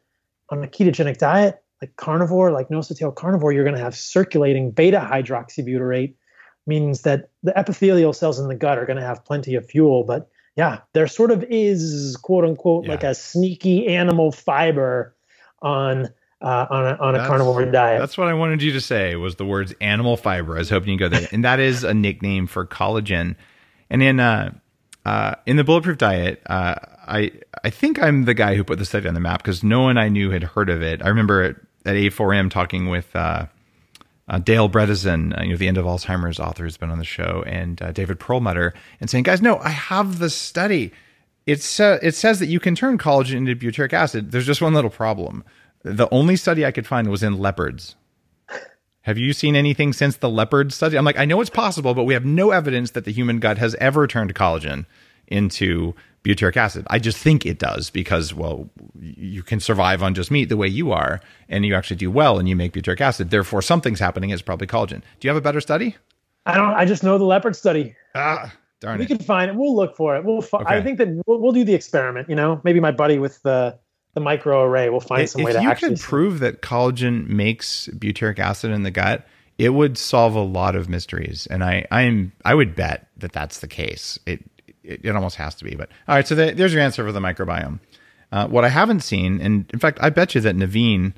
[0.50, 4.98] on a ketogenic diet, like carnivore, like nosetail carnivore, you're going to have circulating beta
[4.98, 6.12] hydroxybutyrate,
[6.66, 10.04] means that the epithelial cells in the gut are going to have plenty of fuel.
[10.04, 12.90] But yeah, there sort of is quote unquote yeah.
[12.92, 15.14] like a sneaky animal fiber
[15.62, 16.08] on
[16.40, 18.00] uh, on a, on a that's, carnivore diet.
[18.00, 20.56] That's what I wanted you to say was the words animal fiber.
[20.56, 23.36] I was hoping you go there, and that is a nickname for collagen.
[23.90, 24.52] And in uh,
[25.04, 26.74] uh, in the bulletproof diet, uh,
[27.06, 27.32] I
[27.64, 29.98] I think I'm the guy who put the study on the map because no one
[29.98, 31.02] I knew had heard of it.
[31.02, 31.56] I remember at,
[31.86, 33.46] at A4M talking with uh,
[34.28, 37.04] uh, Dale Bredesen, uh, you know, the end of Alzheimer's author, has been on the
[37.04, 40.92] show, and uh, David Perlmutter, and saying, guys, no, I have the study.
[41.46, 44.32] It's it says that you can turn collagen into butyric acid.
[44.32, 45.44] There's just one little problem.
[45.82, 47.96] The only study I could find was in leopards.
[49.02, 50.96] Have you seen anything since the leopard study?
[50.96, 53.58] I'm like, I know it's possible, but we have no evidence that the human gut
[53.58, 54.86] has ever turned collagen
[55.28, 55.94] into
[56.24, 56.86] butyric acid.
[56.88, 58.68] I just think it does because, well,
[58.98, 62.38] you can survive on just meat the way you are, and you actually do well,
[62.38, 63.30] and you make butyric acid.
[63.30, 64.30] Therefore, something's happening.
[64.30, 65.02] It's probably collagen.
[65.20, 65.96] Do you have a better study?
[66.46, 66.74] I don't.
[66.74, 67.94] I just know the leopard study.
[68.14, 69.10] Ah, darn we it.
[69.10, 69.56] We can find it.
[69.56, 70.24] We'll look for it.
[70.24, 70.42] We'll.
[70.42, 72.28] Fi- I think that we'll, we'll do the experiment.
[72.28, 73.78] You know, maybe my buddy with the
[74.14, 75.88] the microarray will find If some way to If you actually.
[75.90, 79.26] could prove that collagen makes butyric acid in the gut,
[79.58, 81.46] it would solve a lot of mysteries.
[81.50, 84.18] And I, I'm, I would bet that that's the case.
[84.26, 84.44] It,
[84.84, 85.74] it, it almost has to be.
[85.74, 87.80] But all right, so the, there's your answer for the microbiome.
[88.32, 91.12] Uh, what I haven't seen, and in fact, I bet you that Naveen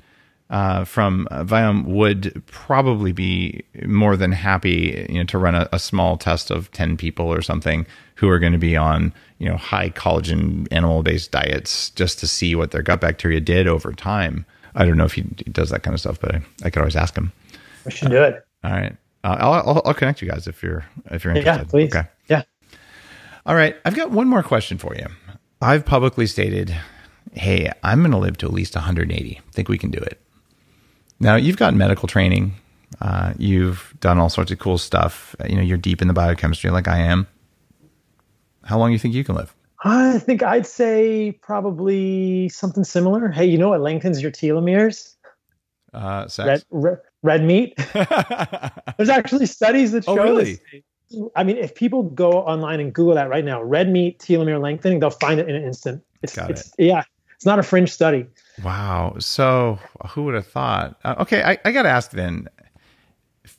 [0.49, 5.67] uh, from uh, Viome would probably be more than happy, you know, to run a,
[5.73, 7.85] a small test of ten people or something
[8.15, 12.55] who are going to be on, you know, high collagen animal-based diets just to see
[12.55, 14.45] what their gut bacteria did over time.
[14.75, 16.95] I don't know if he does that kind of stuff, but I, I could always
[16.95, 17.31] ask him.
[17.83, 18.45] we should do it.
[18.63, 21.65] All right, uh, I'll, I'll I'll connect you guys if you're if you're interested.
[21.65, 21.95] Yeah, please.
[21.95, 22.07] Okay.
[22.27, 22.43] Yeah.
[23.47, 25.07] All right, I've got one more question for you.
[25.61, 26.75] I've publicly stated,
[27.33, 29.41] "Hey, I'm going to live to at least 180.
[29.53, 30.21] Think we can do it?"
[31.19, 32.53] Now, you've got medical training.
[33.01, 35.35] Uh, you've done all sorts of cool stuff.
[35.47, 37.25] You know, you're deep in the biochemistry, like I am.
[38.63, 39.55] How long do you think you can live?
[39.83, 43.29] I think I'd say probably something similar.
[43.29, 45.15] Hey, you know what lengthens your telomeres?
[45.93, 46.65] Uh, Red, sex.
[46.69, 47.75] red, red meat.
[48.97, 50.43] There's actually studies that show Oh, show really?
[50.71, 50.81] this.
[51.35, 54.99] I mean, if people go online and Google that right now, red meat telomere lengthening,
[54.99, 56.03] they'll find it in an instant.
[56.21, 57.03] It's, Got it's yeah,
[57.35, 58.25] it's not a fringe study.
[58.63, 59.15] wow.
[59.19, 59.79] So,
[60.09, 60.99] who would have thought?
[61.03, 62.47] Uh, okay, I, I got to ask then.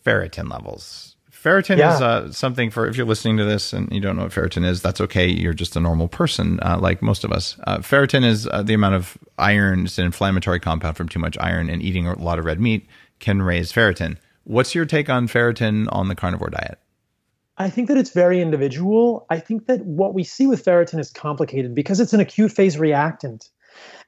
[0.05, 1.16] Ferritin levels.
[1.33, 1.95] Ferritin Yeah.
[1.95, 4.66] is uh, something for if you're listening to this and you don't know what ferritin
[4.66, 5.27] is, that's okay.
[5.27, 7.57] You're just a normal person, uh, like most of us.
[7.66, 9.85] Uh, ferritin is uh, the amount of iron.
[9.87, 12.87] It's an inflammatory compound from too much iron, and eating a lot of red meat
[13.20, 14.16] can raise ferritin.
[14.45, 16.79] What's your take on ferritin on the carnivore diet?
[17.59, 19.27] I think that it's very individual.
[19.31, 22.79] I think that what we see with ferritin is complicated because it's an acute phase
[22.79, 23.51] reactant.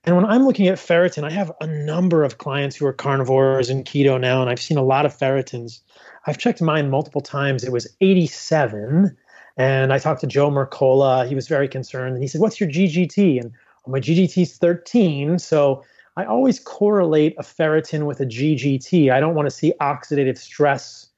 [0.04, 3.68] And when I'm looking at ferritin, I have a number of clients who are carnivores
[3.68, 5.80] and keto now, and I've seen a lot of ferritins.
[6.26, 7.64] I've checked mine multiple times.
[7.64, 9.16] It was 87.
[9.56, 11.28] And I talked to Joe Mercola.
[11.28, 12.14] He was very concerned.
[12.14, 13.40] And he said, What's your GGT?
[13.40, 13.52] And
[13.86, 15.38] oh, my GGT is 13.
[15.38, 15.84] So
[16.16, 19.12] I always correlate a ferritin with a GGT.
[19.12, 21.09] I don't want to see oxidative stress.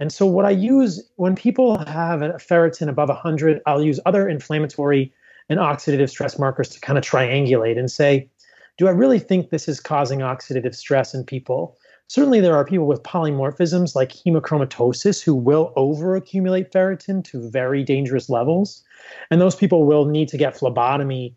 [0.00, 4.28] And so, what I use when people have a ferritin above 100, I'll use other
[4.28, 5.12] inflammatory
[5.48, 8.28] and oxidative stress markers to kind of triangulate and say,
[8.76, 11.76] do I really think this is causing oxidative stress in people?
[12.06, 18.30] Certainly, there are people with polymorphisms like hemochromatosis who will overaccumulate ferritin to very dangerous
[18.30, 18.82] levels.
[19.30, 21.36] And those people will need to get phlebotomy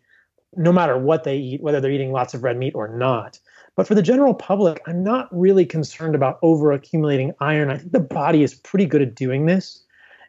[0.56, 3.38] no matter what they eat, whether they're eating lots of red meat or not.
[3.74, 7.70] But for the general public, I'm not really concerned about overaccumulating iron.
[7.70, 9.82] I think the body is pretty good at doing this.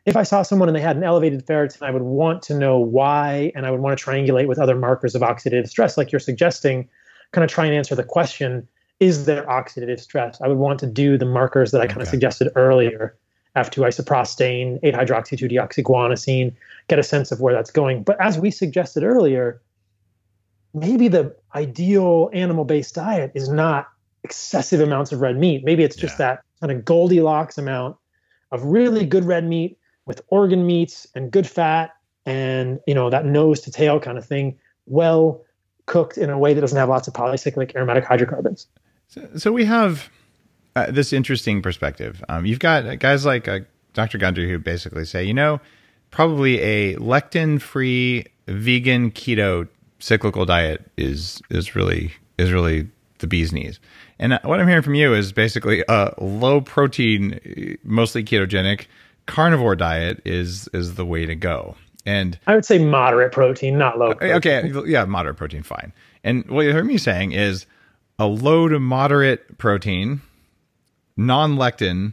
[0.05, 2.77] If I saw someone and they had an elevated ferritin, I would want to know
[2.77, 6.19] why, and I would want to triangulate with other markers of oxidative stress, like you're
[6.19, 6.87] suggesting,
[7.31, 8.67] kind of try and answer the question
[8.99, 10.39] is there oxidative stress?
[10.41, 13.17] I would want to do the markers that I kind of suggested earlier
[13.55, 16.53] F2 isoprostane, 8 hydroxy 2 deoxyguanosine,
[16.87, 18.03] get a sense of where that's going.
[18.03, 19.61] But as we suggested earlier,
[20.73, 23.87] maybe the ideal animal based diet is not
[24.23, 25.63] excessive amounts of red meat.
[25.63, 27.97] Maybe it's just that kind of Goldilocks amount
[28.51, 31.91] of really good red meat with organ meats and good fat
[32.25, 35.43] and you know that nose to tail kind of thing, well
[35.85, 38.67] cooked in a way that doesn't have lots of polycyclic aromatic hydrocarbons.
[39.07, 40.09] So, so we have
[40.75, 42.23] uh, this interesting perspective.
[42.29, 43.59] Um, you've got guys like uh,
[43.93, 44.17] Dr.
[44.17, 45.59] Gundry who basically say, you know,
[46.09, 49.67] probably a lectin-free vegan keto
[50.03, 52.89] cyclical diet is is really is really
[53.19, 53.79] the bee's knees.
[54.19, 58.87] And what I'm hearing from you is basically a low protein, mostly ketogenic
[59.25, 61.75] carnivore diet is is the way to go.
[62.05, 64.13] And I would say moderate protein, not low.
[64.13, 64.35] Protein.
[64.35, 65.93] Okay, yeah, moderate protein, fine.
[66.25, 67.65] And what you heard me saying is
[68.19, 70.21] a low to moderate protein,
[71.15, 72.11] non lectin,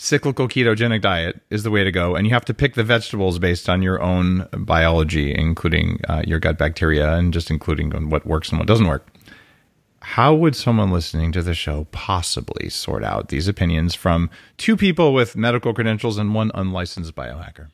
[0.00, 2.16] cyclical ketogenic diet is the way to go.
[2.16, 6.38] And you have to pick the vegetables based on your own biology, including uh, your
[6.38, 9.06] gut bacteria and just including on what works and what doesn't work.
[10.02, 15.12] How would someone listening to the show possibly sort out these opinions from two people
[15.12, 17.68] with medical credentials and one unlicensed biohacker?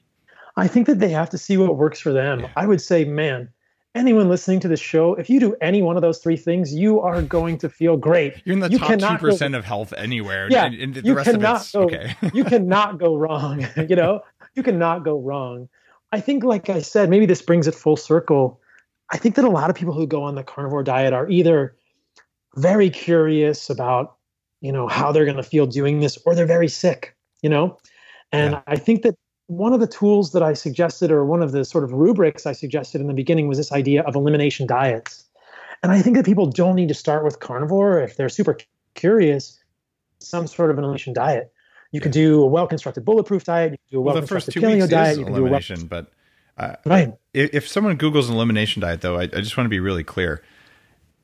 [0.57, 2.41] I think that they have to see what works for them.
[2.41, 2.51] Yeah.
[2.57, 3.51] I would say, man,
[3.97, 7.01] anyone listening to this show, if you do any one of those three things, you
[7.01, 8.35] are going to feel great.
[8.45, 10.49] You're in the you top two percent of health anywhere.
[10.51, 11.81] Yeah, and, and the you rest cannot of it's go.
[11.83, 12.17] okay.
[12.35, 13.67] you cannot go wrong.
[13.89, 14.21] you know,
[14.55, 15.69] you cannot go wrong.
[16.13, 18.61] I think, like I said, maybe this brings it full circle.
[19.11, 21.77] I think that a lot of people who go on the carnivore diet are either
[22.57, 24.17] very curious about,
[24.61, 27.17] you know, how they're going to feel doing this, or they're very sick.
[27.43, 27.79] You know,
[28.33, 28.63] and Yeah.
[28.67, 29.15] I think that
[29.49, 32.53] one of the tools that I suggested, or one of the sort of rubrics I
[32.53, 35.25] suggested in the beginning, was this idea of elimination diets.
[35.83, 38.59] And I think that people don't need to start with carnivore if they're super
[38.95, 39.59] curious.
[40.19, 41.53] Some sort of an elimination diet.
[41.93, 43.73] You can do a well-constructed bulletproof diet.
[43.73, 45.19] You can do a well, well-constructed two paleo diet.
[45.19, 46.11] You can do a well- elimination, but
[46.59, 47.15] uh, right.
[47.35, 50.05] if, if someone Google's an elimination diet, though, I, I just want to be really
[50.05, 50.43] clear.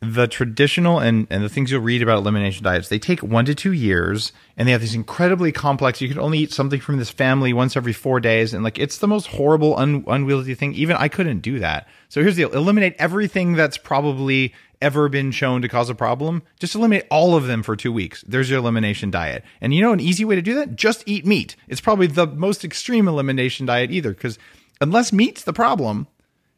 [0.05, 3.55] The traditional and, and the things you'll read about elimination diets, they take one to
[3.55, 6.01] two years and they have these incredibly complex.
[6.01, 8.53] You can only eat something from this family once every four days.
[8.53, 10.74] And like, it's the most horrible, un, unwieldy thing.
[10.74, 11.87] Even I couldn't do that.
[12.09, 16.43] So here's the deal eliminate everything that's probably ever been shown to cause a problem.
[16.59, 18.24] Just eliminate all of them for two weeks.
[18.27, 19.45] There's your elimination diet.
[19.61, 20.74] And you know, an easy way to do that?
[20.74, 21.55] Just eat meat.
[21.69, 24.37] It's probably the most extreme elimination diet either, because
[24.81, 26.09] unless meat's the problem,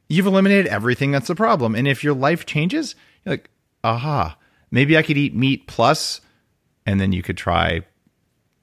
[0.08, 1.74] you've eliminated everything that's the problem.
[1.74, 2.94] And if your life changes,
[3.24, 3.50] you're like,
[3.82, 4.36] aha,
[4.70, 6.20] maybe I could eat meat plus,
[6.86, 7.82] and then you could try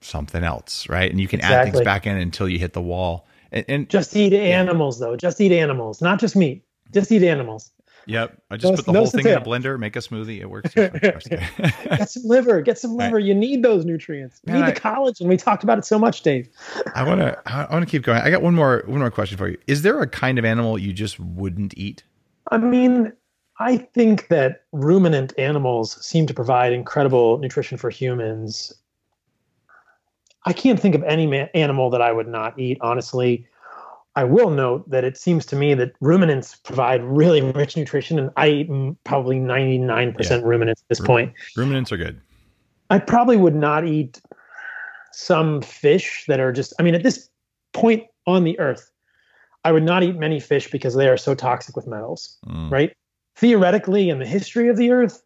[0.02, 1.10] something else, right?
[1.10, 3.28] And you can add things back in until you hit the wall.
[3.52, 5.16] And, and Just eat animals, though.
[5.16, 6.64] Just eat animals, not just meat.
[6.94, 7.72] Just eat animals.
[8.08, 10.40] yep, I just Those- put the whole thing in a blender, make a smoothie.
[10.42, 10.74] It works.
[10.76, 11.02] just fine.
[11.04, 11.98] I'm just kidding.
[11.98, 12.62] Get some liver.
[12.62, 13.20] Get some liver.
[13.20, 14.42] You need those nutrients.
[14.48, 15.28] You Man, need I- the collagen.
[15.28, 16.50] We talked about it so much, Dave.
[16.96, 17.40] I want to.
[17.46, 18.22] I want to keep going.
[18.22, 18.84] I got one more.
[18.88, 19.58] One more question for you.
[19.68, 22.04] Is there a kind of animal you just wouldn't eat?
[22.50, 23.14] I mean,
[23.62, 28.74] I think that ruminant animals seem to provide incredible nutrition for humans.
[30.48, 33.48] I can't think of any ma- animal that I would not eat, honestly.
[34.16, 38.32] I will note that it seems to me that ruminants provide really rich nutrition, and
[38.36, 38.70] I eat
[39.04, 41.32] probably 99% ruminants at this point.
[41.56, 42.20] Ruminants are good.
[42.90, 44.20] I probably would not eat
[45.12, 47.30] some fish that are just, I mean, at this
[47.74, 48.92] point on the earth,
[49.64, 52.72] I would not eat many fish because they are so toxic with metals, Mm.
[52.72, 52.92] right?
[53.36, 55.24] Theoretically, in the history of the earth,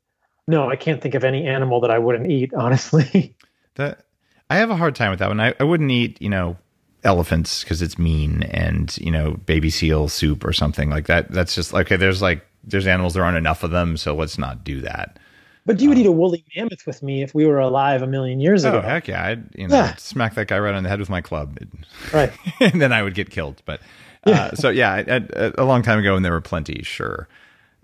[0.47, 3.35] no, I can't think of any animal that I wouldn't eat, honestly.
[3.75, 4.05] That
[4.49, 5.41] I have a hard time with that one.
[5.41, 6.55] I, I wouldn't eat, you know,
[7.03, 11.29] elephants because it's mean, and you know, baby seal soup or something like that.
[11.29, 11.97] That's just okay.
[11.97, 15.19] There's like there's animals there aren't enough of them, so let's not do that.
[15.65, 18.39] but you would eat a woolly mammoth with me if we were alive a million
[18.39, 18.81] years Oh ago.
[18.81, 19.25] heck yeah!
[19.25, 19.95] I'd you know Yeah.
[19.97, 21.57] smack that guy right on the head with my club,
[22.13, 22.31] Right.
[22.61, 23.61] and then I would get killed.
[23.65, 23.81] But
[24.23, 27.27] uh, so yeah, I, I, a long time ago when there were plenty, sure.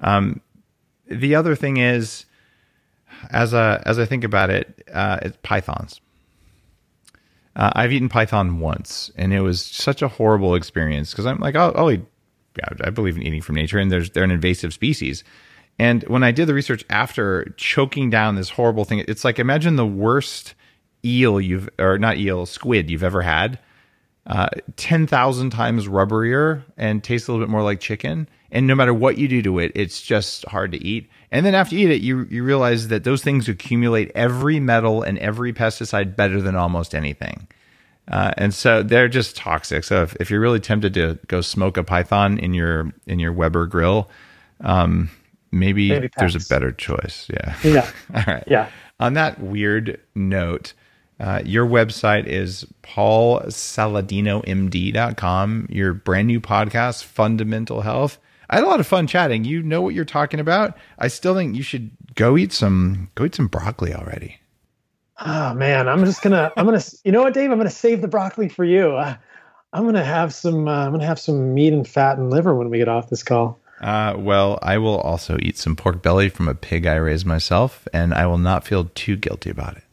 [0.01, 0.41] Um,
[1.07, 2.25] the other thing is,
[3.29, 6.01] as a as I think about it, uh, it's pythons.
[7.55, 11.55] Uh, I've eaten python once, and it was such a horrible experience because I'm like,
[11.55, 11.89] oh, oh,
[12.83, 15.23] I believe in eating from nature, and there's they're an invasive species.
[15.79, 19.75] And when I did the research after choking down this horrible thing, it's like imagine
[19.75, 20.53] the worst
[21.03, 23.59] eel you've or not eel squid you've ever had,
[24.27, 28.29] uh, ten thousand times rubberier and tastes a little bit more like chicken.
[28.51, 31.09] And no matter what you do to it, it's just hard to eat.
[31.31, 35.03] And then after you eat it, you you realize that those things accumulate every metal
[35.03, 37.47] and every pesticide better than almost anything.
[38.07, 39.85] Uh, and so they're just toxic.
[39.85, 43.31] So if, if you're really tempted to go smoke a python in your in your
[43.31, 44.09] Weber grill,
[44.61, 45.09] um,
[45.51, 47.27] maybe, Maybe there's a better choice.
[47.31, 47.55] Yeah.
[47.63, 47.89] Yeah.
[48.15, 48.43] All right.
[48.47, 48.69] Yeah.
[48.99, 50.73] On that weird note,
[51.19, 55.67] uh, your website is paulsaladinomd.com.
[55.69, 58.19] Your brand new podcast, Fundamental Health.
[58.51, 59.45] I had a lot of fun chatting.
[59.45, 60.77] You know what you're talking about.
[60.99, 64.37] I still think you should go eat some go eat some broccoli already.
[65.23, 67.51] Oh man, I'm just gonna, I'm gonna, you know what, Dave?
[67.51, 68.91] I'm gonna save the broccoli for you.
[68.91, 69.15] Uh,
[69.71, 72.69] I'm gonna have some, uh, I'm gonna have some meat and fat and liver when
[72.69, 73.59] we get off this call.
[73.81, 77.87] Uh, well, I will also eat some pork belly from a pig I raised myself,
[77.93, 79.83] and I will not feel too guilty about it.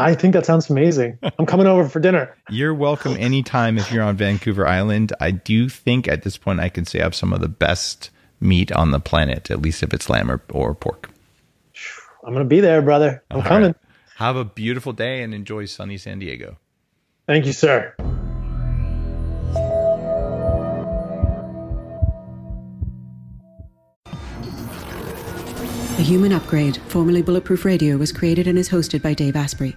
[0.00, 1.18] I think that sounds amazing.
[1.38, 2.34] I'm coming over for dinner.
[2.48, 5.12] You're welcome anytime if you're on Vancouver Island.
[5.20, 8.10] I do think at this point I can say I have some of the best
[8.40, 11.10] meat on the planet, at least if it's lamb or, or pork.
[12.24, 13.22] I'm gonna be there, brother.
[13.30, 13.66] I'm All coming.
[13.68, 13.76] right.
[14.16, 16.58] Have a beautiful day and enjoy sunny San Diego.
[17.26, 17.94] Thank you, sir.
[25.96, 29.76] The Human Upgrade, formerly Bulletproof Radio, was created and is hosted by Dave Asprey.